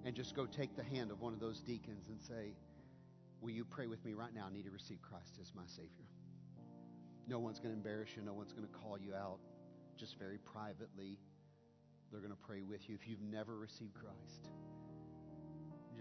And 0.05 0.17
just 0.17 0.35
go 0.35 0.47
take 0.47 0.75
the 0.77 0.83
hand 0.83 1.11
of 1.11 1.21
one 1.21 1.35
of 1.35 1.41
those 1.41 1.61
deacons 1.61 2.09
and 2.09 2.21
say, 2.21 2.55
Will 3.41 3.51
you 3.51 3.65
pray 3.65 3.87
with 3.87 4.05
me 4.05 4.13
right 4.13 4.35
now? 4.35 4.47
I 4.49 4.53
need 4.53 4.65
to 4.65 4.71
receive 4.71 5.01
Christ 5.03 5.39
as 5.41 5.53
my 5.55 5.65
Savior. 5.67 6.09
No 7.27 7.39
one's 7.39 7.59
going 7.59 7.71
to 7.71 7.77
embarrass 7.77 8.11
you. 8.17 8.23
No 8.23 8.35
one's 8.35 8.53
going 8.53 8.67
to 8.67 8.75
call 8.75 8.99
you 8.99 9.15
out. 9.15 9.39
Just 9.97 10.19
very 10.19 10.39
privately, 10.39 11.19
they're 12.11 12.21
going 12.21 12.33
to 12.33 12.45
pray 12.47 12.63
with 12.63 12.89
you. 12.89 12.95
If 12.95 13.09
you've 13.09 13.23
never 13.23 13.57
received 13.57 13.95
Christ, 13.95 14.51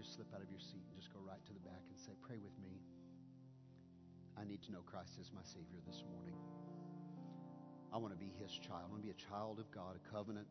just 0.00 0.14
slip 0.14 0.32
out 0.34 0.40
of 0.40 0.50
your 0.50 0.60
seat 0.60 0.80
and 0.88 0.96
just 0.96 1.12
go 1.12 1.20
right 1.20 1.44
to 1.44 1.52
the 1.52 1.60
back 1.60 1.84
and 1.88 1.98
say, 1.98 2.12
Pray 2.20 2.36
with 2.40 2.56
me. 2.58 2.80
I 4.40 4.44
need 4.44 4.62
to 4.62 4.72
know 4.72 4.80
Christ 4.80 5.20
as 5.20 5.30
my 5.32 5.44
Savior 5.44 5.78
this 5.86 6.02
morning. 6.12 6.36
I 7.92 7.98
want 7.98 8.12
to 8.14 8.18
be 8.18 8.32
His 8.40 8.50
child. 8.52 8.82
I 8.84 8.90
want 8.90 9.02
to 9.02 9.06
be 9.06 9.12
a 9.12 9.22
child 9.28 9.58
of 9.60 9.70
God, 9.70 9.96
a 9.96 10.02
covenant 10.08 10.46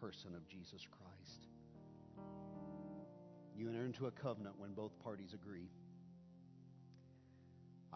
person 0.00 0.34
of 0.34 0.48
Jesus 0.48 0.88
Christ. 0.88 1.46
You 3.54 3.68
enter 3.68 3.84
into 3.84 4.06
a 4.06 4.10
covenant 4.10 4.56
when 4.58 4.72
both 4.72 4.98
parties 4.98 5.34
agree. 5.34 5.68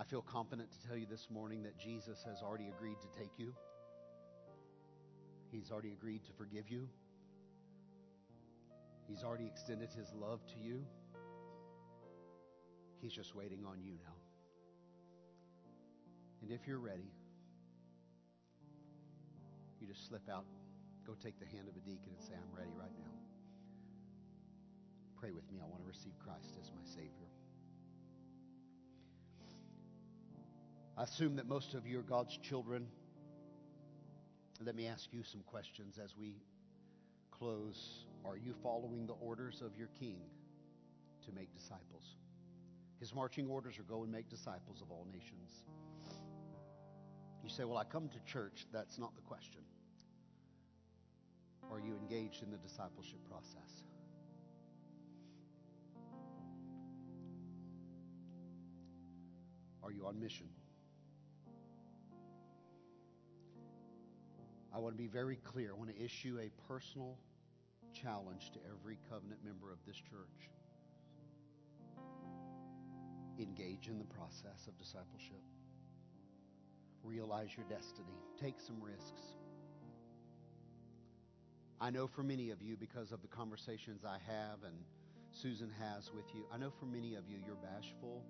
I 0.00 0.02
feel 0.02 0.22
confident 0.22 0.70
to 0.72 0.88
tell 0.88 0.96
you 0.96 1.04
this 1.04 1.28
morning 1.30 1.62
that 1.64 1.76
Jesus 1.76 2.24
has 2.24 2.40
already 2.40 2.68
agreed 2.68 2.96
to 3.02 3.18
take 3.18 3.32
you. 3.36 3.52
He's 5.52 5.70
already 5.70 5.92
agreed 5.92 6.24
to 6.24 6.32
forgive 6.32 6.70
you. 6.70 6.88
He's 9.06 9.22
already 9.22 9.46
extended 9.46 9.90
his 9.92 10.10
love 10.14 10.40
to 10.46 10.58
you. 10.58 10.86
He's 13.02 13.12
just 13.12 13.34
waiting 13.34 13.66
on 13.66 13.82
you 13.82 13.92
now. 13.92 14.16
And 16.40 16.50
if 16.50 16.66
you're 16.66 16.78
ready, 16.78 17.12
you 19.82 19.86
just 19.86 20.08
slip 20.08 20.30
out, 20.32 20.46
go 21.06 21.12
take 21.22 21.38
the 21.38 21.46
hand 21.46 21.68
of 21.68 21.76
a 21.76 21.80
deacon 21.80 22.08
and 22.16 22.22
say, 22.22 22.32
I'm 22.32 22.56
ready 22.56 22.72
right 22.74 22.96
now. 22.98 23.12
Pray 25.20 25.30
with 25.30 25.44
me. 25.52 25.58
I 25.62 25.66
want 25.66 25.82
to 25.82 25.88
receive 25.88 26.18
Christ 26.24 26.54
as 26.58 26.70
my 26.70 26.84
Savior. 26.84 27.28
I 31.00 31.04
assume 31.04 31.36
that 31.36 31.48
most 31.48 31.72
of 31.72 31.86
you 31.86 31.98
are 32.00 32.02
God's 32.02 32.36
children. 32.36 32.86
Let 34.62 34.74
me 34.74 34.86
ask 34.86 35.08
you 35.14 35.22
some 35.22 35.40
questions 35.46 35.98
as 35.98 36.14
we 36.14 36.34
close. 37.30 38.04
Are 38.22 38.36
you 38.36 38.54
following 38.62 39.06
the 39.06 39.14
orders 39.14 39.62
of 39.64 39.78
your 39.78 39.88
king 39.98 40.18
to 41.24 41.32
make 41.32 41.54
disciples? 41.54 42.18
His 42.98 43.14
marching 43.14 43.48
orders 43.48 43.78
are 43.78 43.84
go 43.84 44.02
and 44.02 44.12
make 44.12 44.28
disciples 44.28 44.82
of 44.82 44.90
all 44.90 45.06
nations. 45.10 45.64
You 47.42 47.48
say, 47.48 47.64
Well, 47.64 47.78
I 47.78 47.84
come 47.84 48.10
to 48.10 48.20
church. 48.30 48.66
That's 48.70 48.98
not 48.98 49.16
the 49.16 49.22
question. 49.22 49.62
Are 51.72 51.80
you 51.80 51.96
engaged 51.96 52.42
in 52.42 52.50
the 52.50 52.58
discipleship 52.58 53.20
process? 53.26 53.84
Are 59.82 59.90
you 59.90 60.04
on 60.04 60.20
mission? 60.20 60.48
I 64.72 64.78
want 64.78 64.94
to 64.94 65.02
be 65.02 65.08
very 65.08 65.36
clear. 65.36 65.72
I 65.74 65.78
want 65.78 65.94
to 65.94 66.02
issue 66.02 66.38
a 66.40 66.50
personal 66.68 67.16
challenge 67.92 68.52
to 68.52 68.58
every 68.70 68.98
covenant 69.08 69.40
member 69.44 69.72
of 69.72 69.78
this 69.86 69.96
church. 69.96 70.50
Engage 73.38 73.88
in 73.88 73.98
the 73.98 74.04
process 74.04 74.66
of 74.68 74.78
discipleship. 74.78 75.42
Realize 77.02 77.48
your 77.56 77.66
destiny. 77.66 78.18
Take 78.38 78.60
some 78.60 78.80
risks. 78.82 79.34
I 81.80 81.90
know 81.90 82.06
for 82.06 82.22
many 82.22 82.50
of 82.50 82.60
you, 82.60 82.76
because 82.76 83.10
of 83.10 83.22
the 83.22 83.28
conversations 83.28 84.04
I 84.04 84.18
have 84.30 84.62
and 84.66 84.76
Susan 85.32 85.70
has 85.80 86.12
with 86.14 86.26
you, 86.34 86.44
I 86.52 86.58
know 86.58 86.70
for 86.78 86.84
many 86.84 87.14
of 87.14 87.28
you, 87.28 87.38
you're 87.44 87.56
bashful 87.56 88.22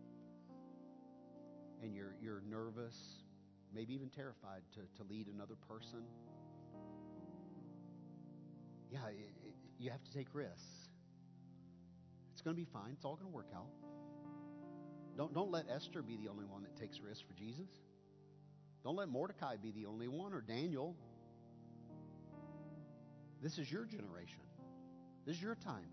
and 1.83 1.95
you're, 1.95 2.15
you're 2.23 2.43
nervous, 2.49 3.20
maybe 3.75 3.95
even 3.95 4.09
terrified 4.09 4.63
to, 4.75 4.81
to 5.03 5.09
lead 5.09 5.29
another 5.29 5.55
person. 5.69 6.01
Yeah, 8.91 9.07
it, 9.09 9.33
it, 9.45 9.55
you 9.79 9.91
have 9.91 10.03
to 10.03 10.13
take 10.13 10.29
risks. 10.33 10.63
It's 12.33 12.43
going 12.43 12.57
to 12.57 12.61
be 12.61 12.69
fine. 12.73 12.91
It's 12.93 13.05
all 13.05 13.17
going 13.17 13.31
to 13.31 13.35
work 13.35 13.51
out. 13.55 13.69
Don't, 15.17 15.35
don't 15.35 15.51
let 15.51 15.67
Esther 15.69 16.03
be 16.03 16.17
the 16.17 16.29
only 16.29 16.45
one 16.45 16.63
that 16.63 16.77
takes 16.77 17.01
risks 17.01 17.23
for 17.27 17.35
Jesus. 17.35 17.69
Don't 18.83 18.97
let 18.97 19.09
Mordecai 19.09 19.57
be 19.57 19.71
the 19.73 19.87
only 19.87 20.09
one 20.09 20.33
or 20.33 20.41
Daniel. 20.41 20.97
This 23.43 23.59
is 23.59 23.71
your 23.71 23.85
generation. 23.85 24.41
This 25.27 25.37
is 25.37 25.43
your 25.43 25.55
time. 25.55 25.89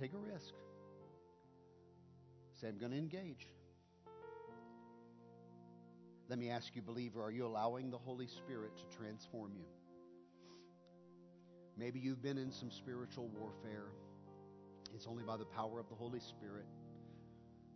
Take 0.00 0.12
a 0.12 0.18
risk. 0.18 0.52
Say, 2.60 2.68
I'm 2.68 2.78
going 2.78 2.92
to 2.92 2.98
engage. 2.98 3.48
Let 6.28 6.38
me 6.38 6.50
ask 6.50 6.74
you, 6.74 6.82
believer, 6.82 7.22
are 7.22 7.30
you 7.30 7.46
allowing 7.46 7.90
the 7.90 7.98
Holy 7.98 8.26
Spirit 8.26 8.72
to 8.76 8.96
transform 8.96 9.52
you? 9.56 9.66
Maybe 11.76 11.98
you've 11.98 12.22
been 12.22 12.38
in 12.38 12.52
some 12.52 12.70
spiritual 12.70 13.28
warfare. 13.28 13.88
It's 14.94 15.06
only 15.06 15.24
by 15.24 15.36
the 15.36 15.44
power 15.44 15.80
of 15.80 15.88
the 15.88 15.94
Holy 15.94 16.20
Spirit 16.20 16.66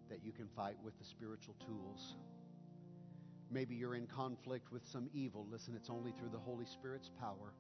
that 0.09 0.25
you 0.25 0.33
can 0.33 0.47
fight 0.57 0.77
with 0.83 0.97
the 0.99 1.05
spiritual 1.05 1.55
tools. 1.67 2.15
Maybe 3.51 3.75
you're 3.75 3.97
in 3.97 4.07
conflict 4.07 4.71
with 4.71 4.87
some 4.87 5.11
evil. 5.13 5.47
Listen, 5.51 5.75
it's 5.75 5.91
only 5.91 6.13
through 6.13 6.31
the 6.31 6.39
Holy 6.39 6.67
Spirit's 6.67 7.11
power 7.21 7.53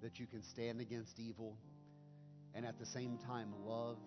that 0.00 0.20
you 0.20 0.26
can 0.26 0.42
stand 0.42 0.80
against 0.80 1.18
evil 1.18 1.56
and 2.54 2.64
at 2.64 2.78
the 2.78 2.86
same 2.86 3.18
time 3.18 3.52
love 3.66 3.98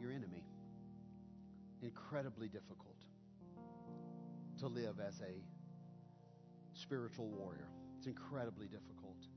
your 0.00 0.10
enemy. 0.10 0.44
Incredibly 1.86 2.48
difficult 2.48 2.96
to 4.58 4.66
live 4.66 4.96
as 4.98 5.20
a 5.20 5.44
spiritual 6.72 7.28
warrior. 7.28 7.68
It's 7.96 8.08
incredibly 8.08 8.66
difficult. 8.66 9.28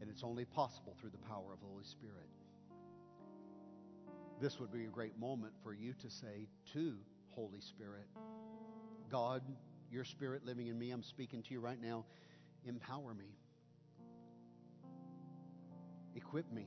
And 0.00 0.10
it's 0.10 0.24
only 0.24 0.44
possible 0.44 0.96
through 1.00 1.10
the 1.10 1.18
power 1.28 1.52
of 1.52 1.60
the 1.60 1.66
Holy 1.66 1.84
Spirit. 1.84 2.28
This 4.40 4.58
would 4.58 4.72
be 4.72 4.86
a 4.86 4.88
great 4.88 5.16
moment 5.16 5.52
for 5.62 5.72
you 5.72 5.92
to 6.02 6.10
say 6.10 6.48
to 6.72 6.96
Holy 7.28 7.60
Spirit, 7.60 8.08
God, 9.08 9.42
your 9.88 10.04
spirit 10.04 10.44
living 10.44 10.66
in 10.66 10.76
me, 10.76 10.90
I'm 10.90 11.04
speaking 11.04 11.44
to 11.44 11.54
you 11.54 11.60
right 11.60 11.80
now. 11.80 12.06
Empower 12.64 13.14
me. 13.14 13.36
Equip 16.16 16.50
me. 16.52 16.66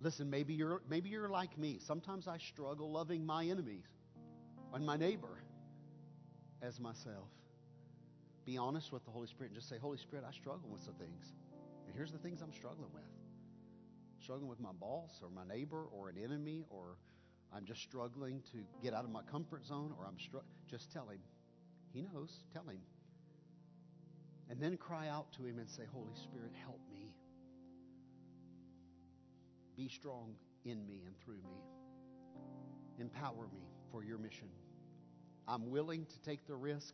Listen, 0.00 0.30
maybe 0.30 0.54
you're 0.54 0.80
maybe 0.88 1.10
you're 1.10 1.28
like 1.28 1.58
me. 1.58 1.78
Sometimes 1.78 2.26
I 2.26 2.38
struggle 2.38 2.90
loving 2.90 3.24
my 3.24 3.44
enemies 3.44 3.84
and 4.72 4.84
my 4.84 4.96
neighbor 4.96 5.42
as 6.62 6.80
myself. 6.80 7.28
Be 8.46 8.56
honest 8.56 8.92
with 8.92 9.04
the 9.04 9.10
Holy 9.10 9.26
Spirit 9.26 9.50
and 9.50 9.56
just 9.56 9.68
say, 9.68 9.76
Holy 9.78 9.98
Spirit, 9.98 10.24
I 10.26 10.32
struggle 10.32 10.68
with 10.70 10.82
some 10.82 10.94
things. 10.94 11.34
And 11.86 11.94
here's 11.94 12.12
the 12.12 12.18
things 12.18 12.40
I'm 12.40 12.52
struggling 12.52 12.90
with. 12.94 13.04
Struggling 14.22 14.48
with 14.48 14.60
my 14.60 14.72
boss 14.72 15.20
or 15.22 15.28
my 15.30 15.44
neighbor 15.44 15.84
or 15.92 16.08
an 16.08 16.16
enemy 16.22 16.64
or 16.70 16.96
I'm 17.52 17.64
just 17.64 17.82
struggling 17.82 18.42
to 18.52 18.58
get 18.82 18.94
out 18.94 19.04
of 19.04 19.10
my 19.10 19.22
comfort 19.22 19.66
zone, 19.66 19.92
or 19.98 20.06
I'm 20.06 20.18
str- 20.18 20.46
just 20.68 20.92
tell 20.92 21.08
him. 21.08 21.18
He 21.92 22.02
knows. 22.02 22.44
Tell 22.52 22.62
him. 22.62 22.80
And 24.48 24.60
then 24.60 24.76
cry 24.76 25.08
out 25.08 25.32
to 25.34 25.44
him 25.44 25.58
and 25.58 25.68
say, 25.68 25.82
Holy 25.92 26.14
Spirit, 26.14 26.52
help 26.64 26.80
me. 26.88 26.89
Be 29.80 29.88
strong 29.88 30.34
in 30.66 30.86
me 30.86 31.00
and 31.06 31.18
through 31.24 31.36
me. 31.36 31.56
Empower 32.98 33.48
me 33.50 33.62
for 33.90 34.04
your 34.04 34.18
mission. 34.18 34.48
I'm 35.48 35.70
willing 35.70 36.04
to 36.04 36.20
take 36.20 36.46
the 36.46 36.54
risk, 36.54 36.92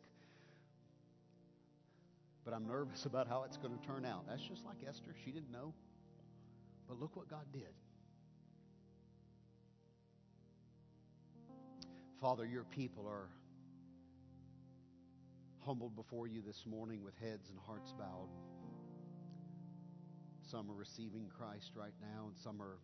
but 2.45 2.55
I'm 2.55 2.69
nervous 2.69 3.05
about 3.05 3.27
how 3.27 3.43
it's 3.43 3.57
going 3.57 3.77
to 3.77 3.85
turn 3.85 4.05
out. 4.05 4.29
That's 4.29 4.41
just 4.41 4.65
like 4.65 4.77
Esther. 4.89 5.17
She 5.25 5.33
didn't 5.33 5.51
know. 5.51 5.75
But 6.87 7.01
look 7.01 7.17
what 7.17 7.29
God 7.29 7.43
did. 7.53 7.75
Father, 12.21 12.47
your 12.47 12.63
people 12.63 13.09
are 13.09 13.31
humbled 15.65 15.97
before 15.97 16.29
you 16.29 16.41
this 16.41 16.65
morning 16.67 17.03
with 17.03 17.19
heads 17.19 17.51
and 17.51 17.59
hearts 17.67 17.93
bowed. 17.99 18.29
Some 20.51 20.71
are 20.71 20.75
receiving 20.75 21.27
Christ 21.27 21.73
right 21.75 21.95
now, 22.01 22.29
and 22.29 22.37
some 22.39 22.63
are 22.63 22.79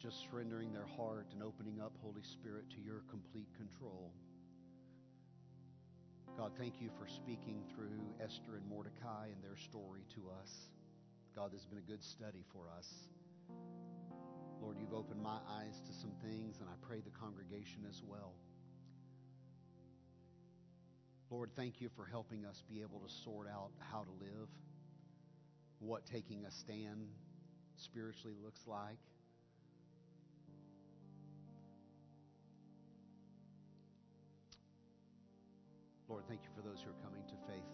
just 0.00 0.16
surrendering 0.30 0.72
their 0.72 0.86
heart 0.96 1.26
and 1.32 1.42
opening 1.42 1.78
up, 1.78 1.92
Holy 2.02 2.22
Spirit, 2.22 2.64
to 2.70 2.80
your 2.80 3.02
complete 3.10 3.48
control. 3.54 4.10
God, 6.38 6.52
thank 6.58 6.80
you 6.80 6.88
for 6.98 7.06
speaking 7.06 7.62
through 7.74 8.00
Esther 8.18 8.56
and 8.56 8.66
Mordecai 8.66 9.28
and 9.28 9.44
their 9.44 9.58
story 9.58 10.00
to 10.14 10.22
us. 10.40 10.70
God, 11.36 11.52
this 11.52 11.60
has 11.60 11.66
been 11.66 11.78
a 11.78 11.90
good 11.90 12.02
study 12.02 12.44
for 12.50 12.64
us. 12.78 12.88
Lord, 14.62 14.78
you've 14.80 14.94
opened 14.94 15.22
my 15.22 15.38
eyes 15.60 15.82
to 15.86 15.92
some 15.92 16.12
things, 16.24 16.60
and 16.60 16.68
I 16.68 16.74
pray 16.80 17.00
the 17.04 17.10
congregation 17.10 17.84
as 17.88 18.02
well. 18.02 18.32
Lord, 21.30 21.50
thank 21.54 21.82
you 21.82 21.90
for 21.94 22.06
helping 22.06 22.46
us 22.46 22.62
be 22.70 22.80
able 22.80 23.00
to 23.00 23.12
sort 23.22 23.48
out 23.48 23.70
how 23.92 24.04
to 24.04 24.10
live, 24.24 24.48
what 25.84 26.04
taking 26.06 26.44
a 26.46 26.50
stand 26.50 27.08
spiritually 27.76 28.36
looks 28.42 28.66
like. 28.66 28.98
Lord, 36.08 36.24
thank 36.28 36.42
you 36.42 36.50
for 36.54 36.62
those 36.66 36.80
who 36.82 36.90
are 36.90 37.02
coming 37.02 37.22
to 37.26 37.34
faith. 37.46 37.64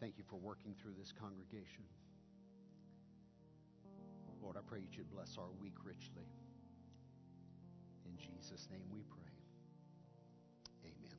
Thank 0.00 0.18
you 0.18 0.24
for 0.28 0.36
working 0.36 0.74
through 0.80 0.94
this 0.98 1.12
congregation. 1.12 1.84
Lord, 4.42 4.56
I 4.56 4.60
pray 4.66 4.80
you 4.80 4.88
should 4.94 5.10
bless 5.10 5.36
our 5.38 5.50
week 5.60 5.74
richly. 5.84 6.26
In 8.06 8.16
Jesus' 8.16 8.68
name 8.70 8.86
we 8.92 9.02
pray. 9.02 9.29